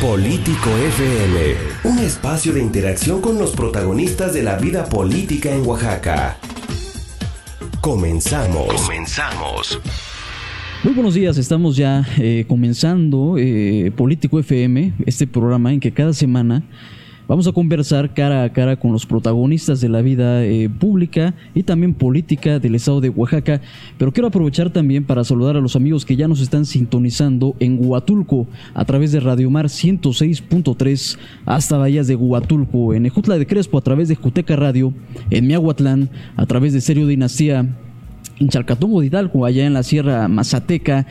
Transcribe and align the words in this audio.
Político 0.00 0.70
FM, 0.70 1.56
un 1.82 1.98
espacio 1.98 2.52
de 2.52 2.62
interacción 2.62 3.20
con 3.20 3.36
los 3.36 3.50
protagonistas 3.50 4.32
de 4.32 4.44
la 4.44 4.56
vida 4.56 4.88
política 4.88 5.52
en 5.52 5.66
Oaxaca. 5.66 6.36
Comenzamos. 7.80 8.80
Comenzamos. 8.80 9.80
Muy 10.84 10.94
buenos 10.94 11.14
días, 11.14 11.36
estamos 11.36 11.76
ya 11.76 12.06
eh, 12.16 12.44
comenzando 12.46 13.38
eh, 13.38 13.90
Político 13.96 14.38
FM, 14.38 14.92
este 15.04 15.26
programa 15.26 15.72
en 15.72 15.80
que 15.80 15.90
cada 15.90 16.12
semana 16.12 16.62
Vamos 17.28 17.46
a 17.46 17.52
conversar 17.52 18.14
cara 18.14 18.42
a 18.42 18.52
cara 18.54 18.76
con 18.76 18.90
los 18.90 19.04
protagonistas 19.04 19.82
de 19.82 19.90
la 19.90 20.00
vida 20.00 20.46
eh, 20.46 20.70
pública 20.70 21.34
y 21.54 21.62
también 21.62 21.92
política 21.92 22.58
del 22.58 22.74
estado 22.74 23.02
de 23.02 23.10
Oaxaca. 23.10 23.60
Pero 23.98 24.12
quiero 24.12 24.28
aprovechar 24.28 24.70
también 24.70 25.04
para 25.04 25.22
saludar 25.24 25.54
a 25.54 25.60
los 25.60 25.76
amigos 25.76 26.06
que 26.06 26.16
ya 26.16 26.26
nos 26.26 26.40
están 26.40 26.64
sintonizando 26.64 27.54
en 27.60 27.84
Huatulco 27.84 28.46
a 28.72 28.86
través 28.86 29.12
de 29.12 29.20
Radio 29.20 29.50
Mar 29.50 29.66
106.3 29.66 31.18
hasta 31.44 31.76
Bahías 31.76 32.06
de 32.06 32.16
Huatulco, 32.16 32.94
en 32.94 33.04
Ejutla 33.04 33.36
de 33.36 33.46
Crespo 33.46 33.76
a 33.76 33.82
través 33.82 34.08
de 34.08 34.14
Juteca 34.14 34.56
Radio, 34.56 34.94
en 35.28 35.46
Miahuatlán 35.46 36.08
a 36.34 36.46
través 36.46 36.72
de 36.72 36.80
Serio 36.80 37.06
Dinastía 37.06 37.66
en 38.40 38.48
Chalcatongo 38.48 39.02
de 39.02 39.08
Hidalgo, 39.08 39.44
allá 39.44 39.66
en 39.66 39.74
la 39.74 39.82
Sierra 39.82 40.28
Mazateca, 40.28 41.06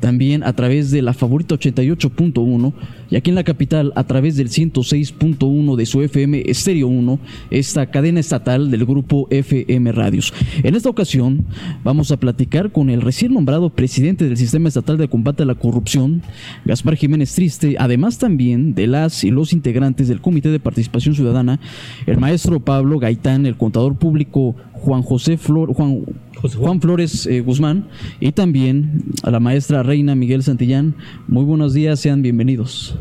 también 0.00 0.42
a 0.42 0.52
través 0.54 0.90
de 0.90 1.02
la 1.02 1.12
favorita 1.12 1.54
88.1 1.54 2.72
y 3.10 3.16
aquí 3.16 3.30
en 3.30 3.36
la 3.36 3.44
capital 3.44 3.92
a 3.96 4.04
través 4.04 4.36
del 4.36 4.48
106.1 4.48 5.76
de 5.76 5.86
su 5.86 6.02
FM 6.02 6.44
Estéreo 6.46 6.88
1, 6.88 7.18
esta 7.50 7.90
cadena 7.90 8.20
estatal 8.20 8.70
del 8.70 8.84
grupo 8.84 9.26
FM 9.30 9.92
Radios. 9.92 10.32
En 10.62 10.74
esta 10.74 10.90
ocasión 10.90 11.46
vamos 11.84 12.12
a 12.12 12.18
platicar 12.18 12.70
con 12.70 12.90
el 12.90 13.00
recién 13.00 13.32
nombrado 13.32 13.70
presidente 13.70 14.24
del 14.24 14.36
Sistema 14.36 14.68
Estatal 14.68 14.98
de 14.98 15.08
Combate 15.08 15.42
a 15.42 15.46
la 15.46 15.54
Corrupción, 15.54 16.22
Gaspar 16.64 16.96
Jiménez 16.96 17.34
Triste, 17.34 17.76
además 17.78 18.18
también 18.18 18.74
de 18.74 18.86
las 18.86 19.24
y 19.24 19.30
los 19.30 19.52
integrantes 19.52 20.08
del 20.08 20.20
Comité 20.20 20.50
de 20.50 20.60
Participación 20.60 21.14
Ciudadana, 21.14 21.60
el 22.06 22.18
maestro 22.18 22.60
Pablo 22.60 22.98
Gaitán, 22.98 23.46
el 23.46 23.56
contador 23.56 23.96
público 23.96 24.54
Juan 24.72 25.02
José 25.02 25.36
Flor, 25.36 25.72
Juan, 25.74 26.02
Juan 26.42 26.80
Flores 26.80 27.26
eh, 27.26 27.40
Guzmán 27.40 27.88
y 28.20 28.32
también 28.32 29.02
a 29.22 29.30
la 29.30 29.40
maestra 29.40 29.82
Reina 29.82 30.14
Miguel 30.14 30.42
Santillán. 30.42 30.94
Muy 31.26 31.44
buenos 31.44 31.74
días, 31.74 31.98
sean 32.00 32.22
bienvenidos. 32.22 32.96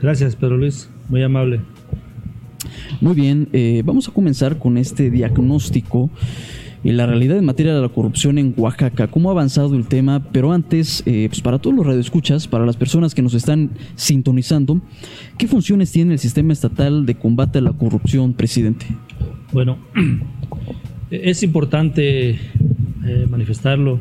Gracias, 0.00 0.34
Pedro 0.34 0.56
Luis, 0.56 0.88
muy 1.08 1.22
amable. 1.22 1.60
Muy 3.00 3.14
bien, 3.14 3.48
eh, 3.52 3.82
vamos 3.84 4.08
a 4.08 4.12
comenzar 4.12 4.58
con 4.58 4.76
este 4.78 5.10
diagnóstico 5.10 6.10
y 6.84 6.90
la 6.90 7.06
realidad 7.06 7.38
en 7.38 7.44
materia 7.44 7.74
de 7.74 7.80
la 7.80 7.88
corrupción 7.88 8.38
en 8.38 8.54
Oaxaca, 8.56 9.06
cómo 9.06 9.28
ha 9.28 9.32
avanzado 9.32 9.76
el 9.76 9.86
tema, 9.86 10.24
pero 10.32 10.52
antes, 10.52 11.04
eh, 11.06 11.26
pues 11.28 11.40
para 11.40 11.60
todos 11.60 11.76
los 11.76 11.86
radioescuchas, 11.86 12.48
para 12.48 12.66
las 12.66 12.76
personas 12.76 13.14
que 13.14 13.22
nos 13.22 13.34
están 13.34 13.70
sintonizando, 13.94 14.80
¿qué 15.38 15.46
funciones 15.46 15.92
tiene 15.92 16.14
el 16.14 16.18
sistema 16.18 16.52
estatal 16.52 17.06
de 17.06 17.14
combate 17.14 17.58
a 17.58 17.62
la 17.62 17.72
corrupción, 17.72 18.34
presidente? 18.34 18.86
Bueno, 19.52 19.78
es 21.12 21.42
importante 21.42 22.30
eh, 22.30 23.26
manifestarlo 23.28 24.00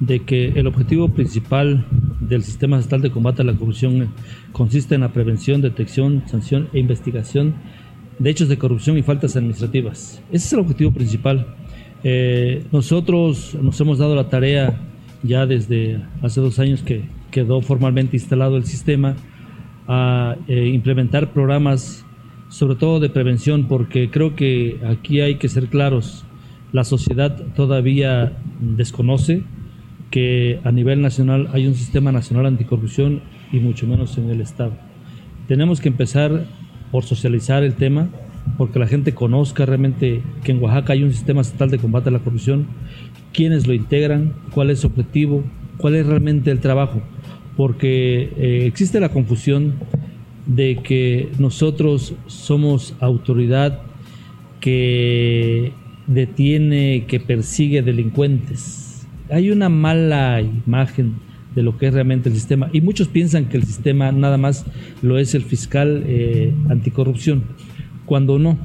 de 0.00 0.24
que 0.24 0.48
el 0.48 0.66
objetivo 0.66 1.08
principal 1.10 1.86
del 2.20 2.42
sistema 2.42 2.78
estatal 2.78 3.02
de 3.02 3.10
combate 3.10 3.42
a 3.42 3.44
la 3.44 3.54
corrupción 3.54 4.08
consiste 4.52 4.96
en 4.96 5.02
la 5.02 5.12
prevención, 5.12 5.60
detección, 5.62 6.24
sanción 6.26 6.68
e 6.72 6.80
investigación 6.80 7.54
de 8.18 8.30
hechos 8.30 8.48
de 8.48 8.58
corrupción 8.58 8.98
y 8.98 9.02
faltas 9.02 9.36
administrativas. 9.36 10.22
Ese 10.32 10.46
es 10.46 10.52
el 10.52 10.60
objetivo 10.60 10.90
principal. 10.92 11.54
Eh, 12.02 12.64
nosotros 12.72 13.56
nos 13.60 13.80
hemos 13.80 13.98
dado 13.98 14.16
la 14.16 14.28
tarea 14.28 14.80
ya 15.22 15.46
desde 15.46 16.00
hace 16.22 16.40
dos 16.40 16.58
años 16.58 16.82
que 16.82 17.04
quedó 17.30 17.60
formalmente 17.60 18.16
instalado 18.16 18.56
el 18.56 18.64
sistema 18.64 19.16
a 19.86 20.36
eh, 20.48 20.68
implementar 20.68 21.32
programas 21.32 22.05
sobre 22.56 22.76
todo 22.76 23.00
de 23.00 23.10
prevención 23.10 23.68
porque 23.68 24.08
creo 24.10 24.34
que 24.34 24.80
aquí 24.88 25.20
hay 25.20 25.34
que 25.34 25.50
ser 25.50 25.66
claros. 25.66 26.24
La 26.72 26.84
sociedad 26.84 27.36
todavía 27.54 28.32
desconoce 28.60 29.42
que 30.10 30.58
a 30.64 30.72
nivel 30.72 31.02
nacional 31.02 31.50
hay 31.52 31.66
un 31.66 31.74
sistema 31.74 32.12
nacional 32.12 32.46
anticorrupción 32.46 33.20
y 33.52 33.58
mucho 33.58 33.86
menos 33.86 34.16
en 34.16 34.30
el 34.30 34.40
Estado. 34.40 34.72
Tenemos 35.46 35.82
que 35.82 35.88
empezar 35.88 36.46
por 36.90 37.04
socializar 37.04 37.62
el 37.62 37.74
tema, 37.74 38.08
porque 38.56 38.78
la 38.78 38.86
gente 38.86 39.12
conozca 39.12 39.66
realmente 39.66 40.22
que 40.42 40.52
en 40.52 40.62
Oaxaca 40.62 40.94
hay 40.94 41.02
un 41.02 41.12
sistema 41.12 41.42
estatal 41.42 41.70
de 41.70 41.76
combate 41.76 42.08
a 42.08 42.12
la 42.12 42.20
corrupción, 42.20 42.68
quiénes 43.34 43.66
lo 43.66 43.74
integran, 43.74 44.32
cuál 44.52 44.70
es 44.70 44.80
su 44.80 44.86
objetivo, 44.86 45.44
cuál 45.76 45.94
es 45.94 46.06
realmente 46.06 46.50
el 46.52 46.60
trabajo, 46.60 47.02
porque 47.54 48.32
eh, 48.38 48.64
existe 48.64 48.98
la 48.98 49.10
confusión 49.10 49.74
de 50.46 50.76
que 50.82 51.30
nosotros 51.38 52.14
somos 52.26 52.94
autoridad 53.00 53.82
que 54.60 55.72
detiene, 56.06 57.04
que 57.06 57.20
persigue 57.20 57.82
delincuentes 57.82 58.86
hay 59.30 59.50
una 59.50 59.68
mala 59.68 60.40
imagen 60.40 61.14
de 61.54 61.62
lo 61.62 61.78
que 61.78 61.86
es 61.86 61.94
realmente 61.94 62.28
el 62.28 62.34
sistema 62.34 62.68
y 62.72 62.80
muchos 62.80 63.08
piensan 63.08 63.46
que 63.46 63.56
el 63.56 63.64
sistema 63.64 64.12
nada 64.12 64.36
más 64.36 64.66
lo 65.02 65.18
es 65.18 65.34
el 65.34 65.42
fiscal 65.42 66.04
eh, 66.06 66.52
anticorrupción, 66.68 67.44
cuando 68.04 68.38
no. 68.38 68.58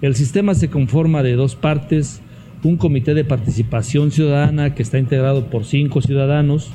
El 0.00 0.14
sistema 0.14 0.54
se 0.54 0.70
conforma 0.70 1.22
de 1.22 1.34
dos 1.34 1.54
partes, 1.54 2.22
un 2.64 2.76
comité 2.76 3.12
de 3.14 3.24
participación 3.24 4.10
ciudadana 4.10 4.74
que 4.74 4.82
está 4.82 4.98
integrado 4.98 5.50
por 5.50 5.64
cinco 5.64 6.00
ciudadanos, 6.00 6.70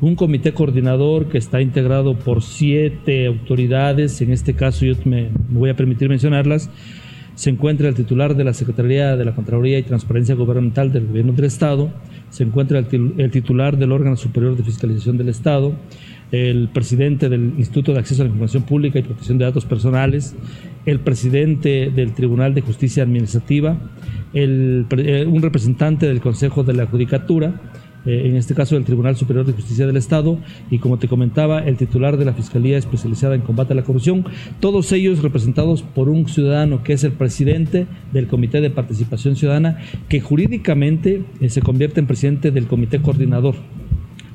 un 0.00 0.14
comité 0.14 0.52
coordinador 0.52 1.28
que 1.28 1.38
está 1.38 1.60
integrado 1.60 2.18
por 2.18 2.42
siete 2.42 3.26
autoridades, 3.26 4.20
en 4.20 4.32
este 4.32 4.54
caso 4.54 4.84
yo 4.84 4.94
me 5.04 5.30
voy 5.48 5.70
a 5.70 5.76
permitir 5.76 6.08
mencionarlas, 6.08 6.70
se 7.34 7.50
encuentra 7.50 7.88
el 7.88 7.94
titular 7.94 8.34
de 8.34 8.44
la 8.44 8.54
Secretaría 8.54 9.14
de 9.16 9.24
la 9.24 9.34
Contraloría 9.34 9.78
y 9.78 9.82
Transparencia 9.82 10.34
Gubernamental 10.34 10.90
del 10.92 11.06
Gobierno 11.06 11.32
del 11.32 11.44
Estado, 11.44 11.90
se 12.30 12.42
encuentra 12.42 12.78
el, 12.78 13.30
titular 13.30 13.76
del 13.78 13.92
órgano 13.92 14.16
superior 14.16 14.56
de 14.56 14.64
fiscalización 14.64 15.16
del 15.16 15.28
Estado, 15.28 15.74
el 16.32 16.68
presidente 16.72 17.28
del 17.28 17.54
Instituto 17.56 17.92
de 17.92 18.00
Acceso 18.00 18.22
a 18.22 18.24
la 18.24 18.30
Información 18.30 18.64
Pública 18.64 18.98
y 18.98 19.02
Protección 19.02 19.38
de 19.38 19.44
Datos 19.44 19.64
Personales, 19.64 20.34
el 20.86 21.00
presidente 21.00 21.90
del 21.94 22.14
Tribunal 22.14 22.54
de 22.54 22.62
Justicia 22.62 23.02
Administrativa, 23.02 23.76
eh, 24.34 25.26
un 25.28 25.42
representante 25.42 26.06
del 26.06 26.20
Consejo 26.20 26.64
de 26.64 26.74
la 26.74 26.86
Judicatura, 26.86 27.60
en 28.06 28.36
este 28.36 28.54
caso 28.54 28.76
del 28.76 28.84
Tribunal 28.84 29.16
Superior 29.16 29.44
de 29.44 29.52
Justicia 29.52 29.86
del 29.86 29.96
Estado, 29.96 30.38
y 30.70 30.78
como 30.78 30.98
te 30.98 31.08
comentaba, 31.08 31.60
el 31.60 31.76
titular 31.76 32.16
de 32.16 32.24
la 32.24 32.32
Fiscalía 32.32 32.78
Especializada 32.78 33.34
en 33.34 33.40
Combate 33.40 33.72
a 33.72 33.76
la 33.76 33.82
Corrupción, 33.82 34.24
todos 34.60 34.92
ellos 34.92 35.22
representados 35.22 35.82
por 35.82 36.08
un 36.08 36.28
ciudadano 36.28 36.82
que 36.82 36.92
es 36.92 37.04
el 37.04 37.12
presidente 37.12 37.86
del 38.12 38.28
Comité 38.28 38.60
de 38.60 38.70
Participación 38.70 39.36
Ciudadana, 39.36 39.78
que 40.08 40.20
jurídicamente 40.20 41.24
eh, 41.40 41.48
se 41.48 41.62
convierte 41.62 42.00
en 42.00 42.06
presidente 42.06 42.50
del 42.50 42.66
Comité 42.66 43.00
Coordinador. 43.00 43.56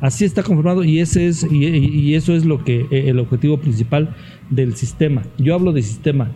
Así 0.02 0.26
está 0.26 0.44
conformado 0.44 0.84
y 0.84 1.00
ese 1.00 1.28
es 1.28 1.48
y, 1.50 2.16
eso 2.16 2.36
es 2.36 2.44
lo 2.44 2.64
que 2.64 2.88
eh, 2.90 3.10
el 3.10 3.20
objetivo 3.20 3.58
principal 3.58 4.16
del 4.50 4.76
sistema. 4.76 5.24
Yo 5.38 5.54
hablo 5.54 5.72
de 5.74 5.84
sistema 5.84 6.32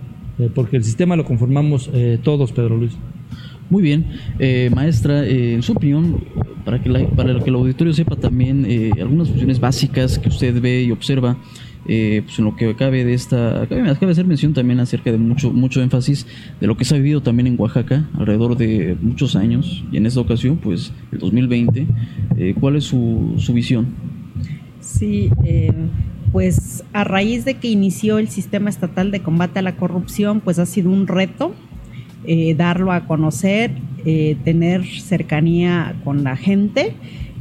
porque 0.54 0.76
el 0.76 0.84
sistema 0.84 1.16
lo 1.16 1.24
conformamos 1.24 1.90
todos, 2.22 2.52
Pedro 2.52 2.76
Luis. 2.76 2.92
Muy 3.70 3.82
bien, 3.82 4.06
eh, 4.38 4.70
maestra, 4.74 5.26
eh, 5.26 5.56
en 5.56 5.64
su 5.64 5.72
opinión, 5.72 6.24
para 6.64 6.82
que, 6.82 6.90
para 6.90 7.40
que 7.40 7.50
el 7.50 7.56
auditorio 7.56 7.94
sepa 7.94 8.16
también 8.16 8.64
eh, 8.68 8.92
algunas 9.00 9.30
funciones 9.30 9.60
básicas 9.60 10.20
que 10.20 10.30
usted 10.30 10.62
ve 10.62 10.84
y 10.84 10.92
observa, 10.92 11.38
pues 11.84 12.40
en 12.40 12.46
lo 12.46 12.56
que 12.56 12.76
cabe 12.76 13.06
de 13.06 13.14
esta, 13.14 13.62
acaba 13.62 13.82
de 13.82 14.12
hacer 14.12 14.26
mención 14.26 14.54
también 14.54 14.80
acerca 14.80 15.12
de 15.12 15.20
mucho, 15.20 15.52
mucho 15.52 15.84
énfasis 15.84 16.26
de 16.60 16.66
lo 16.66 16.78
que 16.78 16.86
se 16.86 16.96
ha 16.96 16.98
vivido 16.98 17.22
también 17.22 17.46
en 17.46 17.60
Oaxaca 17.60 18.10
alrededor 18.16 18.58
de 18.58 18.98
muchos 19.02 19.36
años 19.36 19.84
y 19.92 19.98
en 19.98 20.08
esta 20.08 20.20
ocasión, 20.20 20.58
pues 20.58 20.92
el 21.12 21.20
2020, 21.20 21.88
¿cuál 22.60 22.76
es 22.76 22.86
su, 22.86 23.36
su 23.38 23.54
visión? 23.54 23.88
Sí, 24.80 25.30
pues 26.32 26.84
a 26.92 27.04
raíz 27.04 27.46
de 27.46 27.56
que 27.56 27.68
inició 27.68 28.18
el 28.18 28.30
sistema 28.30 28.70
estatal 28.70 29.12
de 29.12 29.22
combate 29.22 29.60
a 29.60 29.62
la 29.62 29.76
corrupción, 29.76 30.42
pues 30.42 30.58
ha 30.60 30.66
sido 30.66 30.90
un 30.90 31.08
reto 31.08 31.54
eh, 32.28 32.56
darlo 32.56 32.92
a 32.92 33.06
conocer, 33.06 33.72
eh, 34.04 34.36
tener 34.44 34.86
cercanía 34.86 35.96
con 36.04 36.24
la 36.24 36.36
gente. 36.36 36.94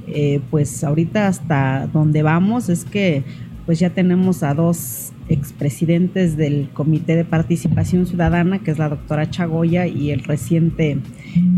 Eh, 0.07 0.41
pues 0.51 0.85
ahorita 0.85 1.29
hasta 1.29 1.87
donde 1.87 2.23
vamos 2.23 2.69
es 2.69 2.85
que 2.85 3.25
pues 3.65 3.79
ya 3.79 3.91
tenemos 3.91 4.43
a 4.43 4.53
dos 4.53 5.13
expresidentes 5.31 6.37
del 6.37 6.69
Comité 6.75 7.17
de 7.17 7.25
Participación 7.25 8.05
Ciudadana, 8.05 8.59
que 8.59 8.71
es 8.71 8.79
la 8.79 8.91
doctora 8.91 9.31
Chagoya, 9.31 9.87
y 9.87 10.11
el 10.11 10.23
reciente, 10.23 10.99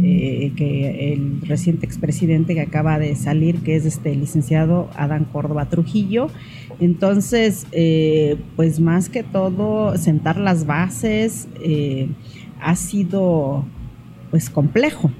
que 0.00 1.12
el 1.12 1.40
reciente 1.42 1.84
expresidente 1.84 2.54
que 2.54 2.60
acaba 2.60 3.00
de 3.00 3.16
salir, 3.16 3.56
que 3.58 3.74
es 3.74 3.84
este 3.86 4.14
licenciado 4.14 4.88
Adán 4.94 5.26
Córdoba 5.32 5.68
Trujillo. 5.68 6.28
Entonces, 6.78 7.66
pues 8.54 8.78
más 8.78 9.08
que 9.08 9.24
todo, 9.24 9.96
sentar 9.96 10.38
las 10.38 10.64
bases, 10.64 11.48
ha 12.60 12.76
sido 12.76 13.64
pues 14.30 14.50
complejo 14.50 15.10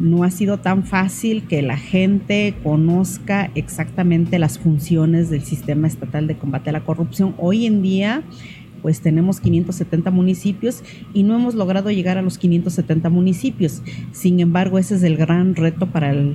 no 0.00 0.24
ha 0.24 0.30
sido 0.30 0.58
tan 0.58 0.84
fácil 0.84 1.46
que 1.46 1.60
la 1.60 1.76
gente 1.76 2.54
conozca 2.62 3.50
exactamente 3.54 4.38
las 4.38 4.58
funciones 4.58 5.28
del 5.28 5.42
sistema 5.42 5.86
estatal 5.86 6.26
de 6.26 6.38
combate 6.38 6.70
a 6.70 6.72
la 6.72 6.84
corrupción. 6.84 7.34
Hoy 7.36 7.66
en 7.66 7.82
día, 7.82 8.22
pues 8.80 9.02
tenemos 9.02 9.40
570 9.40 10.10
municipios 10.10 10.82
y 11.12 11.22
no 11.22 11.34
hemos 11.34 11.54
logrado 11.54 11.90
llegar 11.90 12.16
a 12.16 12.22
los 12.22 12.38
570 12.38 13.10
municipios. 13.10 13.82
Sin 14.12 14.40
embargo, 14.40 14.78
ese 14.78 14.94
es 14.94 15.02
el 15.02 15.18
gran 15.18 15.54
reto 15.54 15.86
para 15.86 16.12
el 16.12 16.34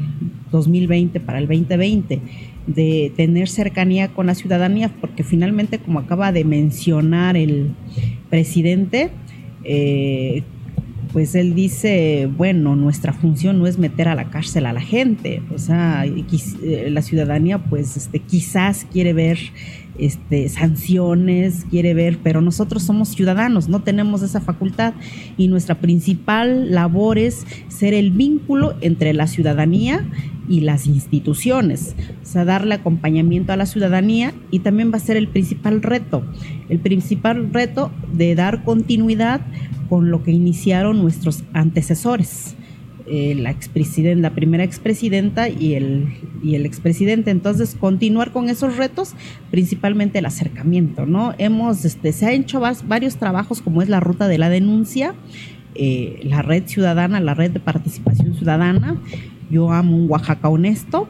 2020, 0.51 1.19
para 1.19 1.39
el 1.39 1.47
2020 1.47 2.21
de 2.67 3.13
tener 3.15 3.47
cercanía 3.47 4.09
con 4.09 4.27
la 4.27 4.35
ciudadanía, 4.35 4.91
porque 5.01 5.23
finalmente, 5.23 5.79
como 5.79 5.99
acaba 5.99 6.31
de 6.31 6.45
mencionar 6.45 7.35
el 7.35 7.71
presidente, 8.29 9.09
eh, 9.65 10.43
pues 11.11 11.33
él 11.35 11.55
dice, 11.55 12.29
bueno, 12.35 12.75
nuestra 12.75 13.13
función 13.13 13.57
no 13.59 13.67
es 13.67 13.77
meter 13.77 14.09
a 14.09 14.15
la 14.15 14.29
cárcel 14.29 14.65
a 14.65 14.73
la 14.73 14.81
gente, 14.81 15.41
o 15.53 15.57
sea, 15.57 16.05
eh, 16.05 16.89
la 16.89 17.01
ciudadanía 17.01 17.57
pues 17.57 17.95
este, 17.95 18.19
quizás 18.19 18.85
quiere 18.91 19.13
ver 19.13 19.39
este, 19.99 20.49
sanciones, 20.49 21.65
quiere 21.69 21.93
ver, 21.93 22.19
pero 22.23 22.41
nosotros 22.41 22.83
somos 22.83 23.09
ciudadanos, 23.09 23.69
no 23.69 23.81
tenemos 23.81 24.21
esa 24.21 24.41
facultad. 24.41 24.93
Y 25.37 25.47
nuestra 25.47 25.75
principal 25.75 26.71
labor 26.71 27.17
es 27.17 27.45
ser 27.67 27.93
el 27.93 28.11
vínculo 28.11 28.75
entre 28.81 29.13
la 29.13 29.27
ciudadanía 29.27 30.05
y 30.47 30.61
las 30.61 30.87
instituciones, 30.87 31.95
o 32.21 32.25
sea, 32.25 32.45
darle 32.45 32.75
acompañamiento 32.75 33.51
a 33.51 33.57
la 33.57 33.65
ciudadanía 33.65 34.33
y 34.51 34.59
también 34.59 34.91
va 34.91 34.97
a 34.97 34.99
ser 34.99 35.17
el 35.17 35.27
principal 35.27 35.81
reto, 35.81 36.23
el 36.69 36.79
principal 36.79 37.51
reto 37.51 37.91
de 38.13 38.35
dar 38.35 38.63
continuidad 38.63 39.41
con 39.89 40.11
lo 40.11 40.23
que 40.23 40.31
iniciaron 40.31 41.01
nuestros 41.01 41.43
antecesores. 41.53 42.55
Eh, 43.07 43.35
la, 43.35 43.55
la 44.15 44.29
primera 44.31 44.63
expresidenta 44.63 45.47
y 45.47 45.75
el, 45.75 46.07
y 46.41 46.55
el 46.55 46.65
expresidente. 46.65 47.29
Entonces, 47.29 47.75
continuar 47.79 48.31
con 48.31 48.49
esos 48.49 48.77
retos, 48.77 49.13
principalmente 49.51 50.17
el 50.17 50.25
acercamiento, 50.25 51.05
¿no? 51.05 51.35
Hemos, 51.37 51.85
este, 51.85 52.11
se 52.13 52.25
han 52.25 52.33
hecho 52.33 52.59
varios 52.59 53.17
trabajos 53.17 53.61
como 53.61 53.83
es 53.83 53.89
la 53.89 53.99
ruta 53.99 54.27
de 54.27 54.39
la 54.39 54.49
denuncia, 54.49 55.13
eh, 55.75 56.19
la 56.23 56.41
red 56.41 56.63
ciudadana, 56.65 57.19
la 57.19 57.35
red 57.35 57.51
de 57.51 57.59
participación 57.59 58.33
ciudadana, 58.33 58.99
yo 59.51 59.71
amo 59.71 59.97
un 59.97 60.09
Oaxaca 60.09 60.49
honesto, 60.49 61.07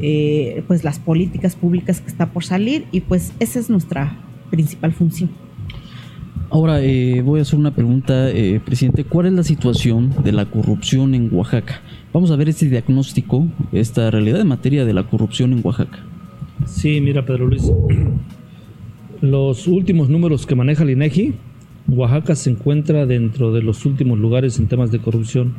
eh, 0.00 0.62
pues 0.66 0.82
las 0.82 0.98
políticas 0.98 1.56
públicas 1.56 2.00
que 2.00 2.08
está 2.08 2.30
por 2.32 2.44
salir 2.44 2.86
y 2.90 3.00
pues 3.02 3.32
esa 3.38 3.58
es 3.58 3.68
nuestra 3.68 4.16
principal 4.50 4.92
función. 4.92 5.47
Ahora 6.50 6.82
eh, 6.82 7.20
voy 7.20 7.40
a 7.40 7.42
hacer 7.42 7.58
una 7.58 7.74
pregunta, 7.74 8.30
eh, 8.30 8.58
presidente. 8.64 9.04
¿Cuál 9.04 9.26
es 9.26 9.32
la 9.34 9.42
situación 9.42 10.14
de 10.24 10.32
la 10.32 10.46
corrupción 10.46 11.14
en 11.14 11.28
Oaxaca? 11.34 11.82
Vamos 12.12 12.30
a 12.30 12.36
ver 12.36 12.48
este 12.48 12.66
diagnóstico, 12.70 13.46
esta 13.70 14.10
realidad 14.10 14.40
en 14.40 14.48
materia 14.48 14.86
de 14.86 14.94
la 14.94 15.02
corrupción 15.02 15.52
en 15.52 15.60
Oaxaca. 15.62 15.98
Sí, 16.64 17.02
mira, 17.02 17.26
Pedro 17.26 17.48
Luis. 17.48 17.70
Los 19.20 19.66
últimos 19.66 20.08
números 20.08 20.46
que 20.46 20.54
maneja 20.54 20.84
el 20.84 20.90
INEGI, 20.90 21.34
Oaxaca 21.88 22.34
se 22.34 22.50
encuentra 22.50 23.04
dentro 23.04 23.52
de 23.52 23.62
los 23.62 23.84
últimos 23.84 24.18
lugares 24.18 24.58
en 24.58 24.68
temas 24.68 24.90
de 24.90 25.00
corrupción, 25.00 25.54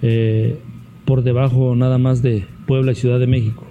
eh, 0.00 0.58
por 1.04 1.22
debajo 1.22 1.76
nada 1.76 1.98
más 1.98 2.22
de 2.22 2.46
Puebla 2.66 2.92
y 2.92 2.94
Ciudad 2.94 3.20
de 3.20 3.26
México. 3.26 3.69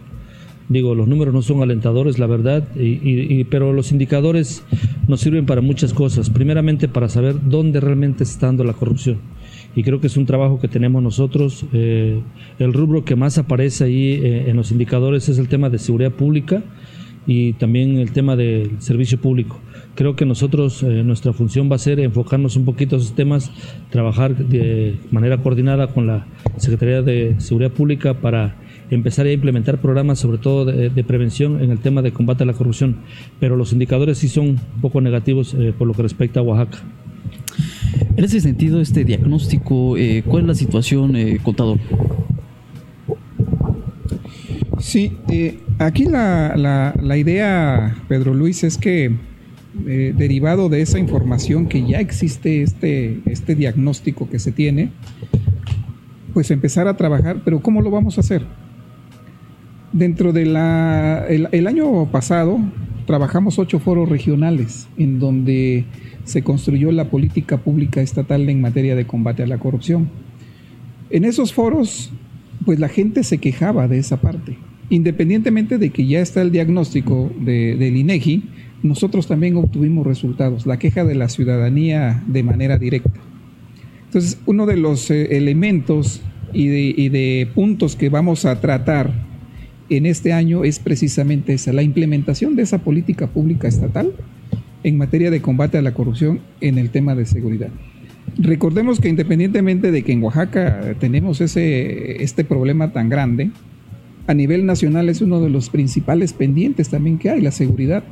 Digo, 0.69 0.93
los 0.93 1.07
números 1.07 1.33
no 1.33 1.41
son 1.41 1.63
alentadores, 1.63 2.19
la 2.19 2.27
verdad, 2.27 2.67
y, 2.75 3.43
pero 3.45 3.73
los 3.73 3.91
indicadores 3.91 4.63
nos 5.07 5.19
sirven 5.19 5.47
para 5.47 5.61
muchas 5.61 5.93
cosas. 5.93 6.29
Primeramente, 6.29 6.87
para 6.87 7.09
saber 7.09 7.35
dónde 7.43 7.79
realmente 7.79 8.23
está 8.23 8.45
dando 8.45 8.63
la 8.63 8.73
corrupción. 8.73 9.17
Y 9.75 9.81
creo 9.81 9.99
que 9.99 10.07
es 10.07 10.15
un 10.15 10.27
trabajo 10.27 10.59
que 10.59 10.67
tenemos 10.67 11.01
nosotros. 11.01 11.65
Eh, 11.73 12.21
el 12.59 12.73
rubro 12.73 13.03
que 13.03 13.15
más 13.15 13.39
aparece 13.39 13.85
ahí 13.85 14.11
eh, 14.11 14.45
en 14.47 14.57
los 14.57 14.71
indicadores 14.71 15.27
es 15.27 15.39
el 15.39 15.47
tema 15.47 15.71
de 15.71 15.79
seguridad 15.79 16.11
pública 16.11 16.63
y 17.25 17.53
también 17.53 17.97
el 17.97 18.11
tema 18.11 18.35
del 18.35 18.79
servicio 18.79 19.19
público. 19.19 19.59
Creo 19.95 20.15
que 20.15 20.25
nosotros, 20.25 20.83
eh, 20.83 21.03
nuestra 21.03 21.33
función 21.33 21.69
va 21.71 21.75
a 21.75 21.79
ser 21.79 21.99
enfocarnos 21.99 22.55
un 22.55 22.65
poquito 22.65 22.95
a 22.95 22.99
esos 22.99 23.15
temas, 23.15 23.51
trabajar 23.89 24.35
de 24.35 24.97
manera 25.11 25.37
coordinada 25.37 25.87
con 25.87 26.07
la 26.07 26.27
Secretaría 26.57 27.01
de 27.01 27.39
Seguridad 27.39 27.71
Pública 27.71 28.13
para 28.13 28.55
empezar 28.91 29.25
a 29.25 29.31
implementar 29.31 29.79
programas, 29.79 30.19
sobre 30.19 30.37
todo 30.37 30.65
de, 30.65 31.03
prevención 31.03 31.61
en 31.61 31.71
el 31.71 31.79
tema 31.79 32.01
de 32.01 32.11
combate 32.11 32.43
a 32.43 32.45
la 32.45 32.53
corrupción. 32.53 32.97
Pero 33.39 33.55
los 33.55 33.73
indicadores 33.73 34.17
sí 34.17 34.27
son 34.27 34.49
un 34.49 34.59
poco 34.81 35.01
negativos 35.01 35.53
eh, 35.53 35.73
por 35.77 35.87
lo 35.87 35.93
que 35.93 36.03
respecta 36.03 36.39
a 36.39 36.43
Oaxaca. 36.43 36.79
En 38.15 38.23
ese 38.23 38.41
sentido, 38.41 38.81
este 38.81 39.03
diagnóstico, 39.05 39.97
eh, 39.97 40.23
¿cuál 40.25 40.43
es 40.43 40.47
la 40.47 40.55
situación, 40.55 41.15
eh, 41.15 41.39
contador? 41.41 41.77
Sí, 44.79 45.17
aquí 45.77 46.05
la, 46.05 46.93
la, 47.01 47.17
idea, 47.17 47.97
Pedro 48.07 48.33
Luis, 48.33 48.63
es 48.63 48.77
que 48.77 49.11
derivado 49.73 50.67
de 50.69 50.81
esa 50.81 50.99
información 50.99 51.67
que 51.67 51.85
ya 51.85 51.99
existe, 51.99 52.63
este, 52.63 53.19
este 53.25 53.55
diagnóstico 53.55 54.29
que 54.29 54.39
se 54.39 54.51
tiene, 54.51 54.91
pues 56.33 56.51
empezar 56.51 56.87
a 56.87 56.95
trabajar, 56.95 57.41
pero 57.43 57.61
¿cómo 57.61 57.81
lo 57.81 57.91
vamos 57.91 58.17
a 58.17 58.21
hacer? 58.21 58.43
Dentro 59.91 60.33
de 60.33 60.45
la, 60.45 61.25
el, 61.27 61.67
año 61.67 62.05
pasado 62.11 62.59
trabajamos 63.07 63.57
ocho 63.57 63.79
foros 63.79 64.07
regionales 64.07 64.87
en 64.97 65.17
donde 65.17 65.85
se 66.25 66.43
construyó 66.43 66.91
la 66.91 67.09
política 67.09 67.57
pública 67.57 67.99
estatal 68.01 68.47
en 68.49 68.61
materia 68.61 68.95
de 68.95 69.07
combate 69.07 69.41
a 69.41 69.47
la 69.47 69.57
corrupción. 69.57 70.09
En 71.09 71.25
esos 71.25 71.53
foros, 71.53 72.11
pues 72.65 72.79
la 72.79 72.87
gente 72.87 73.23
se 73.23 73.39
quejaba 73.39 73.87
de 73.87 73.97
esa 73.97 74.21
parte. 74.21 74.57
Independientemente 74.91 75.79
de 75.79 75.89
que 75.89 76.05
ya 76.05 76.19
está 76.19 76.43
el 76.43 76.51
diagnóstico 76.51 77.31
del 77.39 77.97
INEGI, 77.97 78.43
nosotros 78.83 79.25
también 79.25 79.57
obtuvimos 79.57 80.05
resultados, 80.05 80.67
la 80.67 80.77
queja 80.77 81.03
de 81.03 81.15
la 81.15 81.29
ciudadanía 81.29 82.23
de 82.27 82.43
manera 82.43 82.77
directa. 82.77 83.19
Entonces, 84.05 84.39
uno 84.45 84.67
de 84.67 84.77
los 84.77 85.09
eh, 85.09 85.35
elementos 85.35 86.21
y 86.51 86.67
de 87.09 87.47
puntos 87.53 87.95
que 87.95 88.09
vamos 88.09 88.45
a 88.45 88.59
tratar 88.59 89.28
en 89.89 90.05
este 90.05 90.33
año 90.33 90.63
es 90.63 90.79
precisamente 90.79 91.53
esa, 91.53 91.73
la 91.73 91.83
implementación 91.83 92.55
de 92.55 92.63
esa 92.63 92.79
política 92.79 93.27
pública 93.27 93.67
estatal 93.67 94.13
en 94.83 94.97
materia 94.97 95.31
de 95.31 95.41
combate 95.41 95.77
a 95.77 95.81
la 95.81 95.93
corrupción 95.93 96.39
en 96.61 96.77
el 96.77 96.89
tema 96.89 97.15
de 97.15 97.25
seguridad. 97.25 97.69
Recordemos 98.37 98.99
que 98.99 99.09
independientemente 99.09 99.91
de 99.91 100.03
que 100.03 100.13
en 100.13 100.23
Oaxaca 100.23 100.95
tenemos 100.99 101.41
ese, 101.41 102.23
este 102.23 102.43
problema 102.43 102.93
tan 102.93 103.09
grande, 103.09 103.51
a 104.27 104.33
nivel 104.33 104.65
nacional 104.65 105.09
es 105.09 105.21
uno 105.21 105.41
de 105.41 105.49
los 105.49 105.69
principales 105.69 106.33
pendientes 106.33 106.89
también 106.89 107.17
que 107.17 107.31
hay, 107.31 107.41
la 107.41 107.51
seguridad. 107.51 108.03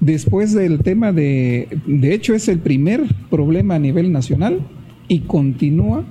Después 0.00 0.54
del 0.54 0.78
tema 0.78 1.12
de, 1.12 1.68
de 1.86 2.14
hecho 2.14 2.34
es 2.34 2.48
el 2.48 2.60
primer 2.60 3.02
problema 3.28 3.74
a 3.74 3.78
nivel 3.78 4.12
nacional 4.12 4.60
y 5.08 5.20
continúa 5.20 6.04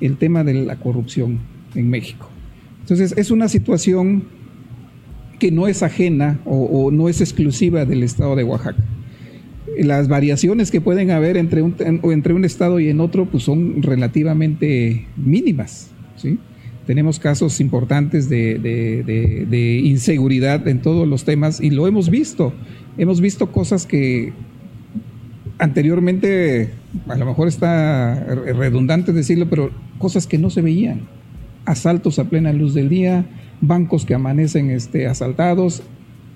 el 0.00 0.16
tema 0.16 0.42
de 0.44 0.54
la 0.54 0.76
corrupción 0.76 1.38
en 1.74 1.88
México. 1.88 2.31
Entonces, 2.82 3.14
es 3.16 3.30
una 3.30 3.48
situación 3.48 4.24
que 5.38 5.50
no 5.50 5.66
es 5.66 5.82
ajena 5.82 6.38
o, 6.44 6.90
no 6.92 7.08
es 7.08 7.20
exclusiva 7.20 7.84
del 7.84 8.02
estado 8.02 8.36
de 8.36 8.44
Oaxaca. 8.44 8.84
Las 9.78 10.06
variaciones 10.06 10.70
que 10.70 10.80
pueden 10.80 11.10
haber 11.10 11.36
entre 11.36 11.62
un, 11.62 11.74
entre 11.80 12.34
un 12.34 12.44
estado 12.44 12.78
y 12.78 12.88
en 12.88 13.00
otro 13.00 13.26
pues 13.26 13.44
son 13.44 13.82
relativamente 13.82 15.06
mínimas. 15.16 15.90
¿sí? 16.16 16.38
Tenemos 16.86 17.18
casos 17.18 17.60
importantes 17.60 18.28
de, 18.28 18.56
de, 19.48 19.80
inseguridad 19.82 20.68
en 20.68 20.80
todos 20.80 21.08
los 21.08 21.24
temas 21.24 21.60
y 21.60 21.70
lo 21.70 21.88
hemos 21.88 22.10
visto. 22.10 22.52
Hemos 22.98 23.20
visto 23.20 23.50
cosas 23.50 23.86
que 23.86 24.32
anteriormente, 25.58 26.70
a 27.08 27.16
lo 27.16 27.26
mejor 27.26 27.48
está 27.48 28.14
redundante 28.24 29.12
decirlo, 29.12 29.48
pero 29.48 29.70
cosas 29.98 30.28
que 30.28 30.38
no 30.38 30.50
se 30.50 30.60
veían 30.62 31.00
asaltos 31.64 32.18
a 32.18 32.24
plena 32.24 32.52
luz 32.52 32.74
del 32.74 32.88
día, 32.88 33.26
bancos 33.60 34.04
que 34.04 34.14
amanecen 34.14 34.70
este, 34.70 35.06
asaltados, 35.06 35.82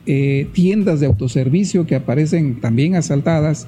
eh, 0.06 0.48
tiendas 0.52 1.00
de 1.00 1.06
autoservicio 1.06 1.86
que 1.86 1.96
aparecen 1.96 2.60
también 2.60 2.94
asaltadas, 2.94 3.66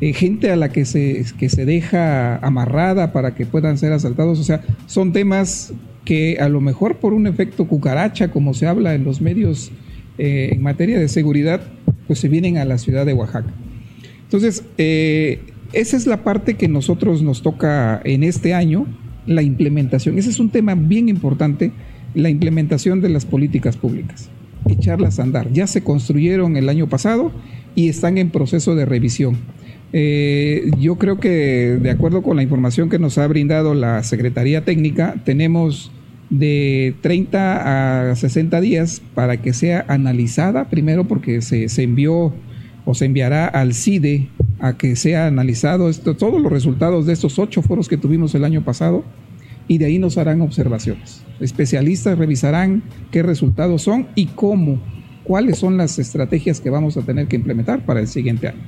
eh, 0.00 0.12
gente 0.12 0.50
a 0.50 0.56
la 0.56 0.70
que 0.70 0.84
se, 0.84 1.24
que 1.38 1.48
se 1.48 1.64
deja 1.64 2.36
amarrada 2.38 3.12
para 3.12 3.34
que 3.34 3.46
puedan 3.46 3.78
ser 3.78 3.92
asaltados. 3.92 4.38
O 4.40 4.44
sea, 4.44 4.62
son 4.86 5.12
temas 5.12 5.72
que 6.04 6.38
a 6.40 6.48
lo 6.48 6.60
mejor 6.60 6.96
por 6.96 7.14
un 7.14 7.26
efecto 7.26 7.66
cucaracha, 7.66 8.30
como 8.30 8.52
se 8.52 8.66
habla 8.66 8.94
en 8.94 9.04
los 9.04 9.20
medios 9.20 9.70
eh, 10.18 10.50
en 10.52 10.62
materia 10.62 10.98
de 10.98 11.08
seguridad, 11.08 11.60
pues 12.06 12.18
se 12.18 12.28
vienen 12.28 12.58
a 12.58 12.64
la 12.64 12.78
ciudad 12.78 13.06
de 13.06 13.12
Oaxaca. 13.12 13.52
Entonces, 14.22 14.64
esa 14.76 15.96
es 15.96 16.06
la 16.06 16.24
parte 16.24 16.54
que 16.54 16.66
nosotros 16.68 17.22
nos 17.22 17.42
toca 17.42 18.00
en 18.04 18.24
este 18.24 18.54
año 18.54 18.86
la 19.26 19.42
implementación. 19.42 20.18
Ese 20.18 20.30
es 20.30 20.38
un 20.38 20.50
tema 20.50 20.74
bien 20.74 21.08
importante, 21.08 21.72
la 22.14 22.30
implementación 22.30 23.00
de 23.00 23.08
las 23.08 23.26
políticas 23.26 23.76
públicas, 23.76 24.30
echarlas 24.68 25.18
a 25.18 25.24
andar. 25.24 25.52
Ya 25.52 25.66
se 25.66 25.82
construyeron 25.82 26.56
el 26.56 26.68
año 26.68 26.88
pasado 26.88 27.32
y 27.74 27.88
están 27.88 28.18
en 28.18 28.30
proceso 28.30 28.74
de 28.74 28.84
revisión. 28.84 29.36
Eh, 29.92 30.70
yo 30.80 30.96
creo 30.96 31.20
que 31.20 31.78
de 31.80 31.90
acuerdo 31.90 32.22
con 32.22 32.36
la 32.36 32.42
información 32.42 32.88
que 32.88 32.98
nos 32.98 33.18
ha 33.18 33.26
brindado 33.26 33.74
la 33.74 34.02
Secretaría 34.02 34.64
Técnica, 34.64 35.14
tenemos 35.24 35.92
de 36.30 36.94
30 37.02 38.10
a 38.10 38.16
60 38.16 38.60
días 38.60 39.00
para 39.14 39.36
que 39.40 39.52
sea 39.52 39.84
analizada, 39.88 40.68
primero 40.68 41.06
porque 41.06 41.40
se, 41.40 41.68
se 41.68 41.82
envió 41.84 42.34
o 42.86 42.94
se 42.94 43.04
enviará 43.04 43.46
al 43.46 43.74
CIDE 43.74 44.30
a 44.58 44.78
que 44.78 44.96
sea 44.96 45.26
analizado 45.26 45.92
todos 45.92 46.40
los 46.40 46.50
resultados 46.50 47.04
de 47.04 47.12
estos 47.12 47.38
ocho 47.38 47.60
foros 47.60 47.88
que 47.88 47.98
tuvimos 47.98 48.34
el 48.34 48.44
año 48.44 48.64
pasado 48.64 49.04
y 49.68 49.78
de 49.78 49.86
ahí 49.86 49.98
nos 49.98 50.16
harán 50.16 50.40
observaciones. 50.40 51.22
Especialistas 51.40 52.16
revisarán 52.16 52.82
qué 53.10 53.22
resultados 53.22 53.82
son 53.82 54.06
y 54.14 54.26
cómo, 54.26 54.80
cuáles 55.24 55.58
son 55.58 55.76
las 55.76 55.98
estrategias 55.98 56.60
que 56.60 56.70
vamos 56.70 56.96
a 56.96 57.02
tener 57.02 57.26
que 57.26 57.36
implementar 57.36 57.84
para 57.84 58.00
el 58.00 58.06
siguiente 58.06 58.48
año. 58.48 58.62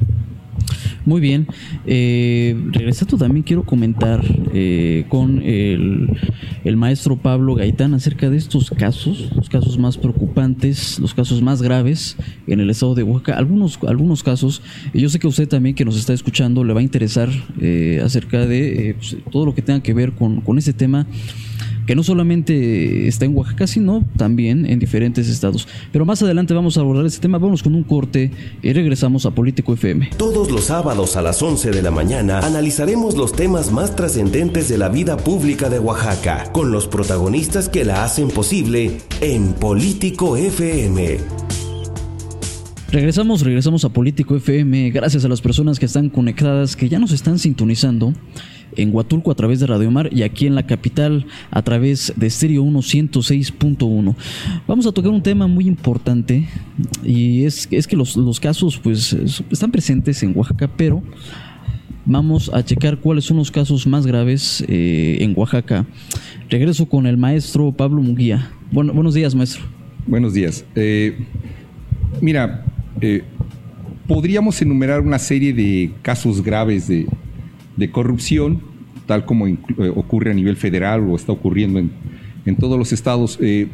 Muy 1.08 1.22
bien. 1.22 1.46
Eh, 1.86 2.54
regresando 2.70 3.16
también 3.16 3.42
quiero 3.42 3.62
comentar 3.62 4.22
eh, 4.52 5.06
con 5.08 5.40
el, 5.42 6.76
maestro 6.76 7.16
Pablo 7.16 7.54
Gaitán 7.54 7.94
acerca 7.94 8.28
de 8.28 8.36
estos 8.36 8.68
casos, 8.68 9.30
los 9.34 9.48
casos 9.48 9.78
más 9.78 9.96
preocupantes, 9.96 10.98
los 10.98 11.14
casos 11.14 11.40
más 11.40 11.62
graves 11.62 12.18
en 12.46 12.60
el 12.60 12.68
estado 12.68 12.94
de 12.94 13.04
Oaxaca. 13.04 13.38
Algunos, 13.38 13.78
algunos 13.88 14.22
casos, 14.22 14.60
yo 14.92 15.08
sé 15.08 15.18
que 15.18 15.26
usted 15.26 15.48
también 15.48 15.74
que 15.74 15.86
nos 15.86 15.96
está 15.96 16.12
escuchando 16.12 16.62
le 16.62 16.74
va 16.74 16.80
a 16.80 16.82
interesar 16.82 17.30
eh, 17.58 18.02
acerca 18.04 18.44
de 18.46 18.94
pues, 18.98 19.16
todo 19.32 19.46
lo 19.46 19.54
que 19.54 19.62
tenga 19.62 19.82
que 19.82 19.94
ver 19.94 20.12
con, 20.12 20.42
con 20.42 20.58
ese 20.58 20.74
tema 20.74 21.06
que 21.88 21.97
no 21.97 22.02
solamente 22.02 23.09
está 23.09 23.25
en 23.25 23.35
Oaxaca, 23.35 23.66
sino 23.66 24.04
también 24.18 24.66
en 24.66 24.78
diferentes 24.78 25.26
estados. 25.26 25.66
Pero 25.90 26.04
más 26.04 26.23
adelante 26.23 26.52
vamos 26.52 26.76
a 26.76 26.80
abordar 26.80 27.07
este 27.07 27.18
tema. 27.18 27.38
Vamos 27.38 27.62
con 27.62 27.75
un 27.75 27.83
corte 27.83 28.30
y 28.61 28.75
regresamos 28.75 29.25
a 29.25 29.30
Político 29.30 29.73
FM. 29.73 30.11
Todos 30.18 30.50
los 30.50 30.64
sábados 30.64 31.16
a 31.16 31.23
las 31.23 31.40
11 31.40 31.71
de 31.71 31.80
la 31.80 31.90
mañana 31.90 32.40
analizaremos 32.40 33.16
los 33.16 33.33
temas 33.33 33.73
más 33.73 33.97
trascendentes 33.97 34.68
de 34.68 34.76
la 34.76 34.90
vida 34.90 35.16
pública 35.16 35.71
de 35.71 35.78
Oaxaca, 35.78 36.52
con 36.52 36.73
los 36.73 36.87
protagonistas 36.87 37.71
que 37.71 37.87
la 37.87 38.04
hacen 38.04 38.28
posible 38.28 38.99
en 39.23 39.54
Político 39.54 40.37
FM. 40.37 41.16
Regresamos, 42.90 43.40
regresamos 43.40 43.87
a 43.87 43.88
Político 43.88 44.37
FM. 44.37 44.90
Gracias 44.90 45.25
a 45.25 45.28
las 45.28 45.40
personas 45.40 45.78
que 45.78 45.87
están 45.87 46.11
conectadas, 46.11 46.76
que 46.76 46.90
ya 46.90 46.99
nos 46.99 47.12
están 47.12 47.38
sintonizando 47.38 48.12
en 48.76 48.94
Huatulco 48.94 49.30
a 49.30 49.34
través 49.34 49.60
de 49.60 49.66
Radio 49.66 49.90
Mar 49.90 50.08
y 50.12 50.22
aquí 50.22 50.46
en 50.46 50.54
la 50.54 50.66
capital 50.66 51.26
a 51.50 51.62
través 51.62 52.12
de 52.16 52.30
Stereo 52.30 52.64
106.1. 52.64 54.14
Vamos 54.66 54.87
a 54.87 54.92
tocar 54.92 55.10
un 55.10 55.22
tema 55.22 55.46
muy 55.46 55.66
importante 55.66 56.48
y 57.04 57.44
es, 57.44 57.68
es 57.70 57.87
que 57.87 57.96
los, 57.96 58.40
casos 58.40 58.78
pues 58.78 59.12
están 59.50 59.70
presentes 59.70 60.22
en 60.22 60.37
Oaxaca, 60.37 60.70
pero 60.76 61.02
vamos 62.04 62.50
a 62.52 62.64
checar 62.64 62.98
cuáles 62.98 63.25
son 63.25 63.37
los 63.37 63.50
casos 63.50 63.87
más 63.87 64.06
graves 64.06 64.64
eh, 64.68 65.18
en 65.20 65.34
Oaxaca. 65.37 65.87
Regreso 66.48 66.87
con 66.87 67.06
el 67.06 67.16
maestro 67.16 67.72
Pablo 67.72 68.00
Muguía. 68.02 68.50
Bueno, 68.70 68.92
buenos 68.92 69.14
días, 69.14 69.34
maestro. 69.34 69.62
Buenos 70.06 70.32
días. 70.32 70.64
Eh, 70.75 71.18
mira, 72.20 72.64
eh, 73.00 73.22
podríamos 74.06 74.60
enumerar 74.62 75.00
una 75.00 75.18
serie 75.18 75.52
de 75.52 75.92
casos 76.02 76.42
graves 76.42 76.88
de, 76.88 77.06
de 77.78 77.90
corrupción, 77.90 78.61
tal 79.06 79.25
como 79.25 79.47
eh, 79.47 79.56
ocurre 79.94 80.32
a 80.32 80.35
nivel 80.35 80.56
federal 80.56 81.00
o 81.08 81.16
está 81.16 81.32
ocurriendo 81.32 81.78
en, 81.78 82.56
todos 82.56 82.78
los 82.78 82.92
estados. 82.92 83.38
Eh, 83.40 83.68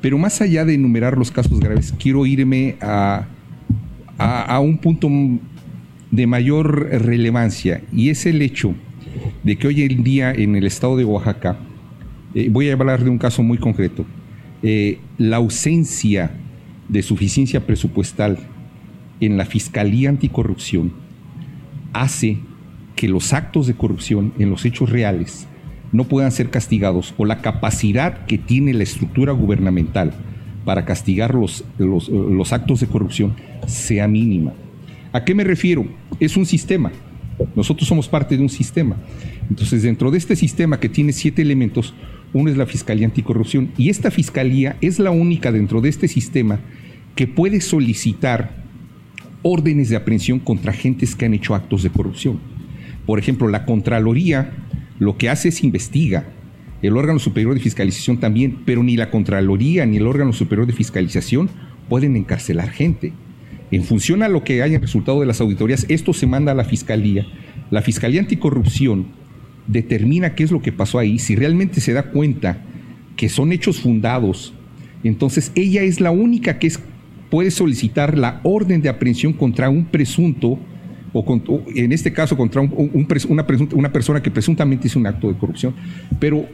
pero 0.00 0.18
más 0.18 0.40
allá 0.40 0.64
de 0.64 0.74
enumerar 0.74 1.16
los 1.16 1.30
casos 1.30 1.58
graves, 1.58 1.94
quiero 1.98 2.26
irme 2.26 2.76
a, 2.80 3.26
a, 4.18 4.60
un 4.60 4.78
punto 4.78 5.08
de 6.10 6.26
mayor 6.26 6.88
relevancia 6.90 7.82
y 7.92 8.10
es 8.10 8.26
el 8.26 8.42
hecho 8.42 8.74
de 9.42 9.56
que 9.56 9.68
hoy 9.68 9.82
en 9.82 10.04
día 10.04 10.32
en 10.32 10.56
el 10.56 10.66
estado 10.66 10.96
de 10.96 11.04
Oaxaca, 11.04 11.58
eh, 12.34 12.48
voy 12.50 12.68
a 12.68 12.74
hablar 12.74 13.02
de 13.02 13.10
un 13.10 13.18
caso 13.18 13.42
muy 13.42 13.58
concreto, 13.58 14.04
la 15.18 15.36
ausencia 15.36 16.32
de 16.88 17.02
suficiencia 17.02 17.64
presupuestal 17.64 18.38
en 19.20 19.36
la 19.36 19.44
Fiscalía 19.44 20.08
Anticorrupción 20.08 20.92
hace 21.92 22.38
que 22.98 23.06
los 23.06 23.32
actos 23.32 23.68
de 23.68 23.74
corrupción 23.74 24.32
en 24.40 24.50
los 24.50 24.64
hechos 24.64 24.90
reales 24.90 25.46
no 25.92 26.08
puedan 26.08 26.32
ser 26.32 26.50
castigados 26.50 27.14
o 27.16 27.26
la 27.26 27.38
capacidad 27.42 28.26
que 28.26 28.38
tiene 28.38 28.74
la 28.74 28.82
estructura 28.82 29.30
gubernamental 29.30 30.12
para 30.64 30.84
castigar 30.84 31.32
los, 31.32 31.64
los, 31.78 32.52
actos 32.52 32.80
de 32.80 32.88
corrupción 32.88 33.36
sea 33.68 34.08
mínima. 34.08 34.52
¿A 35.12 35.22
qué 35.24 35.32
me 35.32 35.44
refiero? 35.44 35.86
Es 36.18 36.36
un 36.36 36.44
sistema. 36.44 36.90
Nosotros 37.54 37.86
somos 37.86 38.08
parte 38.08 38.36
de 38.36 38.42
un 38.42 38.48
sistema. 38.48 38.96
Entonces, 39.48 39.84
dentro 39.84 40.10
de 40.10 40.18
este 40.18 40.34
sistema 40.34 40.80
que 40.80 40.88
tiene 40.88 41.12
siete 41.12 41.40
elementos, 41.40 41.94
uno 42.32 42.50
es 42.50 42.56
la 42.56 42.66
Fiscalía 42.66 43.06
Anticorrupción 43.06 43.70
y 43.78 43.90
esta 43.90 44.10
Fiscalía 44.10 44.76
es 44.80 44.98
la 44.98 45.12
única 45.12 45.52
dentro 45.52 45.80
de 45.80 45.88
este 45.88 46.08
sistema 46.08 46.58
que 47.14 47.28
puede 47.28 47.60
solicitar 47.60 48.56
órdenes 49.42 49.88
de 49.88 49.94
aprehensión 49.94 50.40
contra 50.40 50.72
agentes 50.72 51.14
que 51.14 51.26
han 51.26 51.34
hecho 51.34 51.54
actos 51.54 51.84
de 51.84 51.90
corrupción. 51.90 52.57
Por 53.08 53.18
ejemplo, 53.18 53.48
la 53.48 53.64
Contraloría 53.64 54.50
lo 54.98 55.16
que 55.16 55.30
hace 55.30 55.48
es 55.48 55.64
investiga. 55.64 56.26
El 56.82 56.94
órgano 56.94 57.18
superior 57.18 57.54
de 57.54 57.60
fiscalización 57.60 58.18
también, 58.18 58.58
pero 58.66 58.82
ni 58.82 58.98
la 58.98 59.10
Contraloría 59.10 59.86
ni 59.86 59.96
el 59.96 60.06
órgano 60.06 60.34
superior 60.34 60.66
de 60.66 60.74
fiscalización 60.74 61.48
pueden 61.88 62.16
encarcelar 62.16 62.68
gente. 62.68 63.14
En 63.70 63.82
función 63.84 64.22
a 64.22 64.28
lo 64.28 64.44
que 64.44 64.60
haya 64.60 64.78
resultado 64.78 65.20
de 65.20 65.26
las 65.26 65.40
auditorías, 65.40 65.86
esto 65.88 66.12
se 66.12 66.26
manda 66.26 66.52
a 66.52 66.54
la 66.54 66.66
Fiscalía. 66.66 67.26
La 67.70 67.80
Fiscalía 67.80 68.20
Anticorrupción 68.20 69.06
determina 69.66 70.34
qué 70.34 70.44
es 70.44 70.50
lo 70.50 70.60
que 70.60 70.72
pasó 70.72 70.98
ahí, 70.98 71.18
si 71.18 71.34
realmente 71.34 71.80
se 71.80 71.94
da 71.94 72.10
cuenta 72.10 72.62
que 73.16 73.30
son 73.30 73.52
hechos 73.52 73.80
fundados, 73.80 74.52
entonces 75.02 75.50
ella 75.54 75.80
es 75.80 76.02
la 76.02 76.10
única 76.10 76.58
que 76.58 76.70
puede 77.30 77.52
solicitar 77.52 78.18
la 78.18 78.42
orden 78.42 78.82
de 78.82 78.90
aprehensión 78.90 79.32
contra 79.32 79.70
un 79.70 79.86
presunto 79.86 80.58
o, 81.12 81.40
en 81.74 81.92
este 81.92 82.12
caso 82.12 82.36
contra 82.36 82.60
una, 82.60 83.92
persona 83.92 84.22
que 84.22 84.30
presuntamente 84.30 84.86
hizo 84.88 84.98
un 84.98 85.06
acto 85.06 85.28
de 85.28 85.38
corrupción. 85.38 85.74
Pero, 86.18 86.46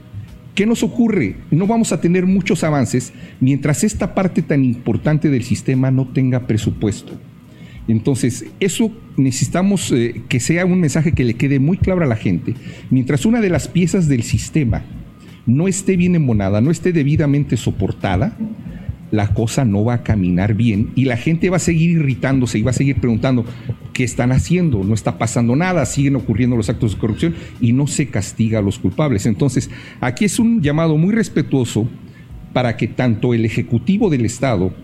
¿qué 0.55 0.67
nos 0.67 0.83
ocurre? 0.83 1.37
No 1.51 1.67
vamos 1.67 1.93
a 1.93 2.01
tener 2.01 2.27
muchos 2.27 2.65
avances 2.65 3.13
mientras 3.41 3.85
esta 3.85 4.15
parte 4.15 4.43
tan 4.43 4.65
importante 4.65 5.31
del 5.31 5.43
sistema 5.43 5.91
no 5.91 6.09
tenga 6.09 6.47
presupuesto. 6.47 7.13
Entonces, 7.87 8.47
eso 8.61 8.91
necesitamos 9.17 9.93
eh, 9.93 10.23
que 10.29 10.41
sea 10.41 10.65
un 10.65 10.81
mensaje 10.81 11.13
que 11.13 11.25
le 11.25 11.35
quede 11.35 11.59
muy 11.59 11.77
claro 11.77 12.03
a 12.03 12.07
la 12.07 12.17
gente. 12.17 12.55
Mientras 12.91 13.27
una 13.27 13.41
de 13.41 13.51
las 13.51 13.69
piezas 13.69 14.09
del 14.09 14.23
sistema 14.23 14.83
no 15.47 15.69
esté 15.69 15.97
bien 15.97 16.15
embonada, 16.15 16.61
no 16.61 16.71
esté 16.71 16.93
debidamente 16.93 17.57
soportada, 17.59 18.37
la 19.14 19.28
cosa 19.28 19.64
no 19.64 19.85
va 19.85 19.94
a 19.94 20.02
caminar 20.02 20.54
bien 20.54 20.90
y 20.97 21.04
la 21.04 21.16
gente 21.16 21.49
va 21.49 21.56
a 21.56 21.61
seguir 21.61 21.90
irritándose 21.90 22.59
y 22.59 22.62
va 22.62 22.71
a 22.71 22.75
seguir 22.75 22.97
preguntando 22.97 23.44
qué 23.92 24.02
están 24.02 24.33
haciendo, 24.33 24.83
no 24.83 24.92
está 24.92 25.18
pasando 25.18 25.54
nada, 25.54 25.87
siguen 25.87 26.16
ocurriendo 26.16 26.56
los 26.56 26.68
actos 26.68 26.94
de 26.94 26.99
corrupción 26.99 27.35
y 27.61 27.73
no 27.73 27.87
se 27.87 28.09
castiga 28.09 28.59
a 28.59 28.62
los 28.62 28.78
culpables. 28.78 29.26
Entonces, 29.26 29.71
aquí 30.00 30.25
es 30.25 30.38
un 30.38 30.62
llamado 30.62 30.97
muy 30.97 31.14
respetuoso 31.14 31.88
para 32.52 32.76
que 32.76 32.88
tanto 32.88 33.35
el 33.35 33.44
Ejecutivo 33.44 34.11
del 34.11 34.25
Estado, 34.25 34.75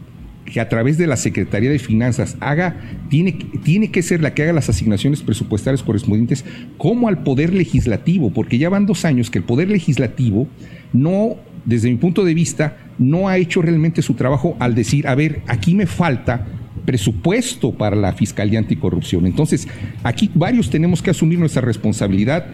que 0.45 0.61
a 0.61 0.69
través 0.69 0.97
de 0.97 1.07
la 1.07 1.17
Secretaría 1.17 1.71
de 1.71 1.79
Finanzas 1.79 2.37
haga, 2.41 2.77
tiene, 3.09 3.33
tiene 3.63 3.91
que 3.91 4.03
ser 4.03 4.23
la 4.23 4.35
que 4.35 4.43
haga 4.43 4.53
las 4.53 4.69
asignaciones 4.69 5.23
presupuestarias 5.23 5.83
correspondientes, 5.83 6.45
como 6.79 7.09
al 7.09 7.23
Poder 7.25 7.53
Legislativo, 7.53 8.33
porque 8.33 8.59
ya 8.59 8.69
van 8.69 8.87
dos 8.87 9.05
años 9.05 9.31
que 9.31 9.39
el 9.39 9.45
Poder 9.45 9.69
Legislativo 9.69 10.49
no, 10.93 11.37
desde 11.65 11.91
mi 11.91 11.97
punto 11.97 12.25
de 12.25 12.35
vista, 12.35 12.77
no 12.99 13.29
ha 13.29 13.39
hecho 13.39 13.63
realmente 13.63 14.03
su 14.03 14.15
trabajo 14.15 14.57
al 14.59 14.75
decir, 14.75 15.07
a 15.07 15.15
ver, 15.15 15.43
aquí 15.47 15.75
me 15.75 15.87
falta 15.87 16.47
presupuesto 16.85 17.73
para 17.73 17.97
la 17.97 18.13
Fiscalía 18.13 18.59
Anticorrupción. 18.59 19.27
Entonces, 19.27 19.69
aquí 20.03 20.31
varios 20.35 20.71
tenemos 20.71 21.03
que 21.03 21.11
asumir 21.11 21.39
nuestra 21.39 21.63
responsabilidad 21.63 22.47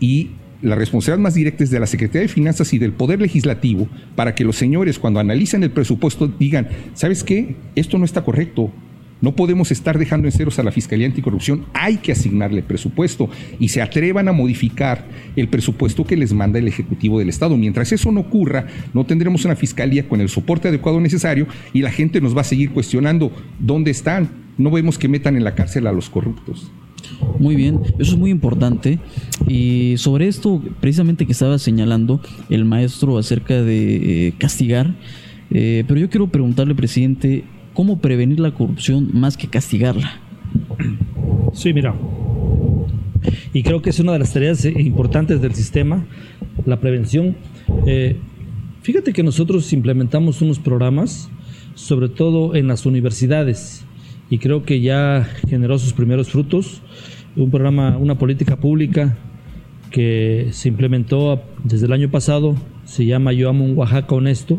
y 0.00 0.30
la 0.60 0.74
responsabilidad 0.74 1.22
más 1.22 1.34
directa 1.34 1.64
es 1.64 1.70
de 1.70 1.78
la 1.78 1.86
Secretaría 1.86 2.22
de 2.22 2.28
Finanzas 2.28 2.72
y 2.72 2.78
del 2.78 2.92
Poder 2.92 3.20
Legislativo 3.20 3.88
para 4.16 4.34
que 4.34 4.44
los 4.44 4.56
señores 4.56 4.98
cuando 4.98 5.20
analicen 5.20 5.62
el 5.62 5.70
presupuesto 5.70 6.26
digan, 6.26 6.68
¿sabes 6.94 7.22
qué? 7.22 7.56
Esto 7.76 7.98
no 7.98 8.04
está 8.04 8.24
correcto, 8.24 8.72
no 9.20 9.34
podemos 9.34 9.70
estar 9.70 9.98
dejando 9.98 10.28
en 10.28 10.32
ceros 10.32 10.58
a 10.58 10.62
la 10.62 10.72
Fiscalía 10.72 11.06
Anticorrupción, 11.06 11.64
hay 11.72 11.96
que 11.96 12.12
asignarle 12.12 12.62
presupuesto 12.62 13.28
y 13.58 13.68
se 13.68 13.82
atrevan 13.82 14.28
a 14.28 14.32
modificar 14.32 15.04
el 15.36 15.48
presupuesto 15.48 16.04
que 16.04 16.16
les 16.16 16.32
manda 16.32 16.58
el 16.58 16.68
Ejecutivo 16.68 17.18
del 17.18 17.28
Estado. 17.28 17.56
Mientras 17.56 17.92
eso 17.92 18.12
no 18.12 18.20
ocurra, 18.20 18.66
no 18.94 19.04
tendremos 19.04 19.44
una 19.44 19.56
Fiscalía 19.56 20.08
con 20.08 20.20
el 20.20 20.28
soporte 20.28 20.68
adecuado 20.68 21.00
necesario 21.00 21.46
y 21.72 21.82
la 21.82 21.90
gente 21.90 22.20
nos 22.20 22.36
va 22.36 22.42
a 22.42 22.44
seguir 22.44 22.70
cuestionando 22.70 23.32
dónde 23.58 23.90
están. 23.90 24.28
No 24.56 24.70
vemos 24.70 24.98
que 24.98 25.08
metan 25.08 25.36
en 25.36 25.44
la 25.44 25.54
cárcel 25.54 25.86
a 25.86 25.92
los 25.92 26.10
corruptos. 26.10 26.70
Muy 27.38 27.56
bien, 27.56 27.80
eso 27.98 28.12
es 28.12 28.18
muy 28.18 28.30
importante. 28.30 28.98
Y 29.46 29.94
sobre 29.98 30.28
esto, 30.28 30.62
precisamente 30.80 31.26
que 31.26 31.32
estaba 31.32 31.58
señalando 31.58 32.20
el 32.50 32.64
maestro 32.64 33.18
acerca 33.18 33.62
de 33.62 34.28
eh, 34.28 34.32
castigar, 34.38 34.94
eh, 35.50 35.84
pero 35.86 36.00
yo 36.00 36.10
quiero 36.10 36.28
preguntarle, 36.28 36.74
presidente, 36.74 37.44
cómo 37.78 38.00
prevenir 38.00 38.40
la 38.40 38.50
corrupción 38.50 39.10
más 39.12 39.36
que 39.36 39.46
castigarla. 39.46 40.18
Sí, 41.52 41.72
mira, 41.72 41.94
Y 43.54 43.62
creo 43.62 43.82
que 43.82 43.90
es 43.90 44.00
una 44.00 44.10
de 44.14 44.18
las 44.18 44.32
tareas 44.32 44.64
eh, 44.64 44.74
importantes 44.78 45.40
del 45.40 45.54
sistema, 45.54 46.04
la 46.66 46.80
prevención. 46.80 47.36
Eh, 47.86 48.16
fíjate 48.82 49.12
que 49.12 49.22
nosotros 49.22 49.72
implementamos 49.72 50.42
unos 50.42 50.58
programas, 50.58 51.30
sobre 51.76 52.08
todo 52.08 52.56
en 52.56 52.66
las 52.66 52.84
universidades, 52.84 53.84
y 54.28 54.38
creo 54.38 54.64
que 54.64 54.80
ya 54.80 55.28
generó 55.48 55.78
sus 55.78 55.92
primeros 55.92 56.30
frutos. 56.30 56.82
Un 57.36 57.52
programa, 57.52 57.96
una 57.96 58.18
política 58.18 58.56
pública 58.56 59.16
que 59.92 60.48
se 60.50 60.68
implementó 60.68 61.40
desde 61.62 61.86
el 61.86 61.92
año 61.92 62.10
pasado, 62.10 62.56
se 62.86 63.06
llama 63.06 63.32
Yo 63.32 63.48
Amo 63.48 63.64
un 63.64 63.78
Oaxaca 63.78 64.16
Honesto, 64.16 64.58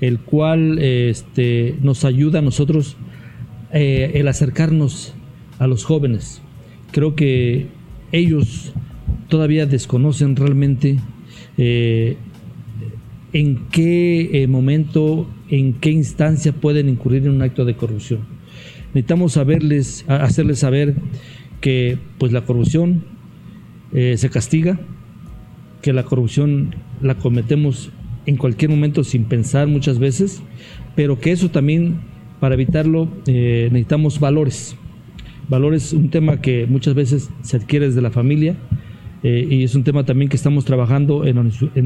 el 0.00 0.20
cual 0.20 0.78
este, 0.78 1.76
nos 1.82 2.04
ayuda 2.04 2.40
a 2.40 2.42
nosotros 2.42 2.96
eh, 3.72 4.12
el 4.14 4.28
acercarnos 4.28 5.14
a 5.58 5.66
los 5.66 5.84
jóvenes. 5.84 6.42
Creo 6.92 7.14
que 7.14 7.66
ellos 8.12 8.72
todavía 9.28 9.66
desconocen 9.66 10.36
realmente 10.36 10.98
eh, 11.58 12.16
en 13.32 13.66
qué 13.70 14.42
eh, 14.42 14.46
momento, 14.46 15.28
en 15.48 15.74
qué 15.74 15.90
instancia 15.90 16.52
pueden 16.52 16.88
incurrir 16.88 17.24
en 17.24 17.32
un 17.32 17.42
acto 17.42 17.64
de 17.64 17.74
corrupción. 17.74 18.20
Necesitamos 18.94 19.32
saberles, 19.32 20.04
hacerles 20.08 20.60
saber 20.60 20.94
que 21.60 21.98
pues 22.18 22.32
la 22.32 22.42
corrupción 22.42 23.04
se 23.92 24.28
castiga, 24.28 24.78
que 25.80 25.92
la 25.94 26.02
corrupción 26.02 26.74
la 27.00 27.14
cometemos 27.14 27.90
en 28.26 28.36
cualquier 28.36 28.70
momento 28.70 29.04
sin 29.04 29.24
pensar 29.24 29.68
muchas 29.68 29.98
veces, 29.98 30.42
pero 30.94 31.18
que 31.20 31.32
eso 31.32 31.50
también, 31.50 32.00
para 32.40 32.54
evitarlo, 32.54 33.08
eh, 33.26 33.68
necesitamos 33.70 34.20
valores. 34.20 34.76
Valores, 35.48 35.92
un 35.92 36.10
tema 36.10 36.40
que 36.40 36.66
muchas 36.66 36.94
veces 36.94 37.30
se 37.42 37.56
adquiere 37.56 37.86
desde 37.86 38.02
la 38.02 38.10
familia, 38.10 38.56
eh, 39.22 39.46
y 39.48 39.64
es 39.64 39.74
un 39.74 39.82
tema 39.82 40.04
también 40.04 40.28
que 40.28 40.36
estamos 40.36 40.64
trabajando 40.64 41.24
en, 41.24 41.38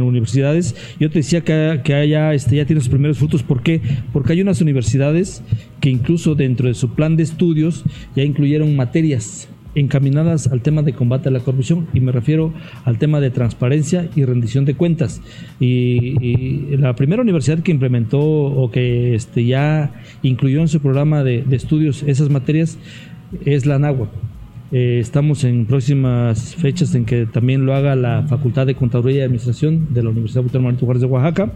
universidades. 0.03 0.75
Yo 0.99 1.11
te 1.11 1.21
decía 1.21 1.43
que, 1.43 1.81
que 1.85 1.95
haya, 1.95 2.35
este, 2.35 2.57
ya 2.57 2.67
tiene 2.67 2.81
sus 2.81 2.91
primeros 2.91 3.19
frutos. 3.19 3.43
¿Por 3.43 3.63
qué? 3.63 3.81
Porque 4.13 4.33
hay 4.33 4.43
unas 4.43 4.61
universidades 4.61 5.43
que 5.81 5.91
incluso 5.91 6.35
dentro 6.35 6.69
de 6.69 6.75
su 6.75 6.95
plan 6.95 7.17
de 7.17 7.23
estudios 7.23 7.85
ya 8.17 8.25
incluyeron 8.25 8.75
materias 8.77 9.49
encaminadas 9.75 10.47
al 10.49 10.63
tema 10.63 10.83
de 10.83 10.93
combate 10.93 11.29
a 11.29 11.33
la 11.33 11.41
corrupción 11.41 11.87
y 11.93 12.01
me 12.01 12.13
refiero 12.13 12.53
al 12.85 12.99
tema 12.99 13.21
de 13.21 13.31
transparencia 13.31 14.09
y 14.15 14.25
rendición 14.25 14.65
de 14.65 14.75
cuentas. 14.75 15.21
Y, 15.59 16.77
la 16.77 16.95
primera 16.95 17.23
universidad 17.23 17.59
que 17.61 17.73
implementó 17.73 18.21
o 18.21 18.71
que 18.71 19.15
este, 19.15 19.45
ya 19.45 19.93
incluyó 20.23 20.61
en 20.61 20.69
su 20.69 20.81
programa 20.81 21.23
de, 21.25 21.45
estudios 21.51 22.03
esas 22.05 22.31
materias 22.31 22.79
es 23.45 23.67
la 23.67 23.79
NAHUA. 23.79 24.09
Eh, 24.73 25.01
estamos 25.01 25.43
en 25.43 25.67
próximas 25.67 26.55
fechas 26.55 26.95
en 26.95 27.05
que 27.05 27.27
también 27.27 27.67
lo 27.67 27.75
haga 27.75 27.97
la 27.97 28.23
Facultad 28.29 28.69
de 28.69 28.77
Contaduría 28.77 29.19
y 29.19 29.23
Administración 29.23 29.89
de 29.93 30.05
la 30.05 30.11
Universidad 30.11 30.45
Autónoma 30.45 30.69
Benito 30.69 30.87
Juárez 30.87 31.01
de 31.01 31.09
Oaxaca. 31.09 31.53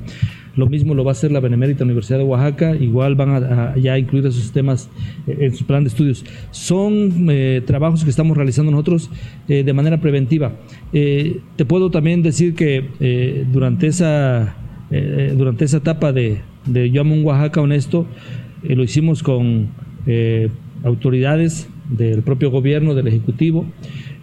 Lo 0.57 0.67
mismo 0.67 0.95
lo 0.95 1.05
va 1.05 1.13
a 1.13 1.13
hacer 1.13 1.31
la 1.31 1.39
Benemérita 1.39 1.85
Universidad 1.85 2.19
de 2.19 2.25
Oaxaca. 2.25 2.75
Igual 2.75 3.15
van 3.15 3.31
a, 3.31 3.77
ya 3.77 3.97
incluir 3.99 4.27
esos 4.27 4.51
temas 4.51 4.91
eh, 5.29 5.37
en 5.43 5.55
su 5.55 5.65
plan 5.65 5.85
de 5.85 5.89
estudios. 5.89 6.25
Son 6.51 7.31
eh, 7.31 7.63
trabajos 7.65 8.03
que 8.03 8.11
estamos 8.11 8.37
realizando 8.37 8.73
nosotros 8.73 9.11
de 9.47 9.73
manera 9.73 10.01
preventiva. 10.01 10.53
te 10.91 11.65
puedo 11.67 11.91
también 11.91 12.23
decir 12.23 12.55
que 12.55 13.45
durante 13.53 13.87
esa 13.87 14.57
durante 15.37 15.65
esa 15.65 15.79
etapa 15.79 16.13
de, 16.13 16.41
de 16.67 16.91
Yo 16.91 17.03
Amo 17.03 17.15
un 17.15 17.25
Oaxaca 17.25 17.61
Honesto, 17.61 18.07
lo 18.63 18.83
hicimos 18.83 19.23
con 19.23 19.69
autoridades 20.83 21.69
del 21.89 22.23
propio 22.23 22.51
gobierno, 22.51 22.95
del 22.95 23.09
Ejecutivo, 23.09 23.67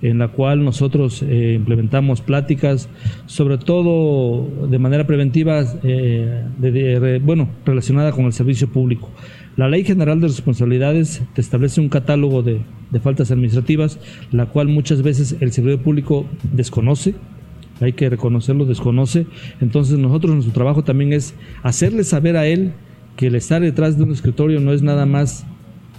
en 0.02 0.20
la 0.20 0.30
cual 0.30 0.64
nosotros 0.64 1.24
eh, 1.24 1.54
implementamos 1.56 2.22
pláticas, 2.22 2.90
sobre 3.26 3.58
todo 3.58 4.48
de 4.68 4.80
manera 4.80 5.06
preventiva, 5.06 5.64
eh, 5.84 7.22
bueno, 7.24 7.50
relacionada 7.66 8.12
con 8.12 8.26
el 8.26 8.34
servicio 8.34 8.68
público. 8.68 9.10
La 9.58 9.68
Ley 9.68 9.84
General 9.84 10.20
de 10.20 10.28
Responsabilidades 10.28 11.22
te 11.34 11.42
establece 11.42 11.82
un 11.82 11.90
catálogo 11.90 12.42
de, 12.42 12.62
de 12.90 13.00
faltas 13.00 13.32
administrativas, 13.32 14.00
la 14.32 14.48
cual 14.48 14.68
muchas 14.68 15.02
veces 15.02 15.36
el 15.40 15.52
servidor 15.52 15.82
público 15.82 16.26
desconoce, 16.54 17.16
hay 17.82 17.94
que 17.94 18.10
reconocerlo, 18.10 18.66
desconoce. 18.66 19.26
Entonces 19.60 19.98
nosotros 19.98 20.34
nuestro 20.34 20.54
trabajo 20.54 20.84
también 20.84 21.14
es 21.14 21.34
hacerle 21.64 22.04
saber 22.04 22.38
a 22.38 22.46
él 22.46 22.74
que 23.16 23.28
el 23.28 23.36
estar 23.36 23.62
detrás 23.62 23.98
de 23.98 24.04
un 24.04 24.12
escritorio 24.12 24.60
no 24.60 24.72
es 24.72 24.82
nada 24.82 25.06
más 25.06 25.46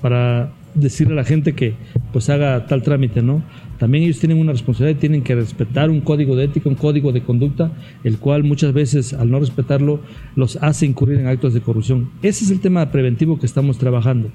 para 0.00 0.52
decirle 0.74 1.14
a 1.14 1.16
la 1.16 1.24
gente 1.24 1.54
que 1.54 1.74
pues 2.12 2.30
haga 2.30 2.66
tal 2.66 2.82
trámite, 2.82 3.22
¿no? 3.22 3.42
También 3.78 4.04
ellos 4.04 4.20
tienen 4.20 4.38
una 4.38 4.52
responsabilidad 4.52 4.96
y 4.96 5.00
tienen 5.00 5.22
que 5.22 5.34
respetar 5.34 5.90
un 5.90 6.00
código 6.00 6.36
de 6.36 6.44
ética, 6.44 6.68
un 6.68 6.76
código 6.76 7.12
de 7.12 7.22
conducta, 7.22 7.72
el 8.04 8.18
cual 8.18 8.44
muchas 8.44 8.72
veces 8.72 9.12
al 9.12 9.30
no 9.30 9.40
respetarlo 9.40 10.00
los 10.36 10.56
hace 10.56 10.86
incurrir 10.86 11.18
en 11.18 11.26
actos 11.26 11.52
de 11.52 11.60
corrupción. 11.60 12.10
Ese 12.22 12.44
es 12.44 12.50
el 12.50 12.60
tema 12.60 12.90
preventivo 12.90 13.38
que 13.38 13.46
estamos 13.46 13.78
trabajando. 13.78 14.30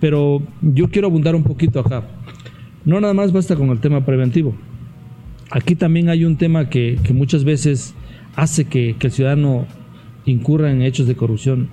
Pero 0.00 0.42
yo 0.60 0.88
quiero 0.88 1.08
abundar 1.08 1.34
un 1.34 1.42
poquito 1.42 1.80
acá. 1.80 2.04
No 2.84 3.00
nada 3.00 3.14
más 3.14 3.32
basta 3.32 3.56
con 3.56 3.70
el 3.70 3.80
tema 3.80 4.04
preventivo. 4.04 4.54
Aquí 5.50 5.74
también 5.74 6.08
hay 6.08 6.24
un 6.24 6.36
tema 6.36 6.70
que, 6.70 6.98
muchas 7.12 7.44
veces 7.44 7.94
hace 8.36 8.64
que, 8.64 8.96
que 8.98 9.08
el 9.08 9.12
ciudadano 9.12 9.66
incurra 10.24 10.70
en 10.70 10.82
hechos 10.82 11.06
de 11.06 11.16
corrupción. 11.16 11.68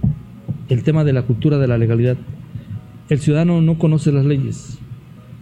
El 0.67 0.83
tema 0.83 1.03
de 1.03 1.13
la 1.13 1.23
cultura 1.23 1.57
de 1.57 1.67
la 1.67 1.77
legalidad. 1.77 2.17
El 3.09 3.19
ciudadano 3.19 3.59
no 3.59 3.79
conoce 3.79 4.11
las 4.11 4.23
leyes, 4.23 4.77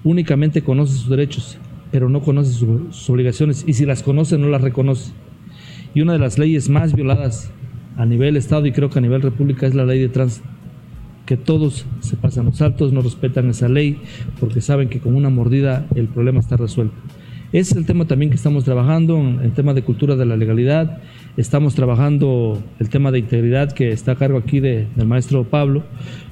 únicamente 0.06 0.62
conoce 0.62 0.94
sus 0.94 1.10
derechos, 1.10 1.58
pero 1.92 2.08
no 2.08 2.22
conoce 2.22 2.54
sus 2.54 3.10
obligaciones 3.10 3.66
y 3.68 3.74
si 3.74 3.86
las 3.86 4.04
conoce 4.04 4.38
no 4.38 4.48
las 4.48 4.62
reconoce. 4.62 5.12
Y 5.94 6.00
una 6.00 6.14
de 6.14 6.20
las 6.20 6.38
leyes 6.38 6.70
más 6.70 6.94
violadas 6.94 7.52
a 7.98 8.06
nivel 8.06 8.38
Estado 8.38 8.68
y 8.68 8.72
creo 8.72 8.90
que 8.90 9.00
a 9.00 9.02
nivel 9.02 9.22
República 9.22 9.68
es 9.68 9.76
la 9.76 9.84
ley 9.84 10.00
de 10.00 10.08
tránsito, 10.08 10.48
que 11.26 11.36
todos 11.36 11.86
se 12.00 12.16
pasan 12.16 12.46
los 12.46 12.56
saltos, 12.56 12.94
no 12.94 13.02
respetan 13.02 13.50
esa 13.50 13.68
ley 13.68 14.00
porque 14.40 14.62
saben 14.62 14.88
que 14.88 15.02
con 15.02 15.14
una 15.14 15.30
mordida 15.30 15.88
el 15.94 16.08
problema 16.08 16.40
está 16.40 16.56
resuelto. 16.56 16.96
Ese 17.52 17.72
es 17.72 17.78
el 17.78 17.86
tema 17.86 18.06
también 18.06 18.30
que 18.30 18.36
estamos 18.36 18.66
trabajando, 18.66 19.20
el 19.42 19.52
tema 19.54 19.74
de 19.74 19.82
cultura 19.82 20.16
de 20.16 20.26
la 20.26 20.36
legalidad. 20.36 21.02
Estamos 21.38 21.76
trabajando 21.76 22.62
el 22.80 22.90
tema 22.90 23.12
de 23.12 23.20
integridad 23.20 23.72
que 23.72 23.92
está 23.92 24.14
a 24.14 24.16
cargo 24.16 24.38
aquí 24.38 24.60
del 24.60 24.88
maestro 25.06 25.46
Pablo, 25.46 25.84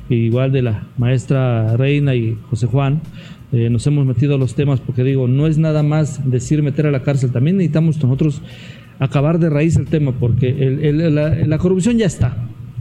igual 0.10 0.52
de 0.52 0.62
la 0.62 0.88
maestra 0.98 1.76
Reina 1.78 2.15
y 2.15 2.38
José 2.50 2.68
Juan, 2.68 3.02
eh, 3.52 3.70
nos 3.70 3.86
hemos 3.88 4.06
metido 4.06 4.36
a 4.36 4.38
los 4.38 4.56
temas 4.56 4.82
porque 4.82 5.04
digo, 5.04 5.28
no 5.28 5.48
es 5.48 5.58
nada 5.58 5.84
más 5.84 6.30
decir 6.30 6.62
meter 6.62 6.88
a 6.88 6.91
la 6.91 7.04
cárcel, 7.04 7.32
también 7.32 7.58
necesitamos 7.58 8.02
nosotros 8.02 8.41
acabar 9.00 9.39
de 9.39 9.50
raíz 9.50 9.76
el 9.76 9.86
tema 9.86 10.13
porque 10.13 10.54
la, 11.46 11.58
corrupción 11.58 11.98
ya 11.98 12.06
está, 12.06 12.38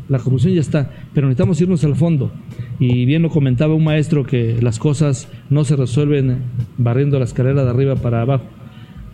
la 0.09 0.19
corrupción 0.19 0.55
ya 0.55 0.61
está, 0.61 0.91
pero 1.13 1.29
necesitamos 1.29 1.61
irnos 1.61 1.85
al 1.85 1.97
fondo. 1.97 2.33
Y 2.79 3.05
bien 3.05 3.23
lo 3.23 3.31
comentaba 3.31 3.75
un 3.75 3.85
maestro 3.85 4.25
que 4.25 4.57
las 4.61 4.79
cosas 4.79 5.29
no 5.51 5.65
se 5.65 5.77
resuelven 5.77 6.39
barriendo 6.77 7.19
la 7.19 7.25
escalera 7.25 7.65
de 7.65 7.71
arriba 7.71 7.97
para 7.97 8.23
abajo. 8.23 8.45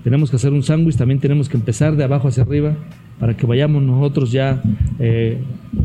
Tenemos 0.04 0.30
que 0.30 0.36
hacer 0.36 0.52
un 0.52 0.62
sándwich, 0.62 0.96
también 0.96 1.20
tenemos 1.20 1.48
que 1.48 1.56
empezar 1.56 1.96
de 1.96 2.04
abajo 2.04 2.28
hacia 2.28 2.42
arriba 2.42 2.76
para 3.18 3.36
que 3.36 3.46
vayamos 3.46 3.82
nosotros 3.82 4.32
ya, 4.32 4.62
eh, 4.98 5.38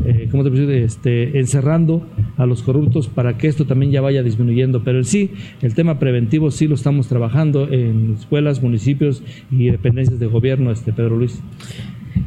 eh, 0.06 0.28
¿cómo 0.30 0.42
te 0.42 0.84
Este, 0.84 1.38
encerrando 1.38 2.06
a 2.38 2.46
los 2.46 2.62
corruptos 2.62 3.08
para 3.08 3.36
que 3.36 3.46
esto 3.46 3.66
también 3.66 3.92
ya 3.92 4.00
vaya 4.00 4.22
disminuyendo. 4.22 4.82
Pero 4.82 5.04
sí, 5.04 5.32
el 5.60 5.74
tema 5.74 5.98
preventivo 5.98 6.50
sí 6.50 6.66
lo 6.66 6.74
estamos 6.74 7.08
trabajando 7.08 7.68
en 7.70 8.14
escuelas, 8.18 8.62
municipios 8.62 9.22
y 9.50 9.66
dependencias 9.66 10.18
de 10.18 10.26
gobierno, 10.26 10.70
este 10.70 10.94
Pedro 10.94 11.18
Luis. 11.18 11.42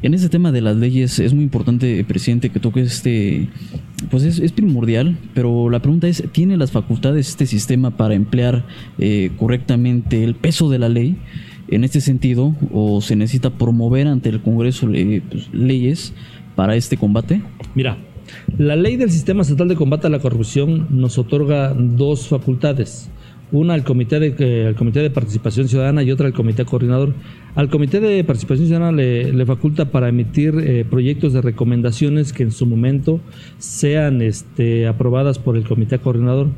En 0.04 0.14
ese 0.14 0.30
tema 0.30 0.52
de 0.52 0.62
las 0.62 0.78
leyes 0.78 1.20
es 1.20 1.34
muy 1.34 1.44
importante, 1.44 2.06
presidente, 2.06 2.52
que 2.52 2.60
toque 2.60 2.82
este, 2.82 3.50
pues 4.12 4.24
es, 4.24 4.52
primordial, 4.52 5.18
pero 5.34 5.70
la 5.70 5.82
pregunta 5.82 6.08
es, 6.08 6.24
¿tiene 6.32 6.56
las 6.56 6.72
facultades 6.72 7.30
este 7.30 7.46
sistema 7.48 7.98
para 7.98 8.14
emplear 8.14 8.64
eh, 8.98 9.32
correctamente 9.38 10.24
el 10.24 10.36
peso 10.36 10.70
de 10.70 10.80
la 10.80 10.88
ley? 10.88 11.18
En 11.72 11.84
este 11.84 12.02
sentido 12.02 12.56
o 12.72 13.02
se 13.02 13.16
necesita 13.16 13.52
promover 13.52 14.08
ante 14.08 14.30
el 14.30 14.42
Congreso 14.42 14.88
pues, 14.88 15.54
leyes 15.54 16.14
para 16.56 16.76
este 16.76 16.98
combate? 16.98 17.42
Mira, 17.76 17.98
la 18.58 18.76
ley 18.76 18.98
del 18.98 19.12
Sistema 19.12 19.42
Estatal 19.42 19.68
de 19.68 19.76
Combate 19.76 20.08
a 20.08 20.10
la 20.10 20.20
Corrupción 20.20 20.88
nos 20.90 21.18
otorga 21.18 21.74
dos 21.74 22.28
facultades. 22.28 23.10
Una 23.52 23.74
al 23.74 23.84
Comité 23.84 24.20
de, 24.20 24.36
eh, 24.38 24.76
Comité 24.78 25.00
de 25.00 25.10
Participación 25.10 25.68
Ciudadana 25.68 26.04
y 26.04 26.12
otra 26.12 26.28
al 26.28 26.34
Comité 26.34 26.66
Coordinador. 26.66 27.16
Al 27.56 27.70
Comité 27.70 28.00
de 28.00 28.24
Participación 28.24 28.68
Ciudadana 28.68 28.92
le, 28.92 29.46
faculta 29.46 29.86
para 29.86 30.10
emitir 30.10 30.54
eh, 30.60 30.86
proyectos 30.88 31.34
de 31.34 31.42
recomendaciones 31.42 32.32
que 32.32 32.44
en 32.44 32.52
su 32.52 32.68
momento 32.68 33.22
sean 33.58 34.22
este, 34.22 34.88
aprobadas 34.88 35.40
por 35.40 35.58
el 35.58 35.64
Comité 35.68 35.98
Coordinador. 35.98 36.50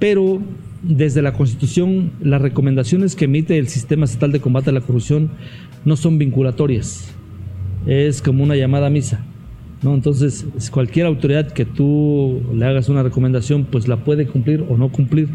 Pero 0.00 0.40
desde 0.86 1.22
la 1.22 1.32
Constitución, 1.32 2.12
las 2.20 2.40
recomendaciones 2.40 3.16
que 3.16 3.24
emite 3.24 3.58
el 3.58 3.68
Sistema 3.68 4.04
Estatal 4.04 4.32
de 4.32 4.40
Combate 4.40 4.70
a 4.70 4.72
la 4.72 4.80
Corrupción 4.80 5.30
no 5.84 5.96
son 5.96 6.18
vinculatorias. 6.18 7.14
Es 7.86 8.22
como 8.22 8.44
una 8.44 8.56
llamada 8.56 8.88
a 8.88 8.90
misa. 8.90 9.24
¿no? 9.82 9.94
Entonces, 9.94 10.46
cualquier 10.70 11.06
autoridad 11.06 11.52
que 11.52 11.64
tú 11.64 12.42
le 12.54 12.64
hagas 12.66 12.88
una 12.88 13.02
recomendación, 13.02 13.64
pues 13.64 13.88
la 13.88 13.98
puede 13.98 14.26
cumplir 14.26 14.64
o 14.68 14.76
no 14.76 14.90
cumplir. 14.90 15.28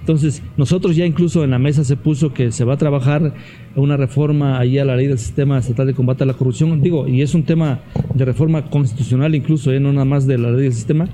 Entonces, 0.00 0.42
nosotros 0.58 0.96
ya 0.96 1.06
incluso 1.06 1.44
en 1.44 1.50
la 1.50 1.58
mesa 1.58 1.84
se 1.84 1.96
puso 1.96 2.34
que 2.34 2.52
se 2.52 2.64
va 2.64 2.74
a 2.74 2.76
trabajar 2.76 3.34
una 3.74 3.96
reforma 3.96 4.58
ahí 4.58 4.78
a 4.78 4.84
la 4.84 4.96
ley 4.96 5.06
del 5.06 5.18
sistema 5.18 5.58
estatal 5.58 5.86
de 5.86 5.94
combate 5.94 6.24
a 6.24 6.26
la 6.26 6.34
corrupción, 6.34 6.82
digo, 6.82 7.08
y 7.08 7.22
es 7.22 7.34
un 7.34 7.44
tema 7.44 7.80
de 8.14 8.24
reforma 8.26 8.66
constitucional 8.66 9.34
incluso, 9.34 9.72
¿eh? 9.72 9.80
no 9.80 9.92
nada 9.92 10.04
más 10.04 10.26
de 10.26 10.36
la 10.36 10.50
ley 10.50 10.64
del 10.64 10.74
sistema, 10.74 11.08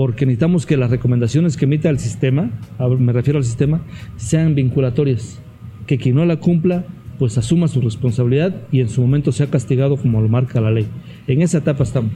porque 0.00 0.24
necesitamos 0.24 0.64
que 0.64 0.78
las 0.78 0.90
recomendaciones 0.90 1.58
que 1.58 1.66
emita 1.66 1.90
el 1.90 1.98
sistema, 1.98 2.50
me 2.98 3.12
refiero 3.12 3.38
al 3.38 3.44
sistema, 3.44 3.82
sean 4.16 4.54
vinculatorias, 4.54 5.42
que 5.86 5.98
quien 5.98 6.14
no 6.14 6.24
la 6.24 6.36
cumpla 6.36 6.86
pues 7.18 7.36
asuma 7.36 7.68
su 7.68 7.82
responsabilidad 7.82 8.62
y 8.72 8.80
en 8.80 8.88
su 8.88 9.02
momento 9.02 9.30
sea 9.30 9.48
castigado 9.48 9.98
como 9.98 10.22
lo 10.22 10.28
marca 10.30 10.58
la 10.58 10.70
ley. 10.70 10.86
En 11.26 11.42
esa 11.42 11.58
etapa 11.58 11.84
estamos. 11.84 12.12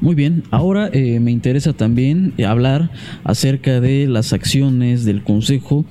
Muy 0.00 0.16
bien, 0.16 0.42
ahora 0.50 0.90
eh, 0.92 1.20
me 1.20 1.30
interesa 1.30 1.74
también 1.74 2.32
hablar 2.44 2.90
acerca 3.22 3.80
de 3.80 4.08
las 4.08 4.32
acciones 4.32 5.04
del 5.04 5.22
Consejo 5.22 5.86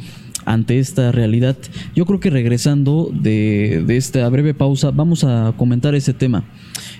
ante 0.46 0.80
esta 0.80 1.12
realidad. 1.12 1.58
Yo 1.96 2.06
creo 2.06 2.20
que 2.20 2.30
regresando 2.30 3.12
de, 3.14 3.84
esta 3.96 4.28
breve 4.30 4.54
pausa 4.54 4.92
vamos 4.92 5.24
a 5.24 5.54
comentar 5.58 5.96
ese 5.96 6.14
tema. 6.14 6.46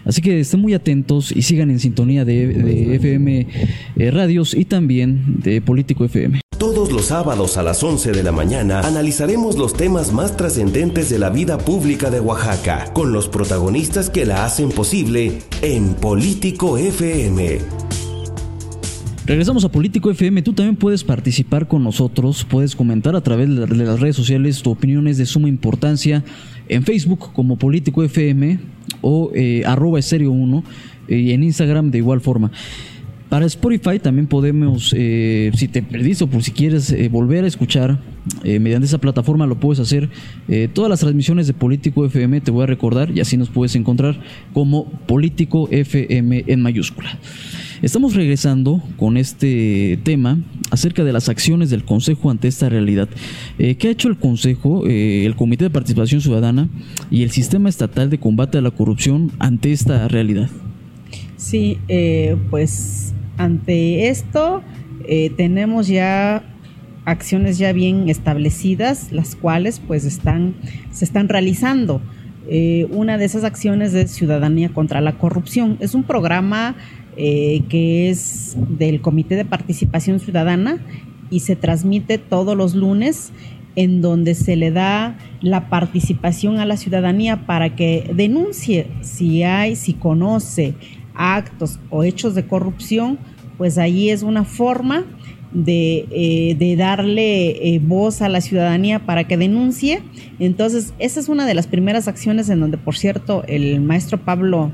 Así 0.06 0.22
que 0.22 0.40
estén 0.40 0.62
muy 0.62 0.76
atentos 0.76 1.32
y 1.32 1.42
sigan 1.42 1.72
en 1.72 1.80
sintonía 1.80 2.24
de, 2.26 2.96
FM 2.96 3.48
eh, 3.98 4.12
Radios 4.12 4.54
y 4.54 4.66
también 4.66 5.40
de 5.42 5.62
Político 5.62 6.06
FM. 6.06 6.42
Todos 6.60 6.92
los 6.92 7.08
sábados 7.08 7.58
a 7.58 7.64
las 7.64 7.84
11 7.84 8.12
de 8.12 8.24
la 8.24 8.32
mañana 8.32 8.82
analizaremos 8.82 9.58
los 9.58 9.74
temas 9.74 10.14
más 10.14 10.38
trascendentes 10.38 11.10
de 11.10 11.20
la 11.20 11.32
vida 11.32 11.58
pública 11.58 12.12
de 12.12 12.20
Oaxaca, 12.20 12.94
con 12.94 13.12
los 13.12 13.28
protagonistas 13.28 14.10
que 14.10 14.26
la 14.26 14.46
hacen 14.46 14.70
posible 14.70 15.40
en 15.64 15.96
Político 15.96 16.78
FM. 16.78 17.60
Regresamos 19.26 19.66
a 19.66 19.70
Político 19.70 20.12
FM. 20.12 20.44
Tú 20.44 20.54
también 20.54 20.76
puedes 20.76 21.04
participar 21.04 21.68
con 21.68 21.84
nosotros. 21.84 22.46
Puedes 22.48 22.76
comentar 22.76 23.16
a 23.16 23.22
través 23.22 23.50
de 23.50 23.68
las 23.68 24.00
redes 24.00 24.16
sociales 24.16 24.62
tu 24.62 24.70
opinión 24.70 25.08
es 25.08 25.18
de 25.18 25.26
suma 25.26 25.50
importancia 25.50 26.24
en 26.68 26.84
Facebook 26.84 27.34
como 27.34 27.58
Político 27.58 28.04
FM 28.04 28.75
o 29.06 29.32
eh, 29.36 29.62
arroba 29.66 30.00
estéreo 30.00 30.32
1 30.32 30.64
y 31.08 31.32
en 31.32 31.44
Instagram 31.44 31.92
de 31.92 32.00
igual 32.00 32.22
forma. 32.22 32.52
Para 33.30 33.46
Spotify 33.46 34.00
también 34.00 34.28
podemos, 34.28 34.94
eh, 34.98 35.52
si 35.56 35.68
te 35.68 35.84
perdiste 35.84 36.24
o 36.24 36.28
por 36.28 36.42
si 36.42 36.52
quieres 36.52 36.92
eh, 36.92 37.08
volver 37.10 37.44
a 37.44 37.48
escuchar 37.48 38.00
mediante 38.44 38.88
esa 38.88 38.98
plataforma, 38.98 39.46
lo 39.46 39.60
puedes 39.60 39.80
hacer. 39.80 40.10
todas 40.74 40.90
las 40.90 41.00
transmisiones 41.02 41.46
de 41.48 41.54
Político 41.54 42.06
FM 42.06 42.42
te 42.42 42.50
voy 42.50 42.64
a 42.64 42.66
recordar 42.66 43.12
y 43.12 43.20
así 43.20 43.38
nos 43.38 43.50
puedes 43.50 43.76
encontrar 43.76 44.20
como 44.54 44.86
Político 44.86 45.68
FM 45.70 46.46
en 46.48 46.62
mayúscula. 46.62 47.20
Estamos 47.82 48.16
regresando 48.16 48.82
con 48.98 49.18
este 49.18 50.00
tema 50.04 50.40
acerca 50.76 51.04
de 51.04 51.12
las 51.12 51.28
acciones 51.28 51.70
del 51.70 51.84
Consejo 51.84 52.30
ante 52.30 52.48
esta 52.48 52.70
realidad. 52.70 53.10
¿Qué 53.58 53.88
ha 53.88 53.90
hecho 53.90 54.08
el 54.08 54.18
Consejo, 54.18 54.86
el 54.86 55.36
Comité 55.36 55.66
de 55.66 55.70
Participación 55.72 56.22
Ciudadana 56.22 56.70
y 57.10 57.24
el 57.24 57.32
Sistema 57.32 57.70
Estatal 57.70 58.10
de 58.10 58.20
Combate 58.20 58.60
a 58.60 58.62
la 58.62 58.72
Corrupción 58.72 59.32
ante 59.40 59.72
esta 59.72 60.08
realidad? 60.08 60.50
Sí, 61.38 61.80
pues 62.50 63.14
ante 63.38 64.08
esto, 64.10 64.62
eh, 65.08 65.32
tenemos 65.36 65.88
ya 65.88 66.44
acciones 67.06 67.58
ya 67.58 67.72
bien 67.74 68.10
establecidas, 68.10 69.12
las 69.12 69.36
cuales 69.36 69.80
pues 69.86 70.06
están, 70.06 70.56
se 70.92 71.06
están 71.06 71.30
realizando. 71.30 72.02
Eh, 72.48 72.88
una 72.92 73.18
de 73.18 73.26
esas 73.26 73.44
acciones 73.44 73.94
es 73.94 74.12
Ciudadanía 74.12 74.70
contra 74.70 75.02
la 75.02 75.18
Corrupción. 75.18 75.78
Es 75.80 75.94
un 75.96 76.04
programa 76.04 76.76
eh, 77.18 77.64
que 77.70 78.10
es 78.10 78.56
del 78.70 79.02
Comité 79.02 79.36
de 79.36 79.46
Participación 79.46 80.20
Ciudadana 80.20 80.80
y 81.30 81.42
se 81.42 81.56
transmite 81.56 82.18
todos 82.18 82.56
los 82.56 82.76
lunes 82.76 83.32
en 83.76 84.02
donde 84.02 84.36
se 84.36 84.56
le 84.56 84.72
da 84.72 85.18
la 85.42 85.70
participación 85.70 86.60
a 86.60 86.66
la 86.66 86.78
ciudadanía 86.78 87.46
para 87.46 87.76
que 87.76 88.10
denuncie 88.14 88.88
si 89.02 89.44
hay, 89.44 89.76
si 89.76 89.94
conoce 89.94 90.76
actos 91.14 91.80
o 91.90 92.04
hechos 92.04 92.36
de 92.36 92.48
corrupción, 92.48 93.18
pues 93.58 93.78
ahí 93.78 94.10
es 94.10 94.24
una 94.24 94.44
forma 94.44 95.06
de, 95.54 96.06
eh, 96.12 96.76
darle 96.76 97.76
eh, 97.76 97.80
voz 97.80 98.22
a 98.22 98.30
la 98.30 98.42
ciudadanía 98.42 99.00
para 99.00 99.26
que 99.26 99.38
denuncie. 99.38 100.02
Entonces, 100.40 100.94
esa 101.00 101.20
es 101.20 101.30
una 101.30 101.46
de 101.46 101.54
las 101.54 101.68
primeras 101.68 102.08
acciones 102.08 102.50
en 102.50 102.60
donde, 102.60 102.78
por 102.78 102.96
cierto, 102.98 103.44
el 103.48 103.80
maestro 103.82 104.18
Pablo 104.18 104.72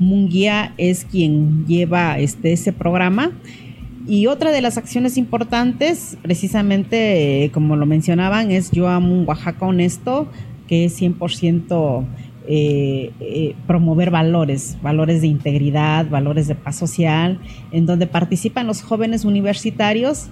Munguía 0.00 0.74
es 0.78 1.04
quien 1.04 1.66
lleva 1.66 2.18
este, 2.18 2.52
ese 2.52 2.72
programa. 2.72 3.30
Y 4.08 4.26
otra 4.26 4.50
de 4.50 4.62
las 4.62 4.78
acciones 4.78 5.16
importantes, 5.16 6.18
precisamente, 6.22 7.44
eh, 7.44 7.50
como 7.50 7.76
lo 7.76 7.86
mencionaban, 7.86 8.50
es 8.50 8.72
Yo 8.72 8.88
amo 8.88 9.14
un 9.14 9.28
Oaxaca 9.28 9.66
honesto, 9.66 10.26
que 10.66 10.86
es 10.86 11.00
100% 11.00 12.04
eh, 12.48 13.12
eh, 13.20 13.54
promover 13.66 14.10
valores, 14.10 14.78
valores 14.82 15.20
de 15.20 15.28
integridad, 15.28 16.08
valores 16.08 16.48
de 16.48 16.54
paz 16.54 16.76
social, 16.76 17.38
en 17.70 17.84
donde 17.84 18.06
participan 18.06 18.66
los 18.66 18.82
jóvenes 18.82 19.24
universitarios 19.24 20.30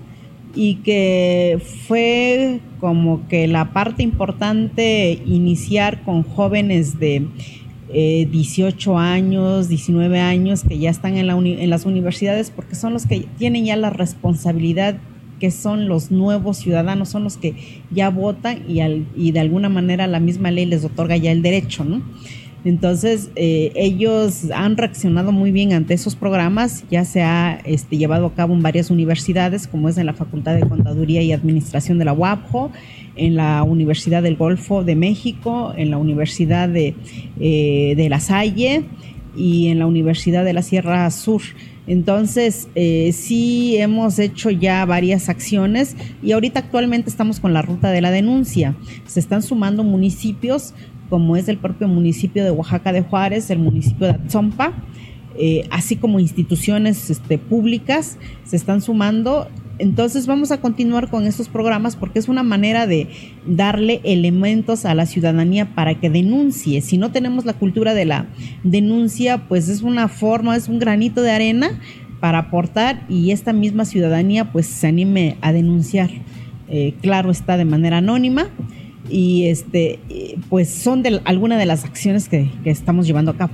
y 0.54 0.76
que 0.76 1.60
fue 1.86 2.60
como 2.80 3.28
que 3.28 3.46
la 3.46 3.72
parte 3.72 4.02
importante 4.02 5.22
iniciar 5.26 6.02
con 6.02 6.22
jóvenes 6.22 6.98
de 6.98 7.28
18 7.92 8.92
eh, 8.92 8.96
años, 8.96 9.68
19 9.68 10.20
años 10.20 10.62
que 10.62 10.78
ya 10.78 10.90
están 10.90 11.16
en, 11.16 11.28
en 11.30 11.70
las 11.70 11.86
universidades 11.86 12.50
porque 12.50 12.74
son 12.74 12.92
los 12.92 13.06
que 13.06 13.26
tienen 13.38 13.64
ya 13.64 13.76
la 13.76 13.90
responsabilidad 13.90 14.98
que 15.38 15.50
son 15.50 15.88
los 15.88 16.10
nuevos 16.10 16.58
ciudadanos, 16.58 17.08
son 17.10 17.24
los 17.24 17.36
que 17.36 17.54
ya 17.90 18.10
votan 18.10 18.64
y, 18.68 18.80
y 19.16 19.32
de 19.32 19.40
alguna 19.40 19.68
manera 19.68 20.06
la 20.06 20.20
misma 20.20 20.50
ley 20.50 20.66
les 20.66 20.84
otorga 20.84 21.16
ya 21.16 21.30
el 21.30 21.42
derecho, 21.42 21.84
¿no? 21.84 22.02
Entonces, 22.64 23.30
eh, 23.36 23.72
ellos 23.76 24.50
han 24.52 24.76
reaccionado 24.76 25.30
muy 25.30 25.52
bien 25.52 25.72
ante 25.72 25.94
esos 25.94 26.16
programas, 26.16 26.84
ya 26.90 27.04
se 27.04 27.22
ha 27.22 27.60
este, 27.64 27.96
llevado 27.96 28.26
a 28.26 28.34
cabo 28.34 28.52
en 28.52 28.62
varias 28.62 28.90
universidades, 28.90 29.68
como 29.68 29.88
es 29.88 29.96
en 29.96 30.06
la 30.06 30.12
Facultad 30.12 30.56
de 30.56 30.68
Contaduría 30.68 31.22
y 31.22 31.32
Administración 31.32 31.98
de 31.98 32.04
la 32.04 32.12
UAPJO, 32.12 32.72
en 33.18 33.36
la 33.36 33.62
Universidad 33.62 34.22
del 34.22 34.36
Golfo 34.36 34.84
de 34.84 34.96
México, 34.96 35.72
en 35.76 35.90
la 35.90 35.98
Universidad 35.98 36.68
de, 36.68 36.94
eh, 37.40 37.94
de 37.96 38.08
La 38.08 38.20
Salle 38.20 38.84
y 39.36 39.68
en 39.68 39.78
la 39.78 39.86
Universidad 39.86 40.44
de 40.44 40.52
la 40.52 40.62
Sierra 40.62 41.10
Sur. 41.10 41.42
Entonces, 41.86 42.68
eh, 42.74 43.12
sí 43.12 43.76
hemos 43.78 44.18
hecho 44.18 44.50
ya 44.50 44.84
varias 44.84 45.28
acciones 45.28 45.96
y 46.22 46.32
ahorita 46.32 46.60
actualmente 46.60 47.08
estamos 47.08 47.40
con 47.40 47.54
la 47.54 47.62
ruta 47.62 47.90
de 47.90 48.00
la 48.00 48.10
denuncia. 48.10 48.76
Se 49.06 49.20
están 49.20 49.42
sumando 49.42 49.84
municipios 49.84 50.74
como 51.08 51.36
es 51.36 51.48
el 51.48 51.56
propio 51.56 51.88
municipio 51.88 52.44
de 52.44 52.50
Oaxaca 52.50 52.92
de 52.92 53.00
Juárez, 53.00 53.50
el 53.50 53.58
municipio 53.58 54.06
de 54.08 54.12
Atzompa, 54.12 54.74
eh, 55.38 55.66
así 55.70 55.96
como 55.96 56.18
instituciones 56.18 57.10
este, 57.10 57.38
públicas 57.38 58.18
se 58.44 58.56
están 58.56 58.82
sumando 58.82 59.48
entonces 59.78 60.26
vamos 60.26 60.50
a 60.50 60.60
continuar 60.60 61.08
con 61.08 61.26
estos 61.26 61.48
programas 61.48 61.96
porque 61.96 62.18
es 62.18 62.28
una 62.28 62.42
manera 62.42 62.86
de 62.86 63.08
darle 63.46 64.00
elementos 64.04 64.84
a 64.84 64.94
la 64.94 65.06
ciudadanía 65.06 65.74
para 65.74 65.98
que 66.00 66.10
denuncie. 66.10 66.80
Si 66.80 66.98
no 66.98 67.12
tenemos 67.12 67.44
la 67.44 67.54
cultura 67.54 67.94
de 67.94 68.04
la 68.04 68.26
denuncia, 68.64 69.48
pues 69.48 69.68
es 69.68 69.82
una 69.82 70.08
forma, 70.08 70.56
es 70.56 70.68
un 70.68 70.78
granito 70.78 71.22
de 71.22 71.30
arena 71.30 71.80
para 72.20 72.38
aportar 72.38 73.04
y 73.08 73.30
esta 73.30 73.52
misma 73.52 73.84
ciudadanía 73.84 74.52
pues 74.52 74.66
se 74.66 74.88
anime 74.88 75.36
a 75.40 75.52
denunciar. 75.52 76.10
Eh, 76.68 76.94
claro 77.00 77.30
está 77.30 77.56
de 77.56 77.64
manera 77.64 77.98
anónima 77.98 78.48
y 79.08 79.46
este 79.46 80.00
pues 80.50 80.68
son 80.68 81.02
de, 81.02 81.20
algunas 81.24 81.58
de 81.58 81.66
las 81.66 81.84
acciones 81.84 82.28
que 82.28 82.50
estamos 82.64 83.06
llevando 83.06 83.30
a 83.30 83.36
cabo. 83.36 83.52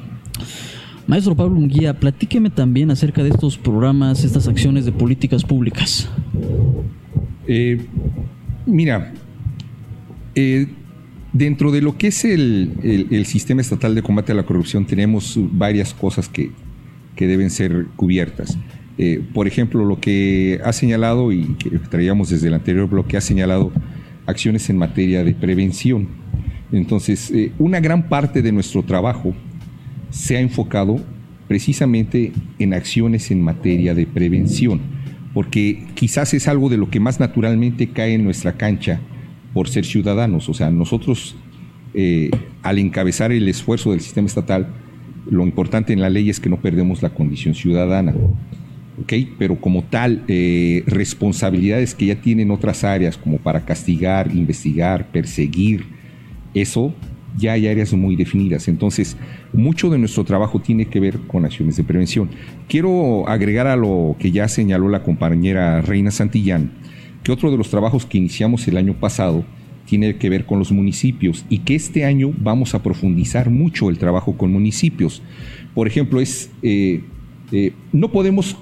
Maestro 1.07 1.37
Pablo 1.37 1.55
Munguía, 1.55 1.93
platíqueme 1.93 2.49
también 2.49 2.91
acerca 2.91 3.23
de 3.23 3.29
estos 3.29 3.59
programas, 3.59 4.25
estas 4.25 4.49
acciones 4.49 4.87
de 4.87 4.93
políticas 4.93 5.45
públicas. 5.45 6.09
Eh, 7.47 7.85
mira, 8.65 9.13
eh, 10.35 10.67
dentro 11.35 11.71
de 11.73 11.83
lo 11.83 11.99
que 11.99 12.07
es 12.07 12.25
el, 12.25 13.25
sistema 13.27 13.61
estatal 13.61 13.95
de 13.95 14.03
combate 14.03 14.33
a 14.33 14.35
la 14.35 14.45
corrupción 14.45 14.87
tenemos 14.87 15.39
varias 15.53 15.93
cosas 15.93 16.29
que, 16.29 16.53
deben 17.19 17.51
ser 17.51 17.87
cubiertas. 17.97 18.57
Eh, 18.97 19.23
por 19.35 19.47
ejemplo, 19.47 19.85
lo 19.85 20.01
que 20.01 20.61
ha 20.65 20.73
señalado 20.73 21.33
y 21.33 21.55
que 21.59 21.71
traíamos 21.79 22.31
desde 22.31 22.49
el 22.49 22.55
anterior 22.55 22.89
bloque 22.89 23.19
ha 23.19 23.21
señalado 23.21 23.73
acciones 24.25 24.71
en 24.71 24.79
materia 24.79 25.23
de 25.23 25.35
prevención. 25.35 26.09
Entonces, 26.73 27.33
una 27.59 27.79
gran 27.81 28.09
parte 28.09 28.41
de 28.41 28.53
nuestro 28.53 28.83
trabajo 28.83 29.35
se 30.15 30.37
ha 30.37 30.41
enfocado 30.41 31.01
precisamente 31.49 32.33
en 32.61 32.73
acciones 32.73 33.33
en 33.33 33.43
materia 33.43 33.95
de 33.95 34.07
prevención, 34.07 34.81
porque 35.35 35.85
quizás 35.95 36.33
es 36.35 36.47
algo 36.47 36.69
de 36.69 36.77
lo 36.77 36.89
que 36.89 37.01
más 37.01 37.19
naturalmente 37.19 37.89
cae 37.89 38.15
en 38.15 38.23
nuestra 38.23 38.53
cancha 38.53 39.01
por 39.53 39.69
ser 39.69 39.85
ciudadanos. 39.85 40.49
O 40.49 40.55
sea, 40.55 40.71
nosotros 40.71 41.35
eh, 41.95 42.31
al 42.63 42.79
encabezar 42.79 43.33
el 43.33 43.49
esfuerzo 43.49 43.91
del 43.91 44.01
sistema 44.01 44.29
estatal, 44.29 44.69
lo 45.29 45.43
importante 45.43 45.93
en 45.93 46.01
la 46.01 46.11
ley 46.11 46.31
es 46.31 46.39
que 46.39 46.49
no 46.49 46.61
perdemos 46.61 47.03
la 47.03 47.11
condición 47.11 47.57
ciudadana. 47.57 48.15
pero 49.37 49.61
como 49.61 49.83
tal, 49.83 50.23
eh, 50.29 50.85
responsabilidades 50.87 51.97
que 51.97 52.07
ya 52.07 52.21
tienen 52.21 52.53
otras 52.53 52.85
áreas, 52.85 53.19
como 53.19 53.39
para 53.39 53.65
castigar, 53.65 54.31
investigar, 54.33 55.11
perseguir, 55.11 55.87
eso 56.55 56.95
ya 57.37 57.53
hay 57.53 57.67
áreas 57.67 57.93
muy 57.93 58.17
definidas. 58.17 58.69
Entonces, 58.69 59.17
mucho 59.53 59.91
de 59.91 59.99
nuestro 59.99 60.25
trabajo 60.25 60.61
tiene 60.61 60.87
que 60.87 61.01
ver 61.01 61.19
con 61.27 61.45
acciones 61.45 61.77
de 61.77 61.85
prevención. 61.85 62.31
Quiero 62.69 63.29
agregar 63.29 63.67
a 63.67 63.77
lo 63.77 64.17
que 64.19 64.31
ya 64.31 64.49
señaló 64.49 64.89
la 64.89 65.03
compañera 65.03 65.81
Reina 65.83 66.11
Santillán, 66.11 66.73
que 67.23 67.33
otro 67.33 67.51
de 67.51 67.57
los 67.57 67.71
trabajos 67.71 68.07
que 68.07 68.19
iniciamos 68.19 68.67
el 68.69 68.77
año 68.77 68.95
pasado 68.95 69.45
tiene 69.87 70.17
que 70.17 70.31
ver 70.31 70.47
con 70.47 70.59
los 70.59 70.73
municipios 70.73 71.45
y 71.49 71.59
que 71.59 71.75
este 71.75 72.05
año 72.05 72.33
vamos 72.39 72.75
a 72.75 72.83
profundizar 72.83 73.51
mucho 73.51 73.91
el 73.91 73.99
trabajo 73.99 74.37
con 74.37 74.53
municipios. 74.53 75.23
Por 75.75 75.87
ejemplo, 75.87 76.21
es 76.21 76.51
eh, 76.63 77.03
eh, 77.53 77.73
no 77.93 78.11
podemos 78.11 78.57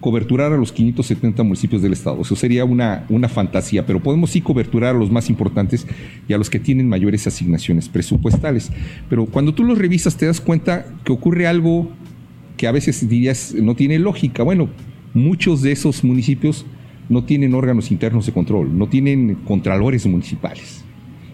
coberturar 0.00 0.52
a 0.52 0.56
los 0.56 0.72
570 0.72 1.42
municipios 1.42 1.82
del 1.82 1.92
estado. 1.92 2.22
Eso 2.22 2.36
sería 2.36 2.64
una, 2.64 3.04
una 3.08 3.28
fantasía, 3.28 3.84
pero 3.84 4.00
podemos 4.00 4.30
sí 4.30 4.40
coberturar 4.40 4.94
a 4.94 4.98
los 4.98 5.10
más 5.10 5.28
importantes 5.28 5.86
y 6.28 6.32
a 6.32 6.38
los 6.38 6.50
que 6.50 6.60
tienen 6.60 6.88
mayores 6.88 7.26
asignaciones 7.26 7.88
presupuestales. 7.88 8.70
Pero 9.08 9.26
cuando 9.26 9.54
tú 9.54 9.64
los 9.64 9.78
revisas 9.78 10.16
te 10.16 10.26
das 10.26 10.40
cuenta 10.40 10.86
que 11.04 11.12
ocurre 11.12 11.46
algo 11.46 11.90
que 12.58 12.66
a 12.66 12.72
veces 12.72 13.08
dirías 13.08 13.54
no 13.54 13.74
tiene 13.74 13.98
lógica. 13.98 14.42
Bueno, 14.42 14.68
muchos 15.14 15.62
de 15.62 15.72
esos 15.72 16.04
municipios 16.04 16.66
no 17.08 17.24
tienen 17.24 17.54
órganos 17.54 17.90
internos 17.90 18.26
de 18.26 18.32
control, 18.32 18.76
no 18.76 18.88
tienen 18.88 19.36
contralores 19.46 20.06
municipales. 20.06 20.84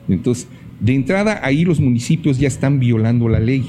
Entonces, 0.08 0.46
de 0.80 0.94
entrada 0.94 1.40
ahí 1.42 1.64
los 1.64 1.80
municipios 1.80 2.38
ya 2.38 2.46
están 2.46 2.78
violando 2.78 3.28
la 3.28 3.40
ley. 3.40 3.66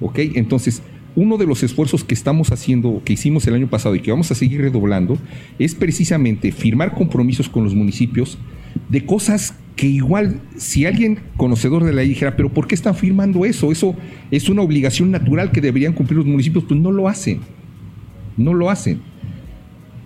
¿Ok? 0.00 0.18
Entonces, 0.34 0.82
uno 1.18 1.36
de 1.36 1.46
los 1.46 1.64
esfuerzos 1.64 2.04
que 2.04 2.14
estamos 2.14 2.52
haciendo, 2.52 3.02
que 3.04 3.14
hicimos 3.14 3.44
el 3.48 3.54
año 3.54 3.68
pasado 3.68 3.96
y 3.96 4.00
que 4.00 4.12
vamos 4.12 4.30
a 4.30 4.36
seguir 4.36 4.60
redoblando, 4.60 5.18
es 5.58 5.74
precisamente 5.74 6.52
firmar 6.52 6.94
compromisos 6.94 7.48
con 7.48 7.64
los 7.64 7.74
municipios 7.74 8.38
de 8.88 9.04
cosas 9.04 9.54
que 9.74 9.88
igual 9.88 10.40
si 10.56 10.86
alguien 10.86 11.18
conocedor 11.36 11.82
de 11.82 11.92
la 11.92 12.02
ley 12.02 12.10
dijera, 12.10 12.36
pero 12.36 12.52
¿por 12.52 12.68
qué 12.68 12.76
están 12.76 12.94
firmando 12.94 13.44
eso? 13.44 13.72
Eso 13.72 13.96
es 14.30 14.48
una 14.48 14.62
obligación 14.62 15.10
natural 15.10 15.50
que 15.50 15.60
deberían 15.60 15.92
cumplir 15.92 16.18
los 16.18 16.26
municipios, 16.26 16.64
pues 16.68 16.80
no 16.80 16.92
lo 16.92 17.08
hacen. 17.08 17.40
No 18.36 18.54
lo 18.54 18.70
hacen 18.70 19.00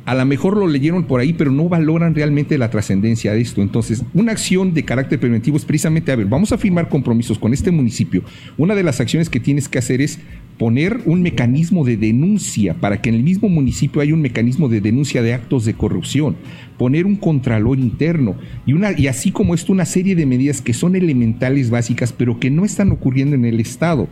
a 0.05 0.15
lo 0.15 0.25
mejor 0.27 0.57
lo 0.57 0.67
leyeron 0.67 1.05
por 1.05 1.21
ahí, 1.21 1.33
pero 1.33 1.51
no 1.51 1.69
valoran 1.69 2.15
realmente 2.15 2.59
la 2.59 2.71
trascendencia 2.71 3.33
de 3.33 3.41
esto. 3.41 3.63
Entonces, 3.63 4.03
una 4.15 4.33
acción 4.33 4.75
de 4.75 4.85
carácter 4.85 5.21
preventivo 5.21 5.57
es 5.57 5.65
precisamente, 5.65 6.11
a 6.11 6.17
ver, 6.17 6.27
vamos 6.27 6.53
a 6.53 6.59
firmar 6.59 6.89
compromisos 6.89 7.39
con 7.39 7.53
este 7.53 7.71
municipio. 7.71 8.23
Una 8.59 8.75
de 8.75 8.83
las 8.83 9.01
acciones 9.01 9.29
que 9.29 9.41
tienes 9.41 9.69
que 9.69 9.79
hacer 9.79 10.01
es 10.01 10.19
poner 10.59 11.01
un 11.07 11.23
mecanismo 11.23 11.85
de 11.85 11.97
denuncia 11.97 12.75
para 12.75 13.01
que 13.01 13.09
en 13.09 13.17
el 13.17 13.23
mismo 13.23 13.49
municipio 13.49 14.03
haya 14.03 14.15
un 14.15 14.21
mecanismo 14.21 14.69
de 14.69 14.81
denuncia 14.81 15.23
de 15.23 15.35
actos 15.35 15.65
de 15.65 15.75
corrupción, 15.75 16.37
poner 16.79 17.07
un 17.07 17.17
contralor 17.17 17.79
interno 17.79 18.37
y, 18.67 18.73
una, 18.73 18.99
y 18.99 19.07
así 19.07 19.31
como 19.31 19.55
esto 19.55 19.73
una 19.73 19.85
serie 19.85 20.15
de 20.15 20.27
medidas 20.27 20.61
que 20.61 20.75
son 20.75 20.95
elementales, 20.95 21.71
básicas, 21.71 22.13
pero 22.13 22.39
que 22.39 22.51
no 22.51 22.65
están 22.65 22.93
ocurriendo 22.93 23.35
en 23.35 23.45
el 23.45 23.61
Estado 23.61 24.09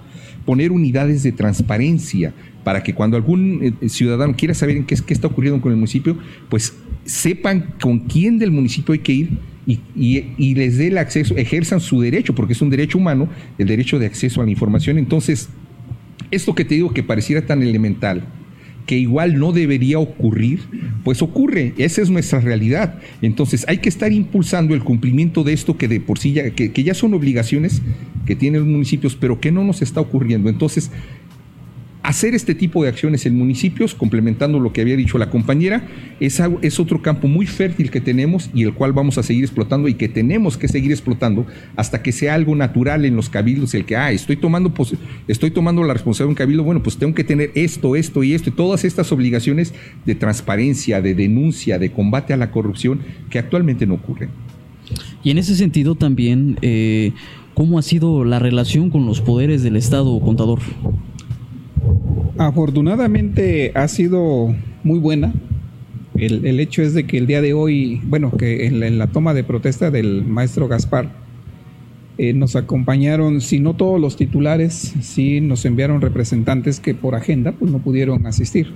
poner 0.51 0.73
unidades 0.73 1.23
de 1.23 1.31
transparencia 1.31 2.35
para 2.65 2.83
que 2.83 2.93
cuando 2.93 3.17
algún 3.17 3.77
eh, 3.81 3.89
ciudadano 3.89 4.35
quiera 4.37 4.53
saber 4.53 4.79
en 4.79 4.85
qué, 4.85 4.97
qué 4.97 5.15
está 5.15 5.29
ocurriendo 5.29 5.61
con 5.61 5.71
el 5.71 5.77
municipio, 5.77 6.19
pues 6.49 6.75
sepan 7.05 7.75
con 7.81 8.01
quién 8.01 8.37
del 8.37 8.51
municipio 8.51 8.93
hay 8.93 8.99
que 8.99 9.13
ir 9.13 9.31
y, 9.65 10.55
les 10.57 10.77
dé 10.77 10.89
el 10.89 10.99
acceso, 10.99 11.37
ejerzan 11.37 11.79
su 11.79 12.01
derecho, 12.01 12.35
porque 12.35 12.55
es 12.55 12.63
un 12.63 12.69
derecho 12.69 12.99
humano, 12.99 13.29
el 13.59 13.69
derecho 13.69 14.01
de 14.01 14.07
acceso 14.07 14.41
a 14.41 14.45
la 14.45 14.51
información. 14.51 14.99
Entonces, 14.99 15.51
esto 16.33 16.53
que 16.57 16.65
te 16.65 16.75
digo 16.75 16.93
que 16.93 17.05
pareciera 17.05 17.47
tan 17.47 17.63
elemental, 17.63 18.25
que 18.87 18.99
igual 18.99 19.39
no 19.39 19.53
debería 19.53 20.01
ocurrir, 20.01 20.63
pues 21.05 21.23
ocurre, 21.23 21.75
esa 21.79 22.03
es 22.03 22.11
nuestra 22.11 22.41
realidad. 22.41 22.99
Entonces 23.23 23.65
hay 23.69 23.79
que 23.79 23.89
estar 23.89 24.13
impulsando 24.13 24.75
el 24.75 24.83
cumplimiento 24.83 25.45
de 25.45 25.53
esto 25.53 25.77
que 25.77 25.87
de 25.87 26.01
por 26.01 26.19
sí 26.19 26.33
ya, 26.33 26.51
que 26.51 26.83
ya 26.83 26.95
son 26.95 27.15
obligaciones 27.15 27.83
que 28.31 28.37
tienen 28.37 28.61
los 28.61 28.71
municipios, 28.71 29.17
pero 29.17 29.41
que 29.41 29.51
no 29.51 29.65
nos 29.65 29.83
está 29.83 30.01
ocurriendo. 30.01 30.49
Entonces, 30.49 30.93
hacer 32.05 32.33
este 32.37 32.55
tipo 32.55 32.85
de 32.85 32.89
acciones 32.89 33.27
en 33.27 33.37
municipios, 33.37 33.93
complementando 33.93 34.61
lo 34.61 34.73
que 34.73 34.83
había 34.83 34.95
dicho 34.95 35.19
la 35.19 35.31
compañera, 35.31 35.83
es, 36.21 36.41
es, 36.63 36.79
otro 36.79 37.03
campo 37.03 37.27
muy 37.27 37.47
fértil 37.47 37.91
que 37.91 38.01
tenemos 38.01 38.49
y 38.55 38.63
el 38.63 38.73
cual 38.73 38.93
vamos 38.93 39.19
a 39.19 39.25
seguir 39.25 39.43
explotando 39.43 39.89
y 39.89 39.95
que 39.95 40.09
tenemos 40.09 40.57
que 40.57 40.69
seguir 40.69 40.93
explotando 40.93 41.45
hasta 41.75 42.05
que 42.05 42.13
sea 42.13 42.35
algo 42.35 42.55
natural 42.55 43.05
en 43.05 43.17
los 43.17 43.29
cabildos, 43.29 43.75
el 43.75 43.85
que, 43.85 43.97
ah, 43.97 44.13
estoy 44.13 44.37
tomando, 44.37 44.73
estoy 45.27 45.51
tomando 45.51 45.83
la 45.83 45.93
responsabilidad 45.93 46.29
de 46.29 46.31
un 46.31 46.37
cabildo, 46.37 46.63
bueno, 46.63 46.85
pues 46.85 46.99
tengo 46.99 47.17
que 47.17 47.25
tener 47.25 47.51
esto, 47.57 47.97
esto 47.97 48.23
y 48.23 48.33
esto, 48.35 48.51
y 48.51 48.53
todas 48.53 48.85
estas 48.85 49.11
obligaciones 49.11 49.75
de 50.07 50.15
transparencia, 50.15 51.03
de 51.03 51.17
denuncia, 51.17 51.81
de 51.81 51.91
combate 51.91 52.33
a 52.33 52.37
la 52.37 52.53
corrupción 52.53 53.01
que 53.29 53.41
actualmente 53.41 53.89
no 53.89 53.95
ocurren. 53.95 54.31
Y 55.23 55.31
en 55.31 55.39
ese 55.39 55.55
sentido 55.55 55.95
también, 55.95 56.59
eh, 56.63 57.13
¿cómo 57.61 57.79
ha 57.79 57.83
sido 57.83 58.25
la 58.25 58.39
relación 58.39 58.89
con 58.89 59.05
los 59.05 59.21
poderes 59.21 59.63
del 59.63 59.77
Estado, 59.77 60.19
contador? 60.21 60.61
Afortunadamente 62.39 63.73
ha 63.75 63.87
sido 63.87 64.55
muy 64.83 64.99
buena. 64.99 65.35
El, 66.15 66.59
hecho 66.59 66.81
es 66.81 66.95
de 66.95 67.05
que 67.07 67.19
el 67.19 67.27
día 67.27 67.43
de 67.43 67.53
hoy, 67.53 68.01
bueno, 68.05 68.31
que 68.31 68.65
en 68.65 68.97
la, 68.99 69.09
toma 69.09 69.35
de 69.35 69.45
protesta 69.45 69.91
del 69.91 70.25
maestro 70.25 70.69
Gaspar, 70.69 71.11
eh, 72.17 72.33
nos 72.33 72.57
acompañaron, 72.57 73.43
si 73.43 73.61
no 73.61 73.77
todos 73.77 74.01
los 74.01 74.17
titulares, 74.17 74.95
sí 75.03 75.43
nos 75.43 75.67
enviaron 75.67 76.01
representantes 76.01 76.81
que 76.81 76.95
por 76.95 77.15
agenda 77.15 77.53
pues 77.53 77.71
no 77.71 77.81
pudieron 77.81 78.27
asistir 78.27 78.73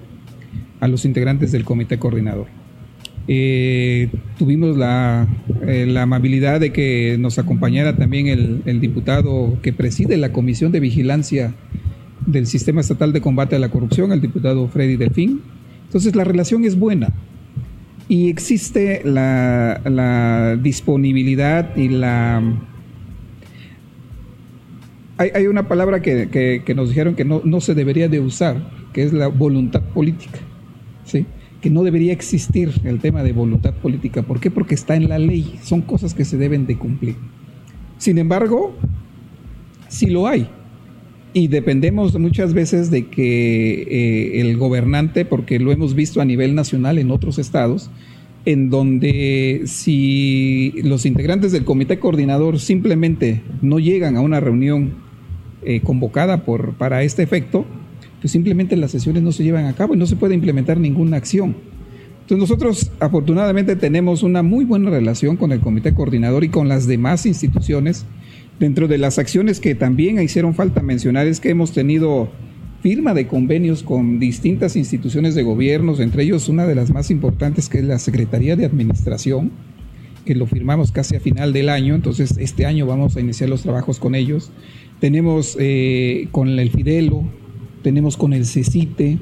a 0.81 0.89
los 0.89 1.07
integrantes 1.07 1.53
del 1.53 1.65
comité 1.65 1.99
coordinador. 1.99 2.49
Eh, 3.27 4.11
tuvimos 4.39 4.77
la, 4.77 5.27
eh, 5.67 5.87
la, 5.89 6.03
amabilidad 6.03 6.61
de 6.61 6.73
que 6.73 7.17
nos 7.19 7.39
acompañara 7.39 7.97
también 7.97 8.27
el, 8.27 8.81
diputado 8.81 9.59
que 9.63 9.73
preside 9.73 10.19
la 10.19 10.31
Comisión 10.31 10.73
de 10.73 10.81
Vigilancia 10.81 11.55
del 12.27 12.47
Sistema 12.47 12.83
Estatal 12.83 13.15
de 13.15 13.23
Combate 13.23 13.57
a 13.57 13.59
la 13.59 13.71
Corrupción, 13.71 14.13
el 14.13 14.21
diputado 14.21 14.69
Freddy 14.69 14.97
Delfín. 14.97 15.41
Entonces 15.87 16.15
la 16.15 16.25
relación 16.25 16.65
es 16.65 16.79
buena 16.79 17.13
y 18.09 18.29
existe 18.29 19.01
la, 19.05 20.59
disponibilidad 20.63 21.75
y 21.77 21.89
la... 21.89 22.43
Hay, 25.17 25.47
una 25.47 25.69
palabra 25.69 26.03
que, 26.03 26.63
nos 26.77 26.89
dijeron 26.89 27.15
que 27.15 27.25
no, 27.25 27.41
no, 27.45 27.61
se 27.61 27.75
debería 27.75 28.09
de 28.09 28.21
usar, 28.21 28.57
que 28.93 29.05
es 29.05 29.13
la 29.13 29.29
voluntad 29.29 29.81
política, 29.81 30.41
¿sí? 31.05 31.25
Que 31.65 31.71
no 31.71 31.83
debería 31.83 32.13
existir 32.13 32.71
el 32.85 33.01
tema 33.01 33.23
de 33.23 33.33
voluntad 33.33 33.73
política. 33.73 34.21
¿Por 34.21 34.39
qué? 34.39 34.51
Porque 34.51 34.75
está 34.75 34.97
en 34.97 35.09
la 35.09 35.19
ley, 35.19 35.55
son 35.63 35.81
cosas 35.81 36.13
que 36.13 36.27
se 36.27 36.37
deben 36.37 36.67
de 36.67 36.77
cumplir. 36.77 37.17
Sin 37.97 38.19
embargo, 38.19 38.77
sí 39.89 40.09
lo 40.09 40.27
hay 40.27 40.47
y 41.33 41.49
dependemos 41.49 42.19
muchas 42.19 42.53
veces 42.53 42.91
de 42.91 43.07
que 43.07 43.81
eh, 43.81 44.41
el 44.43 44.59
gobernante, 44.59 45.25
porque 45.25 45.59
lo 45.59 45.73
hemos 45.73 45.95
visto 45.95 46.21
a 46.21 46.27
nivel 46.27 46.55
nacional 46.55 46.99
en 46.99 47.11
otros 47.11 47.39
estados, 47.39 47.91
en 48.45 48.69
donde 48.69 49.63
si 49.65 50.75
los 50.83 51.07
integrantes 51.07 51.51
del 51.51 51.65
comité 51.65 51.99
coordinador 51.99 52.61
simplemente 52.61 53.41
no 53.63 53.79
llegan 53.79 54.19
a 54.19 54.21
una 54.21 54.39
reunión 54.39 54.97
eh, 55.63 55.81
convocada 55.81 56.45
por, 56.45 56.75
para 56.75 57.05
este 57.05 57.23
efecto, 57.23 57.65
pues 58.25 58.33
simplemente 58.33 58.75
las 58.77 58.91
sesiones 58.91 59.23
no 59.23 59.33
se 59.33 59.45
llevan 59.45 59.67
a 59.67 59.75
cabo 59.75 59.95
y 59.95 59.99
no 59.99 60.07
se 60.07 60.17
puede 60.17 60.35
implementar 60.35 60.81
ninguna 60.81 61.19
acción. 61.19 61.55
Entonces 62.23 62.39
nosotros 62.39 62.91
afortunadamente 63.01 63.77
tenemos 63.77 64.23
una 64.23 64.43
muy 64.43 64.65
buena 64.65 64.89
relación 64.89 65.37
con 65.37 65.53
el 65.53 65.61
comité 65.61 65.93
coordinador 65.93 66.43
y 66.43 66.49
con 66.49 66.69
las 66.69 66.87
demás 66.87 67.27
instituciones 67.27 68.07
Dentro 68.59 68.87
de 68.87 68.99
las 68.99 69.19
acciones 69.19 69.59
que 69.59 69.75
también 69.75 70.23
hicieron 70.23 70.55
falta 70.55 70.81
mencionar 70.81 71.27
es 71.27 71.41
que 71.41 71.51
hemos 71.51 71.73
tenido 71.73 72.29
firma 72.83 73.13
de 73.13 73.27
convenios 73.27 73.83
con 73.83 74.21
distintas 74.21 74.77
instituciones 74.77 75.35
de 75.35 75.43
gobiernos, 75.43 75.99
entre 75.99 76.23
ellos 76.23 76.49
una 76.49 76.67
de 76.67 76.77
las 76.77 76.91
más 76.93 77.11
importantes 77.11 77.69
que 77.69 77.79
es 77.79 77.85
la 77.85 77.99
Secretaría 77.99 78.55
de 78.55 78.65
Administración, 78.65 79.51
que 80.25 80.37
lo 80.37 80.47
firmamos 80.47 80.93
casi 80.93 81.17
a 81.17 81.21
final 81.21 81.53
del 81.53 81.69
año, 81.69 81.97
entonces 81.97 82.37
este 82.39 82.65
año 82.65 82.87
vamos 82.87 83.17
a 83.17 83.21
iniciar 83.21 83.51
los 83.51 83.63
trabajos 83.63 83.99
con 83.99 84.15
ellos. 84.15 84.53
Tenemos 85.01 85.57
eh, 85.59 86.29
con 86.31 86.49
el 86.49 86.71
Fidelo, 86.71 87.25
tenemos 87.85 88.17
con 88.17 88.33
el 88.33 88.47
CECITE, 88.47 89.19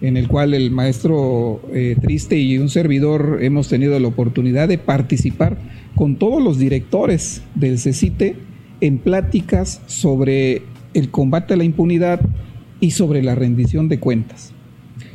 en 0.00 0.16
el 0.16 0.28
cual 0.28 0.54
el 0.54 0.70
maestro 0.70 1.60
eh, 1.74 1.96
Triste 2.00 2.38
y 2.38 2.56
un 2.56 2.70
servidor 2.70 3.40
hemos 3.42 3.68
tenido 3.68 3.98
la 3.98 4.06
oportunidad 4.06 4.68
de 4.68 4.78
participar 4.78 5.58
con 5.96 6.14
todos 6.16 6.40
los 6.40 6.58
directores 6.58 7.42
del 7.56 7.80
CECITE 7.80 8.36
en 8.80 8.98
pláticas 8.98 9.82
sobre 9.86 10.62
el 10.94 11.10
combate 11.10 11.54
a 11.54 11.56
la 11.56 11.64
impunidad 11.64 12.20
y 12.78 12.92
sobre 12.92 13.20
la 13.20 13.34
rendición 13.34 13.88
de 13.88 13.98
cuentas. 13.98 14.52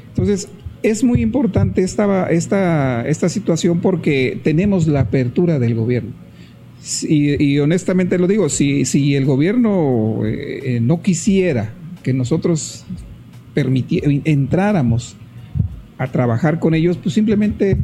Entonces, 0.09 0.49
es 0.83 1.05
muy 1.05 1.21
importante 1.21 1.81
esta, 1.81 2.29
esta, 2.29 3.07
esta 3.07 3.29
situación 3.29 3.79
porque 3.79 4.41
tenemos 4.43 4.87
la 4.87 4.99
apertura 4.99 5.57
del 5.57 5.75
gobierno. 5.75 6.11
Y, 7.07 7.59
honestamente 7.59 8.17
lo 8.17 8.27
digo, 8.27 8.49
si, 8.49 8.83
si 8.83 9.15
el 9.15 9.23
gobierno 9.23 10.25
eh, 10.25 10.79
no 10.81 11.01
quisiera 11.01 11.73
que 12.03 12.13
nosotros 12.13 12.85
entráramos 13.55 15.15
a 15.97 16.07
trabajar 16.07 16.59
con 16.59 16.73
ellos, 16.73 16.97
pues 16.97 17.15
simplemente 17.15 17.77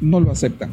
no 0.00 0.20
lo 0.20 0.30
aceptan. 0.30 0.70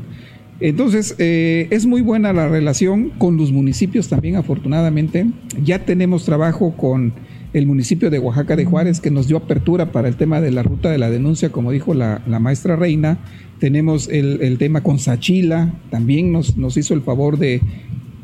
Entonces, 0.60 1.16
eh, 1.20 1.68
es 1.70 1.86
muy 1.86 2.02
buena 2.02 2.34
la 2.34 2.48
relación 2.48 3.12
con 3.12 3.38
los 3.38 3.52
municipios 3.52 4.08
también, 4.08 4.38
afortunadamente. 4.38 5.28
Ya 5.64 5.86
tenemos 5.86 6.26
trabajo 6.26 6.76
con 6.76 7.14
el 7.54 7.68
municipio 7.68 8.10
de 8.10 8.20
Oaxaca 8.20 8.56
de 8.56 8.66
Juárez, 8.66 9.00
que 9.00 9.12
nos 9.12 9.28
dio 9.28 9.38
apertura 9.38 9.92
para 9.92 10.08
el 10.08 10.16
tema 10.16 10.42
de 10.42 10.52
la 10.52 10.64
ruta 10.64 10.90
de 10.90 10.98
la 10.98 11.10
denuncia, 11.12 11.52
como 11.52 11.72
dijo 11.72 11.94
la, 11.94 12.22
maestra 12.40 12.76
Reina. 12.76 13.20
Tenemos 13.60 14.10
el, 14.10 14.58
tema 14.58 14.82
con 14.82 14.98
Sachila, 14.98 15.74
también 15.92 16.32
nos, 16.32 16.58
nos 16.58 16.76
hizo 16.76 16.94
el 16.96 17.02
favor 17.02 17.38
de 17.38 17.62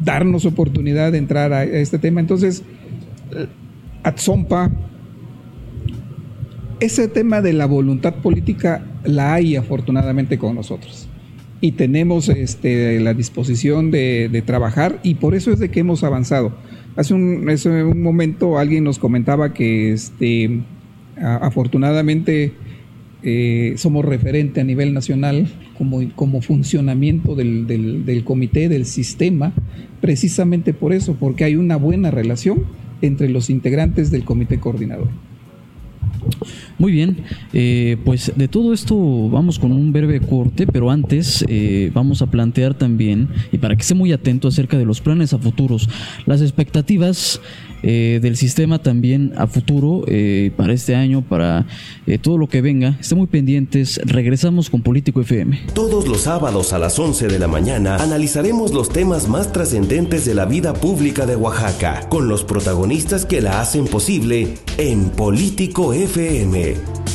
darnos 0.04 0.46
oportunidad 0.46 1.12
de 1.12 1.20
entrar 1.20 1.54
a 1.54 1.64
este 1.64 2.00
tema. 2.00 2.20
Entonces, 2.20 2.64
eh, 3.32 3.48
Atzompa, 4.04 4.72
ese 6.80 7.08
tema 7.08 7.42
de 7.42 7.54
la 7.54 7.66
voluntad 7.66 8.16
política 8.16 8.86
la 9.06 9.34
hay 9.34 9.56
afortunadamente 9.56 10.38
con 10.38 10.56
nosotros 10.56 11.08
y 11.64 11.72
tenemos 11.72 12.28
este, 12.28 13.00
la 13.00 13.14
disposición 13.14 13.90
de, 13.90 14.44
trabajar 14.46 15.00
y 15.02 15.16
por 15.16 15.34
eso 15.34 15.54
es 15.54 15.60
de 15.60 15.72
que 15.72 15.80
hemos 15.80 16.04
avanzado. 16.04 16.54
Hace 16.98 17.14
un, 17.14 18.02
momento 18.02 18.60
alguien 18.60 18.84
nos 18.84 19.00
comentaba 19.00 19.54
que 19.54 19.94
este, 19.94 20.60
afortunadamente 21.16 22.52
eh, 23.24 23.76
somos 23.78 24.04
referente 24.04 24.60
a 24.60 24.66
nivel 24.66 24.94
nacional 24.94 25.48
como, 25.78 26.02
como 26.16 26.42
funcionamiento 26.42 27.34
del, 27.34 27.66
del 27.66 28.24
comité, 28.26 28.68
del 28.68 28.86
sistema, 28.86 29.54
precisamente 30.02 30.74
por 30.74 30.92
eso, 30.92 31.16
porque 31.18 31.46
hay 31.46 31.56
una 31.56 31.78
buena 31.78 32.12
relación 32.12 32.66
entre 33.02 33.30
los 33.30 33.50
integrantes 33.50 34.12
del 34.12 34.24
comité 34.24 34.60
coordinador. 34.60 35.08
Muy 36.80 36.92
bien, 36.92 37.18
eh, 37.54 37.98
pues 38.04 38.32
de 38.36 38.48
todo 38.48 38.74
esto 38.74 39.30
vamos 39.30 39.60
con 39.60 39.72
un 39.72 39.92
breve 39.94 40.20
corte, 40.20 40.66
pero 40.66 40.90
antes 40.90 41.46
eh, 41.48 41.92
vamos 41.94 42.22
a 42.22 42.28
plantear 42.28 42.74
también, 42.74 43.30
y 43.52 43.58
para 43.58 43.76
que 43.76 43.82
esté 43.82 43.94
muy 43.94 44.12
atento 44.12 44.48
acerca 44.48 44.78
de 44.78 44.86
los 44.86 45.02
planes 45.02 45.34
a 45.34 45.38
futuros, 45.38 45.90
las 46.26 46.42
expectativas 46.42 47.42
eh, 47.84 48.20
del 48.22 48.38
sistema 48.38 48.82
también 48.82 49.34
a 49.38 49.48
futuro, 49.48 50.06
para 50.56 50.74
este 50.74 50.96
año, 50.96 51.22
para 51.22 51.66
todo 52.22 52.38
lo 52.38 52.48
que 52.48 52.62
venga. 52.62 52.98
Estén 53.00 53.18
muy 53.18 53.28
pendientes, 53.28 54.00
regresamos 54.06 54.70
con 54.70 54.82
Político 54.82 55.22
FM. 55.22 55.60
Todos 55.74 56.08
los 56.08 56.22
sábados 56.22 56.74
a 56.74 56.80
las 56.80 56.98
11 56.98 57.28
de 57.28 57.40
la 57.40 57.48
mañana 57.48 57.98
analizaremos 57.98 58.74
los 58.74 58.90
temas 58.90 59.28
más 59.28 59.52
trascendentes 59.52 60.26
de 60.26 60.34
la 60.34 60.46
vida 60.46 60.74
pública 60.74 61.26
de 61.26 61.36
Oaxaca, 61.36 62.08
con 62.10 62.28
los 62.28 62.44
protagonistas 62.44 63.26
que 63.26 63.42
la 63.42 63.62
hacen 63.62 63.86
posible 63.86 64.56
en 64.78 65.10
Político 65.10 65.94
FM. 65.94 67.13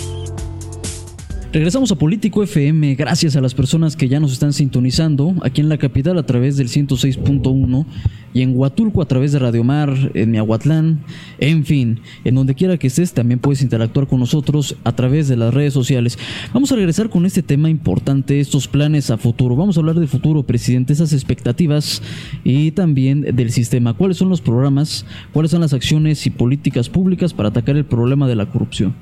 Regresamos 1.51 1.91
a 1.91 1.97
Político 1.97 2.43
FM 2.43 2.95
gracias 2.95 3.35
a 3.35 3.41
las 3.41 3.55
personas 3.55 3.97
que 3.97 4.07
ya 4.07 4.21
nos 4.21 4.33
están 4.33 4.53
sintonizando 4.53 5.35
aquí 5.41 5.63
en 5.63 5.71
la 5.71 5.79
capital 5.79 6.19
a 6.19 6.27
través 6.27 6.59
del 6.59 6.69
106.1 6.69 7.87
y 8.35 8.43
en 8.43 8.55
Huatulco 8.55 9.01
a 9.01 9.09
través 9.09 9.33
de 9.33 9.39
Radio 9.39 9.65
Mar, 9.65 9.95
en 10.13 10.31
Miahuatlán, 10.31 11.01
en 11.39 11.65
fin, 11.65 12.01
en 12.25 12.35
donde 12.35 12.55
quiera 12.55 12.77
que 12.77 12.89
estés 12.89 13.15
también 13.15 13.41
puedes 13.41 13.63
interactuar 13.63 14.07
con 14.07 14.21
nosotros 14.21 14.77
a 14.85 14.95
través 14.95 15.27
de 15.27 15.39
las 15.39 15.55
redes 15.55 15.73
sociales. 15.73 16.19
Vamos 16.53 16.71
a 16.71 16.77
regresar 16.77 17.09
con 17.09 17.25
este 17.25 17.43
tema 17.43 17.71
importante, 17.71 18.41
estos 18.41 18.69
planes 18.69 19.11
a 19.11 19.17
futuro. 19.17 19.57
Vamos 19.57 19.79
a 19.79 19.81
hablar 19.81 19.99
de 19.99 20.07
futuro, 20.07 20.43
presidente, 20.43 20.93
esas 20.93 21.15
expectativas 21.15 22.03
y 22.45 22.73
también 22.73 23.23
del 23.23 23.53
sistema. 23.53 23.95
¿Cuáles 23.95 24.19
son 24.19 24.29
los 24.29 24.43
programas? 24.43 25.07
¿Cuáles 25.33 25.51
son 25.51 25.63
las 25.63 25.73
acciones 25.73 26.27
y 26.27 26.31
políticas 26.31 26.91
públicas 26.91 27.33
para 27.33 27.49
atacar 27.49 27.79
el 27.79 27.87
problema 27.87 28.29
de 28.29 28.37
la 28.37 28.45
corrupción? 28.45 28.95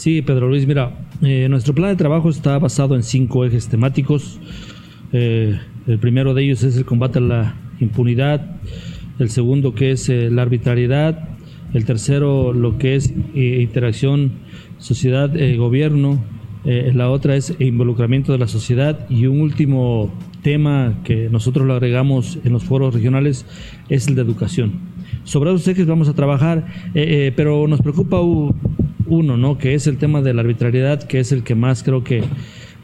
Sí, 0.00 0.22
Pedro 0.22 0.48
Luis, 0.48 0.66
mira, 0.66 0.94
eh, 1.20 1.46
nuestro 1.50 1.74
plan 1.74 1.90
de 1.90 1.96
trabajo 1.96 2.30
está 2.30 2.58
basado 2.58 2.96
en 2.96 3.02
cinco 3.02 3.44
ejes 3.44 3.68
temáticos. 3.68 4.40
Eh, 5.12 5.60
el 5.86 5.98
primero 5.98 6.32
de 6.32 6.42
ellos 6.42 6.62
es 6.62 6.74
el 6.78 6.86
combate 6.86 7.18
a 7.18 7.20
la 7.20 7.54
impunidad, 7.80 8.62
el 9.18 9.28
segundo 9.28 9.74
que 9.74 9.90
es 9.90 10.08
eh, 10.08 10.30
la 10.30 10.40
arbitrariedad, 10.40 11.28
el 11.74 11.84
tercero 11.84 12.54
lo 12.54 12.78
que 12.78 12.96
es 12.96 13.12
interacción 13.34 14.32
sociedad-gobierno, 14.78 16.24
la 16.64 17.10
otra 17.10 17.36
es 17.36 17.54
involucramiento 17.58 18.32
de 18.32 18.38
la 18.38 18.48
sociedad 18.48 19.06
y 19.10 19.26
un 19.26 19.42
último 19.42 20.10
tema 20.40 20.94
que 21.04 21.28
nosotros 21.28 21.66
lo 21.66 21.74
agregamos 21.74 22.38
en 22.42 22.54
los 22.54 22.64
foros 22.64 22.94
regionales 22.94 23.44
es 23.90 24.08
el 24.08 24.14
de 24.14 24.22
educación. 24.22 24.80
Sobre 25.24 25.50
esos 25.50 25.68
ejes 25.68 25.86
vamos 25.86 26.08
a 26.08 26.14
trabajar, 26.14 26.64
pero 27.36 27.68
nos 27.68 27.82
preocupa 27.82 28.18
uno, 29.10 29.36
¿no? 29.36 29.58
Que 29.58 29.74
es 29.74 29.86
el 29.86 29.98
tema 29.98 30.22
de 30.22 30.32
la 30.32 30.40
arbitrariedad, 30.40 31.02
que 31.02 31.20
es 31.20 31.32
el 31.32 31.42
que 31.42 31.54
más 31.54 31.82
creo 31.82 32.02
que 32.02 32.24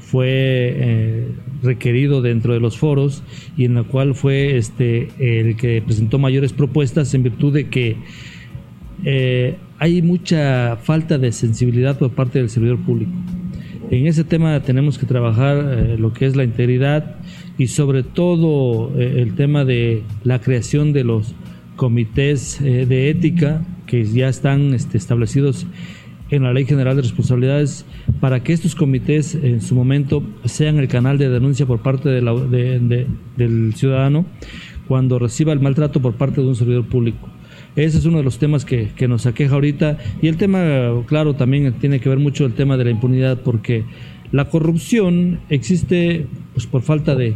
fue 0.06 0.28
eh, 0.28 1.28
requerido 1.62 2.22
dentro 2.22 2.52
de 2.52 2.60
los 2.60 2.78
foros 2.78 3.24
y 3.56 3.64
en 3.64 3.74
la 3.74 3.82
cual 3.82 4.14
fue 4.14 4.56
este 4.56 5.08
el 5.18 5.56
que 5.56 5.82
presentó 5.82 6.18
mayores 6.18 6.52
propuestas 6.52 7.12
en 7.14 7.24
virtud 7.24 7.52
de 7.52 7.68
que 7.68 7.96
eh, 9.04 9.56
hay 9.78 10.02
mucha 10.02 10.76
falta 10.76 11.18
de 11.18 11.32
sensibilidad 11.32 11.98
por 11.98 12.12
parte 12.12 12.38
del 12.38 12.50
servidor 12.50 12.78
público. 12.78 13.10
En 13.90 14.06
ese 14.06 14.22
tema 14.22 14.62
tenemos 14.62 14.96
que 14.96 15.06
trabajar 15.06 15.56
eh, 15.58 15.96
lo 15.98 16.12
que 16.12 16.26
es 16.26 16.36
la 16.36 16.44
integridad 16.44 17.16
y 17.58 17.68
sobre 17.68 18.02
todo 18.02 18.92
el 18.98 19.34
tema 19.34 19.64
de 19.64 20.02
la 20.24 20.40
creación 20.40 20.92
de 20.92 21.04
los 21.04 21.34
comités 21.74 22.58
de 22.62 23.08
ética 23.08 23.64
que 23.86 24.04
ya 24.04 24.28
están 24.28 24.74
este, 24.74 24.98
establecidos 24.98 25.66
en 26.30 26.42
la 26.42 26.52
Ley 26.52 26.64
General 26.64 26.96
de 26.96 27.02
Responsabilidades 27.02 27.84
para 28.20 28.42
que 28.42 28.52
estos 28.52 28.74
comités 28.74 29.34
en 29.34 29.60
su 29.60 29.74
momento 29.74 30.22
sean 30.44 30.78
el 30.78 30.88
canal 30.88 31.18
de 31.18 31.28
denuncia 31.28 31.66
por 31.66 31.80
parte 31.80 32.08
del 32.08 33.74
ciudadano 33.74 34.26
cuando 34.88 35.18
reciba 35.18 35.52
el 35.52 35.60
maltrato 35.60 36.00
por 36.00 36.14
parte 36.14 36.40
de 36.40 36.48
un 36.48 36.56
servidor 36.56 36.86
público. 36.86 37.28
Ese 37.74 37.98
es 37.98 38.06
uno 38.06 38.18
de 38.18 38.24
los 38.24 38.38
temas 38.38 38.64
que, 38.64 38.88
que, 38.96 39.06
nos 39.06 39.26
aqueja 39.26 39.54
ahorita. 39.54 39.98
Y 40.22 40.28
el 40.28 40.38
tema, 40.38 41.02
claro, 41.06 41.34
también 41.34 41.74
tiene 41.74 42.00
que 42.00 42.08
ver 42.08 42.18
mucho 42.18 42.46
el 42.46 42.54
tema 42.54 42.78
de 42.78 42.84
la 42.84 42.90
impunidad, 42.90 43.40
porque 43.42 43.84
la 44.32 44.46
corrupción 44.46 45.40
existe 45.50 46.26
pues, 46.54 46.66
por 46.66 46.80
falta 46.82 47.14
de, 47.14 47.34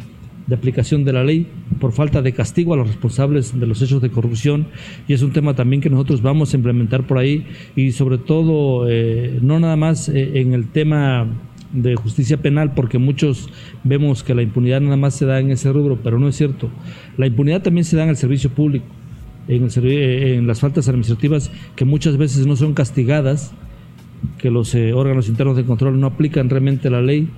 de 0.50 0.56
aplicación 0.56 1.04
de 1.04 1.12
la 1.12 1.22
ley 1.22 1.46
por 1.78 1.92
falta 1.92 2.22
de 2.22 2.32
castigo 2.32 2.74
a 2.74 2.76
los 2.76 2.88
responsables 2.88 3.58
de 3.58 3.66
los 3.68 3.80
hechos 3.80 4.02
de 4.02 4.10
corrupción. 4.10 4.66
Y 5.06 5.14
es 5.14 5.22
un 5.22 5.32
tema 5.32 5.54
también 5.54 5.80
que 5.80 5.88
nosotros 5.88 6.22
vamos 6.22 6.52
a 6.52 6.56
implementar 6.56 7.06
por 7.06 7.18
ahí. 7.18 7.46
Y 7.76 7.92
sobre 7.92 8.18
todo 8.18 8.90
eh, 8.90 9.38
no 9.40 9.60
nada 9.60 9.76
más 9.76 10.08
eh, 10.08 10.40
en 10.40 10.52
el 10.52 10.66
tema 10.66 11.28
de 11.72 11.94
justicia 11.94 12.36
penal 12.38 12.74
porque 12.74 12.98
muchos 12.98 13.48
vemos 13.84 14.24
que 14.24 14.34
la 14.34 14.42
impunidad 14.42 14.80
nada 14.80 14.96
más 14.96 15.14
se 15.14 15.24
da 15.24 15.38
en 15.38 15.52
ese 15.52 15.72
rubro 15.72 16.00
pero 16.02 16.18
no 16.18 16.26
es 16.26 16.34
cierto. 16.34 16.68
La 17.16 17.28
impunidad 17.28 17.62
también 17.62 17.84
se 17.84 17.96
da 17.96 18.02
en 18.02 18.08
el 18.08 18.16
servicio 18.16 18.50
público 18.50 18.86
en, 19.46 19.62
el, 19.62 19.86
eh, 19.86 20.34
en 20.34 20.48
las 20.48 20.58
faltas 20.58 20.88
administrativas 20.88 21.52
que 21.76 21.84
muchas 21.84 22.16
veces 22.16 22.44
no 22.44 22.56
son 22.56 22.74
castigadas 22.74 23.52
que 24.36 24.50
los 24.50 24.74
órganos 24.74 25.28
internos 25.28 25.56
de 25.56 25.64
control 25.64 26.00
no 26.00 26.08
aplican 26.08 26.50
realmente 26.50 26.90
la 26.90 27.00
ley 27.00 27.30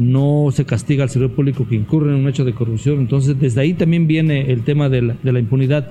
no 0.00 0.48
se 0.50 0.64
castiga 0.64 1.04
al 1.04 1.10
servidor 1.10 1.34
público 1.34 1.66
que 1.68 1.76
incurre 1.76 2.10
en 2.10 2.16
un 2.16 2.28
hecho 2.28 2.44
de 2.44 2.54
corrupción. 2.54 3.00
Entonces, 3.00 3.38
desde 3.38 3.60
ahí 3.60 3.74
también 3.74 4.06
viene 4.06 4.50
el 4.50 4.62
tema 4.62 4.88
de 4.88 5.02
la, 5.02 5.38
impunidad. 5.38 5.90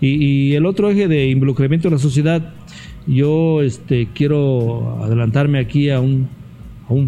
Y, 0.00 0.54
el 0.54 0.66
otro 0.66 0.90
eje 0.90 1.06
de 1.06 1.28
involucramiento 1.28 1.88
de 1.88 1.94
la 1.94 2.00
sociedad, 2.00 2.54
yo 3.06 3.62
este, 3.62 4.08
quiero 4.14 5.02
adelantarme 5.04 5.58
aquí 5.58 5.90
a 5.90 6.00
un, 6.00 6.28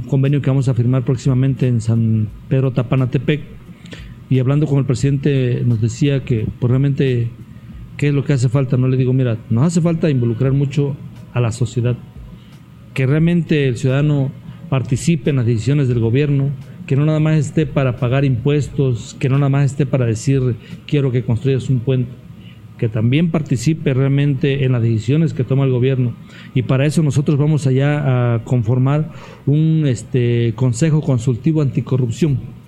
convenio 0.09 0.40
que 0.40 0.48
vamos 0.48 0.68
a 0.68 0.74
firmar 0.74 1.04
próximamente 1.04 1.66
en 1.66 1.80
San 1.80 2.28
Pedro 2.48 2.72
Tapanatepec. 2.72 3.42
Y 4.30 4.38
hablando 4.38 4.66
con 4.66 4.78
el 4.78 4.85
presidente, 4.85 5.62
nos 5.66 5.80
decía 5.80 6.24
que 6.24 6.46
pues, 6.59 6.70
realmente, 6.70 7.30
¿qué 7.96 8.09
es 8.09 8.14
lo 8.14 8.24
que 8.24 8.35
hace 8.35 8.48
falta? 8.48 8.76
No 8.76 8.88
le 8.88 8.96
digo, 8.96 9.12
mira, 9.12 9.38
nos 9.50 9.64
hace 9.64 9.80
falta 9.80 10.09
involucrar 10.11 10.52
mucho 10.52 10.96
a 11.33 11.40
la 11.40 11.52
sociedad. 11.52 11.96
Que 12.94 13.07
realmente 13.07 13.66
el 13.66 13.76
ciudadano 13.76 14.30
participe 14.68 15.31
en 15.31 15.37
las 15.37 15.46
decisiones 15.46 15.88
del 15.88 16.00
gobierno, 16.00 16.50
que 16.87 16.96
no 16.96 17.05
nada 17.07 17.20
más 17.20 17.37
esté 17.38 17.66
para 17.66 17.96
pagar 17.96 18.24
impuestos, 18.24 19.16
que 19.18 19.29
no 19.29 19.38
nada 19.38 19.48
más 19.48 19.66
esté 19.66 19.87
para 19.87 20.07
decir 20.07 20.57
quiero 20.87 21.11
que 21.11 21.24
construyas 21.24 21.70
un 21.70 21.81
puente, 21.81 22.11
que 22.79 22.88
también 22.88 23.31
participe 23.31 23.94
realmente 23.94 24.64
en 24.64 24.72
las 24.72 24.83
decisiones 24.83 25.33
que 25.33 25.44
toma 25.44 25.64
el 25.64 25.70
gobierno. 25.70 26.14
Y 26.55 26.62
para 26.62 26.87
eso 26.87 27.03
nosotros 27.03 27.38
vamos 27.38 27.67
allá 27.67 28.35
a 28.35 28.44
conformar 28.44 29.12
un 29.46 29.85
este, 29.87 30.52
consejo 30.56 31.00
consultivo 31.00 31.62
anticorrupción 31.62 32.63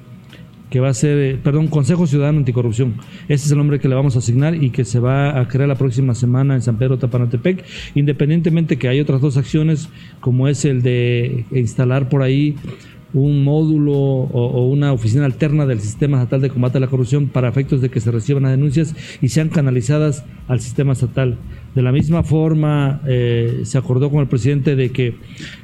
que 0.70 0.80
va 0.80 0.88
a 0.88 0.94
ser, 0.94 1.18
eh, 1.18 1.38
perdón, 1.42 1.68
Consejo 1.68 2.06
Ciudadano 2.06 2.38
Anticorrupción. 2.38 2.94
Ese 3.28 3.46
es 3.46 3.50
el 3.50 3.58
nombre 3.58 3.78
que 3.78 3.88
le 3.88 3.94
vamos 3.94 4.16
a 4.16 4.18
asignar 4.18 4.54
y 4.54 4.70
que 4.70 4.84
se 4.84 4.98
va 4.98 5.40
a 5.40 5.48
crear 5.48 5.68
la 5.68 5.76
próxima 5.76 6.14
semana 6.14 6.54
en 6.54 6.62
San 6.62 6.76
Pedro 6.76 6.98
Tapanatepec, 6.98 7.64
independientemente 7.94 8.76
que 8.76 8.88
hay 8.88 9.00
otras 9.00 9.20
dos 9.20 9.36
acciones, 9.36 9.88
como 10.20 10.48
es 10.48 10.64
el 10.64 10.82
de 10.82 11.44
instalar 11.52 12.08
por 12.08 12.22
ahí 12.22 12.56
un 13.12 13.44
módulo 13.44 13.92
o, 13.92 14.66
una 14.66 14.92
oficina 14.92 15.24
alterna 15.24 15.66
del 15.66 15.80
sistema 15.80 16.18
estatal 16.18 16.40
de 16.42 16.50
combate 16.50 16.78
a 16.78 16.80
la 16.80 16.88
corrupción 16.88 17.28
para 17.28 17.48
efectos 17.48 17.80
de 17.80 17.88
que 17.88 18.00
se 18.00 18.11
reciban 18.11 18.42
las 18.44 18.52
denuncias 18.52 18.94
y 19.22 19.28
sean 19.28 19.48
canalizadas 19.48 20.24
al 20.48 20.61
sistema 20.61 20.92
estatal. 20.92 21.38
De 21.74 21.82
la 21.82 21.92
misma 21.92 22.22
forma, 22.22 23.00
eh, 23.07 23.61
se 23.64 23.78
acordó 23.78 24.11
con 24.11 24.20
el 24.20 24.28
presidente 24.28 24.76
de 24.76 24.90
que 24.90 25.16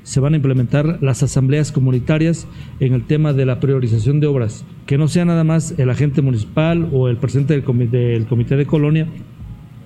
se 0.03 0.20
van 0.20 0.34
a 0.34 0.36
implementar 0.36 0.99
las 1.03 1.22
asambleas 1.22 1.72
comunitarias 1.72 2.47
en 2.80 2.93
el 2.95 3.05
tema 3.05 3.32
de 3.32 3.47
la 3.47 3.61
priorización 3.61 4.20
de 4.20 4.26
obras, 4.26 4.64
que 4.86 4.99
no 4.99 5.09
sea 5.09 5.24
nada 5.24 5.45
más 5.45 5.74
el 5.78 5.90
agente 5.90 6.22
municipal 6.22 6.88
o 6.93 7.09
el 7.09 7.16
presidente 7.16 7.55
del 7.55 7.90
del 7.90 8.26
comité 8.26 8.57
de 8.57 8.66
colonia 8.66 9.09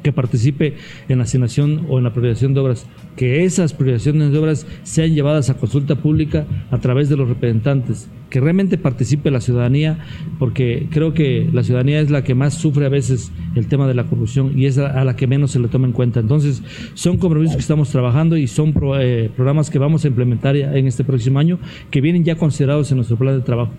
que 0.02 0.12
participe 0.12 0.74
en 1.08 1.18
la 1.18 1.24
asignación 1.24 1.86
o 1.88 1.98
en 1.98 2.04
la 2.04 2.12
priorización 2.12 2.54
de 2.54 2.60
obras, 2.60 2.86
que 3.16 3.44
esas 3.44 3.72
priorizaciones 3.72 4.32
de 4.32 4.38
obras 4.38 4.66
sean 4.82 5.14
llevadas 5.14 5.50
a 5.50 5.56
consulta 5.56 5.96
pública 5.96 6.46
a 6.70 6.78
través 6.78 7.08
de 7.08 7.16
los 7.16 7.28
representantes, 7.28 8.08
que 8.30 8.40
realmente 8.40 8.78
participe 8.78 9.30
la 9.30 9.40
ciudadanía, 9.40 9.98
porque 10.38 10.88
creo 10.90 11.14
que 11.14 11.48
la 11.52 11.62
ciudadanía 11.62 12.00
es 12.00 12.10
la 12.10 12.24
que 12.24 12.34
más 12.34 12.54
sufre 12.54 12.86
a 12.86 12.88
veces 12.90 13.32
el 13.54 13.66
tema 13.68 13.86
de 13.86 13.94
la 13.94 14.04
corrupción 14.04 14.58
y 14.58 14.66
es 14.66 14.78
a 14.78 15.04
la 15.04 15.16
que 15.16 15.26
menos 15.26 15.52
se 15.52 15.58
le 15.58 15.68
toma 15.68 15.86
en 15.86 15.92
cuenta. 15.92 16.20
Entonces, 16.20 16.62
son 16.94 17.18
compromisos 17.18 17.56
que 17.56 17.62
estamos 17.62 17.90
trabajando 17.90 18.36
y 18.36 18.46
son 18.46 18.74
eh, 19.00 19.30
programas 19.34 19.70
que 19.70 19.78
vamos 19.78 20.04
a 20.04 20.08
implementar 20.08 20.56
en 20.56 20.86
este 20.86 21.04
próximo 21.04 21.38
año, 21.38 21.58
que 21.90 22.00
vienen 22.00 22.24
ya 22.24 22.36
considerados 22.36 22.90
en 22.90 22.96
nuestro 22.98 23.16
plan 23.16 23.36
de 23.36 23.42
trabajo. 23.42 23.72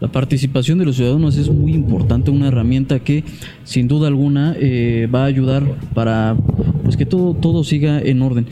La 0.00 0.08
participación 0.08 0.78
de 0.78 0.84
los 0.84 0.96
ciudadanos 0.96 1.36
es 1.36 1.50
muy 1.50 1.74
importante, 1.74 2.30
una 2.30 2.48
herramienta 2.48 3.00
que 3.00 3.24
sin 3.64 3.88
duda 3.88 4.06
alguna 4.06 4.54
eh, 4.58 5.08
va 5.12 5.22
a 5.22 5.26
ayudar 5.26 5.64
para 5.92 6.36
pues, 6.84 6.96
que 6.96 7.04
todo, 7.04 7.34
todo 7.34 7.64
siga 7.64 8.00
en 8.00 8.22
orden. 8.22 8.46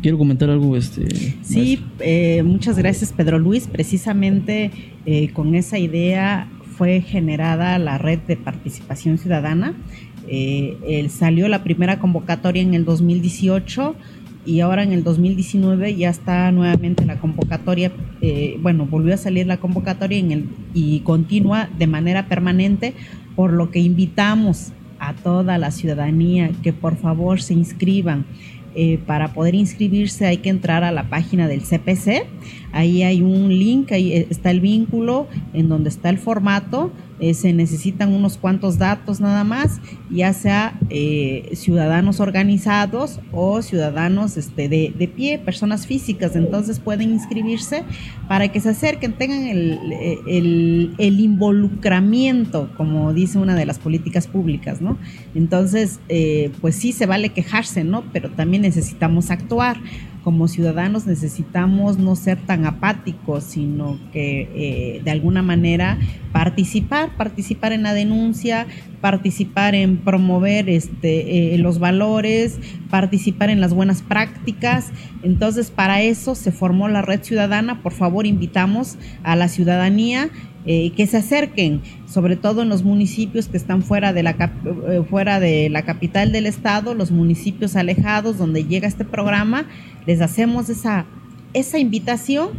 Quiero 0.00 0.16
comentar 0.16 0.48
algo. 0.48 0.76
Este, 0.76 1.08
sí, 1.42 1.82
eh, 1.98 2.42
muchas 2.44 2.78
gracias 2.78 3.12
Pedro 3.12 3.38
Luis. 3.38 3.66
Precisamente 3.66 4.70
eh, 5.06 5.30
con 5.32 5.54
esa 5.56 5.78
idea 5.78 6.48
fue 6.76 7.00
generada 7.00 7.78
la 7.78 7.98
red 7.98 8.20
de 8.20 8.36
participación 8.36 9.18
ciudadana. 9.18 9.74
salió 11.08 11.48
la 11.48 11.64
primera 11.64 11.98
convocatoria 11.98 12.62
en 12.62 12.74
el 12.74 12.84
2018 12.84 13.96
y 14.46 14.60
ahora 14.60 14.82
en 14.82 14.92
el 14.92 15.04
2019 15.04 15.96
ya 15.96 16.08
está 16.08 16.50
nuevamente 16.50 17.04
la 17.04 17.18
convocatoria, 17.18 17.92
eh, 18.20 18.58
bueno, 18.60 18.86
volvió 18.86 19.14
a 19.14 19.18
salir 19.18 19.46
la 19.46 19.58
convocatoria 19.58 20.18
en 20.18 20.32
el, 20.32 20.48
y 20.72 21.00
continúa 21.00 21.68
de 21.78 21.86
manera 21.86 22.26
permanente, 22.26 22.94
por 23.36 23.52
lo 23.52 23.70
que 23.70 23.80
invitamos 23.80 24.72
a 24.98 25.14
toda 25.14 25.58
la 25.58 25.70
ciudadanía 25.70 26.50
que 26.62 26.72
por 26.72 26.96
favor 26.96 27.40
se 27.40 27.54
inscriban. 27.54 28.24
Eh, 28.76 29.00
para 29.04 29.32
poder 29.32 29.56
inscribirse 29.56 30.26
hay 30.26 30.36
que 30.36 30.48
entrar 30.48 30.84
a 30.84 30.92
la 30.92 31.08
página 31.08 31.48
del 31.48 31.62
CPC. 31.62 32.26
Ahí 32.72 33.02
hay 33.02 33.20
un 33.20 33.48
link, 33.48 33.90
ahí 33.90 34.12
está 34.30 34.52
el 34.52 34.60
vínculo 34.60 35.26
en 35.52 35.68
donde 35.68 35.88
está 35.88 36.08
el 36.08 36.18
formato 36.18 36.92
eh, 37.20 37.34
se 37.34 37.52
necesitan 37.52 38.12
unos 38.12 38.38
cuantos 38.38 38.78
datos 38.78 39.20
nada 39.20 39.44
más, 39.44 39.80
ya 40.10 40.32
sea 40.32 40.78
eh, 40.88 41.50
ciudadanos 41.54 42.18
organizados 42.20 43.20
o 43.32 43.62
ciudadanos 43.62 44.36
este, 44.36 44.68
de, 44.68 44.94
de, 44.98 45.08
pie, 45.08 45.38
personas 45.38 45.86
físicas, 45.86 46.34
entonces 46.34 46.80
pueden 46.80 47.10
inscribirse 47.10 47.84
para 48.28 48.48
que 48.48 48.60
se 48.60 48.70
acerquen, 48.70 49.12
tengan 49.12 49.46
el, 49.46 49.78
el, 50.26 50.94
el 50.98 51.20
involucramiento, 51.20 52.70
como 52.76 53.12
dice 53.12 53.38
una 53.38 53.54
de 53.54 53.66
las 53.66 53.78
políticas 53.78 54.26
públicas, 54.26 54.80
¿no? 54.80 54.96
Entonces, 55.34 56.00
eh, 56.08 56.50
pues 56.60 56.74
sí, 56.74 56.92
se 56.92 57.06
vale 57.06 57.30
quejarse, 57.30 57.84
¿no? 57.84 58.04
Pero 58.12 58.30
también 58.30 58.62
necesitamos 58.62 59.30
actuar 59.30 59.78
como 60.22 60.48
ciudadanos 60.48 61.06
necesitamos 61.06 61.98
no 61.98 62.16
ser 62.16 62.38
tan 62.38 62.66
apáticos, 62.66 63.44
sino 63.44 63.98
que 64.12 64.48
eh, 64.54 65.00
de 65.02 65.10
alguna 65.10 65.42
manera 65.42 65.98
participar, 66.32 67.16
participar 67.16 67.72
en 67.72 67.82
la 67.82 67.94
denuncia, 67.94 68.66
participar 69.00 69.74
en 69.74 69.98
promover 69.98 70.68
este, 70.68 71.54
eh, 71.54 71.58
los 71.58 71.78
valores, 71.78 72.58
participar 72.90 73.50
en 73.50 73.60
las 73.60 73.74
buenas 73.74 74.02
prácticas. 74.02 74.90
Entonces, 75.22 75.70
para 75.70 76.02
eso 76.02 76.34
se 76.34 76.52
formó 76.52 76.88
la 76.88 77.02
red 77.02 77.22
ciudadana. 77.22 77.82
Por 77.82 77.92
favor, 77.92 78.26
invitamos 78.26 78.96
a 79.22 79.36
la 79.36 79.48
ciudadanía 79.48 80.30
eh, 80.66 80.90
que 80.90 81.06
se 81.06 81.16
acerquen, 81.16 81.80
sobre 82.06 82.36
todo 82.36 82.62
en 82.62 82.68
los 82.68 82.82
municipios 82.82 83.48
que 83.48 83.56
están 83.56 83.82
fuera 83.82 84.12
de, 84.12 84.22
la, 84.22 84.52
fuera 85.08 85.40
de 85.40 85.70
la 85.70 85.82
capital 85.82 86.32
del 86.32 86.46
estado, 86.46 86.94
los 86.94 87.10
municipios 87.10 87.76
alejados 87.76 88.36
donde 88.36 88.64
llega 88.64 88.86
este 88.86 89.04
programa, 89.04 89.66
les 90.06 90.20
hacemos 90.20 90.68
esa, 90.68 91.06
esa 91.54 91.78
invitación 91.78 92.50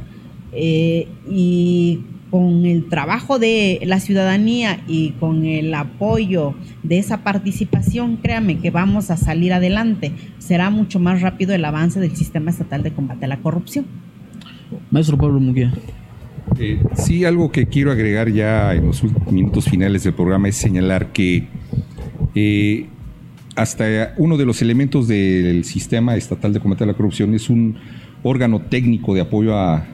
eh, 0.52 1.08
y 1.30 2.02
con 2.32 2.66
el 2.66 2.88
trabajo 2.88 3.38
de 3.38 3.82
la 3.84 4.00
ciudadanía 4.00 4.80
y 4.88 5.12
con 5.12 5.46
el 5.46 5.74
apoyo 5.74 6.56
de 6.82 6.98
esa 6.98 7.24
participación, 7.24 8.18
créame 8.18 8.58
que 8.60 8.72
vamos 8.72 9.12
a 9.12 9.18
salir 9.18 9.54
adelante. 9.54 10.14
Será 10.40 10.70
mucho 10.70 11.00
más 11.00 11.22
rápido 11.22 11.54
el 11.54 11.66
avance 11.66 12.00
del 12.00 12.16
sistema 12.16 12.50
estatal 12.50 12.84
de 12.84 12.94
combate 12.94 13.26
a 13.26 13.28
la 13.28 13.38
corrupción. 13.38 13.86
Maestro 14.90 15.18
Pablo 15.18 15.40
Muguía. 15.40 15.74
Eh, 16.60 16.80
sí, 16.96 17.26
algo 17.26 17.52
que 17.52 17.68
quiero 17.68 17.92
agregar 17.92 18.30
ya 18.32 18.74
en 18.74 18.88
los 18.88 19.04
minutos 19.32 19.66
finales 19.66 20.04
del 20.04 20.14
programa 20.14 20.50
es 20.50 20.56
señalar 20.58 21.12
que 21.12 21.48
eh, 22.36 22.86
hasta 23.56 24.14
uno 24.18 24.38
de 24.38 24.46
los 24.46 24.62
elementos 24.62 25.08
del 25.08 25.64
sistema 25.66 26.16
estatal 26.16 26.54
de 26.54 26.60
combate 26.60 26.84
a 26.84 26.88
la 26.88 26.94
corrupción 26.94 27.34
es 27.34 27.50
un 27.50 27.78
órgano 28.24 28.62
técnico 28.62 29.14
de 29.14 29.22
apoyo 29.22 29.58
a, 29.58 29.86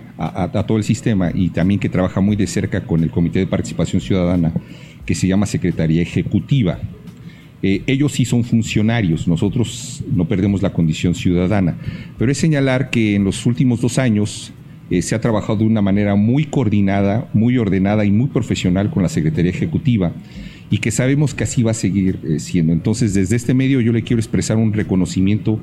todo 0.66 0.80
el 0.80 0.84
sistema 0.84 1.30
y 1.32 1.50
también 1.50 1.80
que 1.80 1.90
trabaja 1.90 2.22
muy 2.22 2.36
de 2.36 2.48
cerca 2.48 2.84
con 2.84 3.04
el 3.04 3.12
Comité 3.12 3.38
de 3.38 3.46
Participación 3.46 4.02
Ciudadana, 4.02 4.52
que 5.06 5.14
se 5.14 5.28
llama 5.28 5.46
Secretaría 5.46 6.02
Ejecutiva. 6.02 6.80
Eh, 7.62 7.84
ellos 7.86 8.14
sí 8.14 8.26
son 8.26 8.44
funcionarios, 8.44 9.28
nosotros 9.28 10.04
no 10.12 10.26
perdemos 10.26 10.64
la 10.64 10.74
condición 10.74 11.14
ciudadana, 11.14 11.78
pero 12.18 12.32
es 12.32 12.40
señalar 12.40 12.90
que 12.90 13.14
en 13.14 13.24
los 13.24 13.46
últimos 13.46 13.80
dos 13.80 14.00
años 14.00 14.52
eh, 14.90 15.02
se 15.02 15.16
ha 15.16 15.22
trabajado 15.22 15.60
de 15.60 15.66
una 15.66 15.82
manera 15.82 16.16
muy 16.16 16.46
coordinada, 16.46 17.30
muy 17.34 17.58
ordenada 17.58 18.06
y 18.06 18.12
muy 18.12 18.28
profesional 18.28 18.90
con 18.90 19.04
la 19.04 19.10
Secretaría 19.10 19.52
Ejecutiva 19.52 20.14
y 20.70 20.80
que 20.80 20.92
sabemos 20.92 21.34
que 21.34 21.44
así 21.44 21.64
va 21.64 21.72
a 21.72 21.74
seguir 21.74 22.20
eh, 22.24 22.40
siendo. 22.40 22.74
Entonces, 22.74 23.14
desde 23.14 23.36
este 23.36 23.54
medio 23.54 23.82
yo 23.82 23.92
le 23.92 24.04
quiero 24.04 24.20
expresar 24.20 24.58
un 24.58 24.74
reconocimiento 24.74 25.60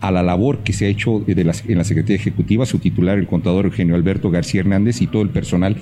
a 0.00 0.10
la 0.10 0.22
labor 0.22 0.58
que 0.58 0.72
se 0.72 0.86
ha 0.86 0.88
hecho 0.88 1.24
en 1.28 1.46
la 1.78 1.84
Secretaría 1.84 2.16
Ejecutiva, 2.16 2.66
su 2.66 2.78
titular, 2.78 3.18
el 3.18 3.28
contador 3.28 3.66
Eugenio 3.66 3.94
Alberto 3.94 4.30
García 4.30 4.60
Hernández 4.60 5.00
y 5.00 5.06
todo 5.06 5.22
el 5.22 5.28
personal 5.28 5.76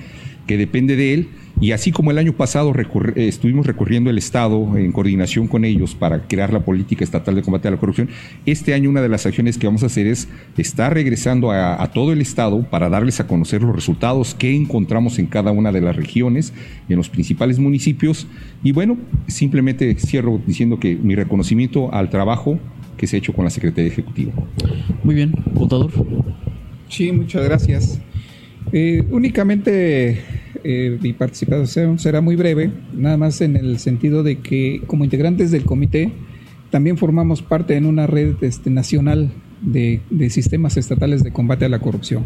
que 0.47 0.57
depende 0.57 0.97
de 0.97 1.15
él. 1.15 1.29
Y 1.61 1.73
así 1.73 1.93
como 1.93 2.11
el 2.11 2.17
año 2.17 2.33
pasado 2.33 2.73
eh, 2.75 3.29
estuvimos 3.29 3.67
recorriendo 3.67 4.09
el 4.09 4.17
Estado 4.17 4.79
en 4.79 4.93
coordinación 4.93 5.47
con 5.47 5.67
ellos 5.67 5.95
para 5.95 6.27
crear 6.27 6.55
la 6.55 6.65
política 6.65 7.05
estatal 7.05 7.35
de 7.35 7.43
combate 7.43 7.69
a 7.69 7.71
la 7.71 7.77
corrupción, 7.77 8.09
este 8.47 8.73
año 8.73 8.89
una 8.89 9.03
de 9.03 9.11
las 9.11 9.27
acciones 9.27 9.59
que 9.59 9.67
vamos 9.67 9.83
a 9.83 9.87
hacer 9.87 10.07
es 10.07 10.29
estar 10.57 10.95
regresando 10.95 11.53
a, 11.53 11.87
todo 11.93 12.13
el 12.13 12.23
Estado 12.23 12.63
para 12.71 12.89
darles 12.89 13.21
a 13.21 13.27
conocer 13.27 13.63
los 13.63 13.75
resultados 13.75 14.35
que 14.35 14.57
encontramos 14.57 15.19
en 15.19 15.27
cada 15.27 15.51
una 15.51 15.71
de 15.71 15.83
las 15.83 15.97
regiones, 15.97 16.55
en 16.89 16.97
los 16.97 17.11
principales 17.11 17.59
municipios. 17.59 18.27
Y 18.63 18.73
bueno, 18.73 18.97
simplemente 19.27 19.95
cierro 19.97 20.41
diciendo 20.47 20.81
que 20.81 20.97
mi 20.97 21.15
reconocimiento 21.15 21.93
al 21.93 22.09
trabajo 22.09 22.59
que 22.97 23.07
se 23.07 23.17
ha 23.17 23.19
hecho 23.19 23.35
con 23.35 23.45
la 23.45 23.51
Secretaría 23.51 23.91
Ejecutiva. 23.91 24.33
Muy 25.05 25.15
bien, 25.15 25.35
votador. 25.53 25.91
Sí, 26.89 27.13
muchas 27.13 27.45
gracias. 27.45 28.01
Eh, 28.73 29.05
únicamente 29.11 30.21
eh, 30.63 30.99
mi 31.01 31.13
participación 31.13 31.99
será 31.99 32.21
muy 32.21 32.37
breve, 32.37 32.71
nada 32.95 33.17
más 33.17 33.41
en 33.41 33.57
el 33.57 33.79
sentido 33.79 34.23
de 34.23 34.39
que 34.39 34.83
como 34.87 35.05
integrantes 35.05 35.51
del 35.51 35.65
comité 35.65 36.13
también 36.71 36.97
formamos 36.97 37.43
parte 37.43 37.77
en 37.77 37.87
una 37.87 38.07
red 38.07 38.37
este, 38.43 38.71
nacional 38.71 39.33
de, 39.61 40.01
sistemas 40.31 40.77
estatales 40.77 41.25
de 41.25 41.33
combate 41.33 41.65
a 41.65 41.69
la 41.69 41.81
corrupción. 41.81 42.25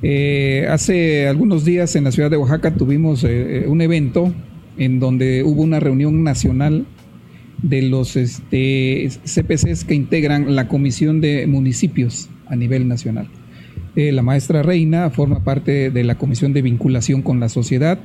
Eh, 0.00 0.66
hace 0.70 1.26
algunos 1.26 1.64
días 1.64 1.96
en 1.96 2.04
la 2.04 2.12
ciudad 2.12 2.30
de 2.30 2.36
Oaxaca 2.36 2.74
tuvimos 2.74 3.24
un 3.24 3.80
evento 3.80 4.32
en 4.76 5.00
donde 5.00 5.42
hubo 5.42 5.62
una 5.62 5.80
reunión 5.80 6.22
nacional 6.22 6.86
de 7.62 7.82
los 7.82 8.16
este, 8.16 9.08
CPCs 9.24 9.84
que 9.84 9.94
integran 9.94 10.54
la 10.54 10.68
Comisión 10.68 11.20
de 11.20 11.46
Municipios 11.48 12.30
a 12.46 12.56
nivel 12.56 12.86
nacional. 12.86 13.28
Eh, 13.98 14.12
la 14.12 14.22
maestra 14.22 14.62
Reina 14.62 15.10
forma 15.10 15.42
parte 15.42 15.90
de 15.90 16.04
la 16.04 16.16
Comisión 16.16 16.52
de 16.52 16.62
Vinculación 16.62 17.20
con 17.20 17.40
la 17.40 17.48
Sociedad, 17.48 17.98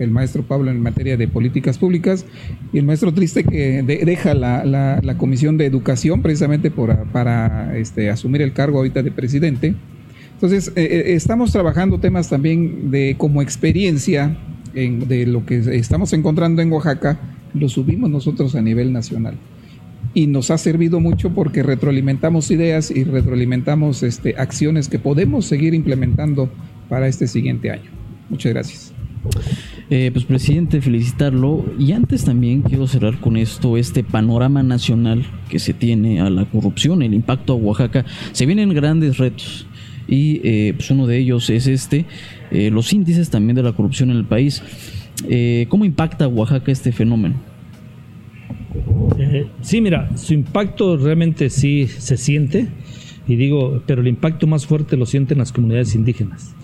el 0.00 0.10
maestro 0.10 0.42
Pablo 0.42 0.72
en 0.72 0.82
materia 0.82 1.16
de 1.16 1.28
políticas 1.28 1.78
públicas 1.78 2.26
y 2.72 2.78
el 2.78 2.84
maestro 2.84 3.14
Triste 3.14 3.44
que 3.44 3.84
deja 3.84 4.34
la, 4.34 5.14
Comisión 5.18 5.56
de 5.56 5.66
Educación 5.66 6.20
precisamente 6.20 6.72
para 6.72 7.78
este, 7.78 8.10
asumir 8.10 8.42
el 8.42 8.52
cargo 8.52 8.78
ahorita 8.78 9.04
de 9.04 9.12
presidente. 9.12 9.76
Entonces, 10.32 10.72
eh, 10.74 10.82
eh, 10.82 11.14
estamos 11.14 11.52
trabajando 11.52 12.00
temas 12.00 12.28
también 12.28 12.90
de 12.90 13.14
como 13.16 13.40
experiencia 13.40 14.36
de 14.74 15.26
lo 15.26 15.46
que 15.46 15.58
estamos 15.76 16.12
encontrando 16.12 16.60
en 16.60 16.72
Oaxaca, 16.72 17.20
lo 17.54 17.68
subimos 17.68 18.10
nosotros 18.10 18.56
a 18.56 18.62
nivel 18.62 18.92
nacional 18.92 19.36
y 20.14 20.26
nos 20.26 20.50
ha 20.50 20.58
servido 20.58 21.00
mucho 21.00 21.30
porque 21.30 21.62
retroalimentamos 21.62 22.50
ideas 22.50 22.90
y 22.90 23.04
retroalimentamos 23.04 24.02
este, 24.02 24.34
acciones 24.36 24.88
que 24.88 24.98
podemos 24.98 25.46
seguir 25.46 25.74
implementando 25.74 26.50
para 26.88 27.06
este 27.06 27.26
siguiente 27.26 27.70
año. 27.70 27.90
Muchas 28.28 28.52
gracias. 28.52 28.94
Eh, 29.90 30.10
pues 30.12 30.24
presidente, 30.24 30.80
felicitarlo. 30.80 31.64
Y 31.78 31.92
antes 31.92 32.24
también 32.24 32.62
quiero 32.62 32.86
cerrar 32.86 33.20
con 33.20 33.36
esto, 33.36 33.76
este 33.76 34.02
panorama 34.02 34.62
nacional 34.62 35.24
que 35.48 35.58
se 35.58 35.74
tiene 35.74 36.20
a 36.20 36.30
la 36.30 36.44
corrupción, 36.44 37.02
el 37.02 37.14
impacto 37.14 37.52
a 37.52 37.56
Oaxaca. 37.56 38.04
Se 38.32 38.46
vienen 38.46 38.72
grandes 38.74 39.18
retos 39.18 39.66
y 40.08 40.40
eh, 40.42 40.74
pues 40.76 40.90
uno 40.90 41.06
de 41.06 41.18
ellos 41.18 41.50
es 41.50 41.66
este, 41.66 42.06
eh, 42.50 42.70
los 42.70 42.92
índices 42.92 43.30
también 43.30 43.56
de 43.56 43.62
la 43.62 43.72
corrupción 43.72 44.10
en 44.10 44.16
el 44.16 44.24
país. 44.24 44.62
¿Cómo 45.68 45.84
impacta 45.84 46.24
a 46.24 46.28
Oaxaca 46.28 46.72
este 46.72 46.92
fenómeno? 46.92 47.49
Sí, 49.62 49.80
mira, 49.80 50.16
su 50.16 50.34
impacto 50.34 50.96
realmente 50.96 51.50
sí 51.50 51.86
se 51.86 52.16
siente, 52.16 52.68
y 53.26 53.36
digo, 53.36 53.82
pero 53.86 54.00
el 54.00 54.08
impacto 54.08 54.46
más 54.46 54.66
fuerte 54.66 54.96
lo 54.96 55.06
sienten 55.06 55.38
las 55.38 55.52
comunidades 55.52 55.94
indígenas 55.94 56.54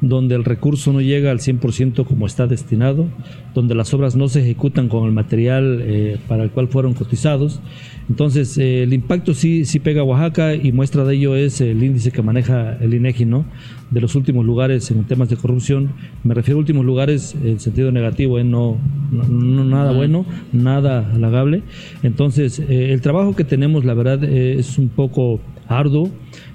donde 0.00 0.34
el 0.34 0.44
recurso 0.44 0.92
no 0.92 1.00
llega 1.00 1.30
al 1.30 1.38
100% 1.38 2.04
como 2.04 2.26
está 2.26 2.46
destinado, 2.46 3.06
donde 3.54 3.74
las 3.74 3.94
obras 3.94 4.14
no 4.14 4.28
se 4.28 4.40
ejecutan 4.40 4.88
con 4.88 5.04
el 5.04 5.12
material 5.12 5.80
eh, 5.82 6.18
para 6.28 6.44
el 6.44 6.50
cual 6.50 6.68
fueron 6.68 6.92
cotizados. 6.94 7.60
Entonces, 8.08 8.58
eh, 8.58 8.82
el 8.82 8.92
impacto 8.92 9.32
sí, 9.32 9.64
sí 9.64 9.80
pega 9.80 10.02
a 10.02 10.04
Oaxaca 10.04 10.54
y 10.54 10.70
muestra 10.72 11.04
de 11.04 11.14
ello 11.14 11.34
es 11.34 11.60
el 11.60 11.82
índice 11.82 12.10
que 12.10 12.22
maneja 12.22 12.76
el 12.80 12.92
INEGI, 12.92 13.24
¿no? 13.24 13.46
De 13.90 14.00
los 14.00 14.14
últimos 14.14 14.44
lugares 14.44 14.90
en 14.90 15.04
temas 15.04 15.30
de 15.30 15.36
corrupción. 15.36 15.92
Me 16.24 16.34
refiero 16.34 16.58
a 16.58 16.60
últimos 16.60 16.84
lugares 16.84 17.34
en 17.42 17.58
sentido 17.58 17.90
negativo, 17.90 18.38
¿eh? 18.38 18.44
no, 18.44 18.76
no, 19.10 19.64
nada 19.64 19.92
bueno, 19.92 20.26
nada 20.52 21.10
halagable. 21.12 21.62
Entonces, 22.02 22.58
el 22.58 23.00
trabajo 23.00 23.34
que 23.34 23.44
tenemos, 23.44 23.84
la 23.84 23.94
verdad, 23.94 24.22
es 24.24 24.78
un 24.78 24.88
poco 24.88 25.40
arduo, 25.68 26.10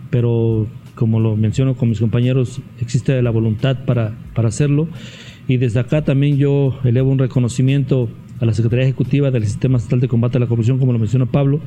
pero 0.09 0.67
como 1.01 1.19
lo 1.19 1.35
menciono 1.35 1.73
con 1.73 1.89
mis 1.89 1.99
compañeros, 1.99 2.61
existe 2.79 3.19
la 3.23 3.31
voluntad 3.31 3.85
para, 3.85 4.15
para 4.35 4.49
hacerlo. 4.49 4.87
Y 5.47 5.57
desde 5.57 5.79
acá 5.79 6.03
también 6.03 6.37
yo 6.37 6.77
elevo 6.83 7.09
un 7.09 7.17
reconocimiento 7.17 8.07
a 8.39 8.45
la 8.45 8.53
Secretaría 8.53 8.85
Ejecutiva 8.85 9.31
del 9.31 9.43
Sistema 9.43 9.79
Estatal 9.79 9.99
de 9.99 10.07
Combate 10.07 10.37
a 10.37 10.41
la 10.41 10.45
Corrupción, 10.45 10.77
como 10.77 10.93
lo 10.93 10.99
menciona 10.99 11.25
Pablo, 11.25 11.59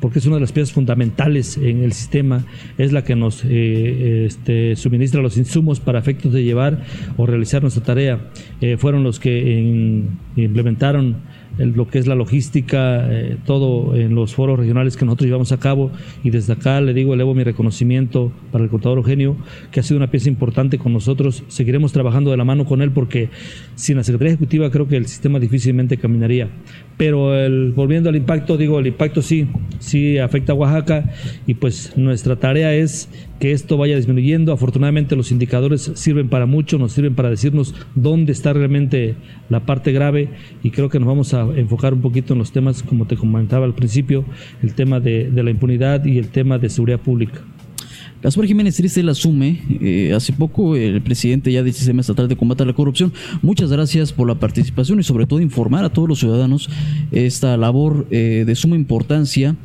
porque 0.00 0.18
es 0.18 0.26
una 0.26 0.34
de 0.34 0.40
las 0.40 0.50
piezas 0.50 0.72
fundamentales 0.72 1.56
en 1.56 1.84
el 1.84 1.92
sistema, 1.92 2.44
es 2.78 2.90
la 2.90 3.04
que 3.04 3.14
nos 3.14 3.44
eh, 3.44 4.24
este, 4.26 4.74
suministra 4.74 5.22
los 5.22 5.36
insumos 5.36 5.78
para 5.78 6.00
efectos 6.00 6.32
de 6.32 6.42
llevar 6.42 6.82
o 7.16 7.26
realizar 7.26 7.62
nuestra 7.62 7.84
tarea. 7.84 8.32
Eh, 8.60 8.76
fueron 8.76 9.04
los 9.04 9.20
que 9.20 10.04
implementaron 10.34 11.18
lo 11.66 11.88
que 11.88 11.98
es 11.98 12.06
la 12.06 12.14
logística, 12.14 13.06
eh, 13.10 13.36
todo 13.44 13.94
en 13.94 14.14
los 14.14 14.34
foros 14.34 14.58
regionales 14.58 14.96
que 14.96 15.04
nosotros 15.04 15.26
llevamos 15.26 15.52
a 15.52 15.58
cabo 15.58 15.90
y 16.24 16.30
desde 16.30 16.52
acá 16.52 16.80
le 16.80 16.94
digo, 16.94 17.14
elevo 17.14 17.34
mi 17.34 17.44
reconocimiento 17.44 18.32
para 18.50 18.64
el 18.64 18.70
contador 18.70 18.98
Eugenio, 18.98 19.36
que 19.70 19.80
ha 19.80 19.82
sido 19.82 19.98
una 19.98 20.10
pieza 20.10 20.28
importante 20.28 20.78
con 20.78 20.92
nosotros. 20.92 21.42
Seguiremos 21.48 21.92
trabajando 21.92 22.30
de 22.30 22.36
la 22.36 22.44
mano 22.44 22.64
con 22.64 22.82
él 22.82 22.90
porque 22.90 23.28
sin 23.74 23.96
la 23.96 24.04
Secretaría 24.04 24.34
Ejecutiva 24.34 24.70
creo 24.70 24.88
que 24.88 24.96
el 24.96 25.06
sistema 25.06 25.38
difícilmente 25.38 25.96
caminaría. 25.96 26.48
Pero 26.96 27.34
el, 27.34 27.72
volviendo 27.72 28.08
al 28.08 28.16
impacto, 28.16 28.56
digo, 28.56 28.78
el 28.78 28.86
impacto 28.86 29.22
sí, 29.22 29.46
sí 29.80 30.18
afecta 30.18 30.52
a 30.52 30.54
Oaxaca 30.54 31.10
y 31.46 31.54
pues 31.54 31.96
nuestra 31.96 32.36
tarea 32.36 32.72
es 32.74 33.08
que 33.40 33.50
esto 33.52 33.76
vaya 33.76 33.96
disminuyendo. 33.96 34.52
Afortunadamente 34.52 35.16
los 35.16 35.32
indicadores 35.32 35.90
sirven 35.94 36.28
para 36.28 36.46
mucho, 36.46 36.78
nos 36.78 36.92
sirven 36.92 37.16
para 37.16 37.30
decirnos 37.30 37.74
dónde 37.96 38.30
está 38.30 38.52
realmente 38.52 39.16
la 39.48 39.66
parte 39.66 39.90
grave 39.90 40.28
y 40.62 40.70
creo 40.70 40.88
que 40.88 41.00
nos 41.00 41.08
vamos 41.08 41.34
a 41.34 41.40
enfocar 41.56 41.94
un 41.94 42.02
poquito 42.02 42.34
en 42.34 42.38
los 42.38 42.52
temas, 42.52 42.82
como 42.84 43.06
te 43.06 43.16
comentaba 43.16 43.64
al 43.64 43.74
principio, 43.74 44.24
el 44.62 44.74
tema 44.74 45.00
de, 45.00 45.30
la 45.34 45.50
impunidad 45.50 46.04
y 46.04 46.18
el 46.18 46.28
tema 46.28 46.58
de 46.58 46.68
seguridad 46.68 47.00
pública. 47.00 47.40
Gaspar 48.22 48.46
Jiménez 48.46 48.76
Triste 48.76 49.02
la 49.02 49.12
asume. 49.12 49.62
Eh, 49.80 50.12
hace 50.14 50.34
poco 50.34 50.76
el 50.76 51.00
presidente 51.00 51.50
ya 51.50 51.62
del 51.62 51.72
Sistema 51.72 52.02
Estatal 52.02 52.28
de 52.28 52.36
Combate 52.36 52.62
a 52.62 52.66
la 52.66 52.74
Corrupción. 52.74 53.12
Muchas 53.40 53.70
gracias 53.70 54.12
por 54.12 54.28
la 54.28 54.34
participación 54.34 55.00
y 55.00 55.02
sobre 55.02 55.26
todo 55.26 55.40
informar 55.40 55.84
a 55.84 55.88
todos 55.90 56.06
los 56.06 56.18
ciudadanos 56.18 56.68
esta 57.12 57.56
labor 57.56 58.06
eh, 58.10 58.44
de 58.46 58.54
suma 58.54 58.76
importancia 58.76 59.56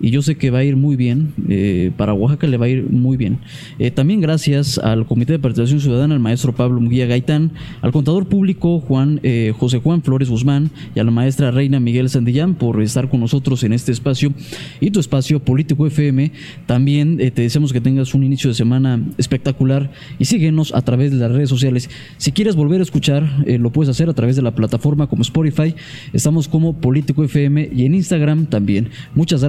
y 0.00 0.10
yo 0.10 0.22
sé 0.22 0.36
que 0.36 0.50
va 0.50 0.58
a 0.58 0.64
ir 0.64 0.76
muy 0.76 0.96
bien, 0.96 1.32
eh, 1.48 1.90
para 1.96 2.14
Oaxaca 2.14 2.46
le 2.46 2.56
va 2.56 2.66
a 2.66 2.68
ir 2.68 2.88
muy 2.88 3.16
bien. 3.16 3.38
Eh, 3.78 3.90
también 3.90 4.20
gracias 4.20 4.78
al 4.78 5.06
Comité 5.06 5.32
de 5.32 5.38
Participación 5.38 5.80
Ciudadana, 5.80 6.14
al 6.14 6.20
maestro 6.20 6.54
Pablo 6.54 6.80
Muguía 6.80 7.06
Gaitán, 7.06 7.52
al 7.82 7.92
contador 7.92 8.28
público 8.28 8.80
Juan 8.80 9.20
eh, 9.22 9.52
José 9.58 9.78
Juan 9.78 10.02
Flores 10.02 10.30
Guzmán 10.30 10.70
y 10.94 11.00
a 11.00 11.04
la 11.04 11.10
maestra 11.10 11.50
Reina 11.50 11.80
Miguel 11.80 12.08
Sandillán 12.08 12.54
por 12.54 12.80
estar 12.82 13.08
con 13.08 13.20
nosotros 13.20 13.64
en 13.64 13.72
este 13.72 13.92
espacio 13.92 14.32
y 14.80 14.90
tu 14.90 15.00
espacio 15.00 15.40
Político 15.40 15.86
FM. 15.86 16.32
También 16.66 17.16
te 17.16 17.42
deseamos 17.42 17.72
que 17.72 17.80
tengas 17.80 18.14
un 18.14 18.22
inicio 18.22 18.50
de 18.50 18.54
semana 18.54 19.00
espectacular 19.18 19.90
y 20.18 20.24
síguenos 20.26 20.74
a 20.74 20.82
través 20.82 21.10
de 21.10 21.18
las 21.18 21.32
redes 21.32 21.48
sociales. 21.48 21.90
Si 22.16 22.32
quieres 22.32 22.56
volver 22.56 22.80
a 22.80 22.82
escuchar, 22.82 23.44
lo 23.46 23.70
puedes 23.70 23.90
hacer 23.90 24.08
a 24.08 24.14
través 24.14 24.36
de 24.36 24.42
la 24.42 24.54
plataforma 24.54 25.06
como 25.06 25.22
Spotify. 25.22 25.74
Estamos 26.12 26.48
como 26.48 26.80
Político 26.80 27.24
FM 27.24 27.70
y 27.74 27.84
en 27.84 27.94
Instagram 27.94 28.46
también. 28.46 28.90
Muchas 29.14 29.42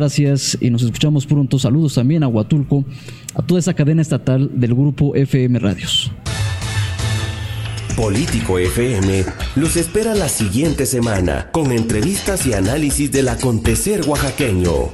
y 0.60 0.70
nos 0.70 0.84
escuchamos 0.84 1.26
pronto. 1.26 1.60
Saludos 1.60 1.96
también 1.96 2.24
a 2.24 2.28
Huatulco, 2.28 2.86
a 3.36 3.42
toda 3.42 3.60
esa 3.60 3.74
cadena 3.74 4.02
estatal 4.02 4.50
del 4.54 4.74
grupo 4.74 5.16
FM 5.16 5.60
Radios. 5.60 6.12
Político 7.96 8.58
FM 8.58 9.26
los 9.58 9.76
espera 9.76 10.16
la 10.16 10.30
siguiente 10.30 10.86
semana 10.86 11.50
con 11.52 11.72
entrevistas 11.72 12.46
y 12.46 12.54
análisis 12.54 13.12
del 13.12 13.28
acontecer 13.28 14.08
oaxaqueño. 14.08 14.92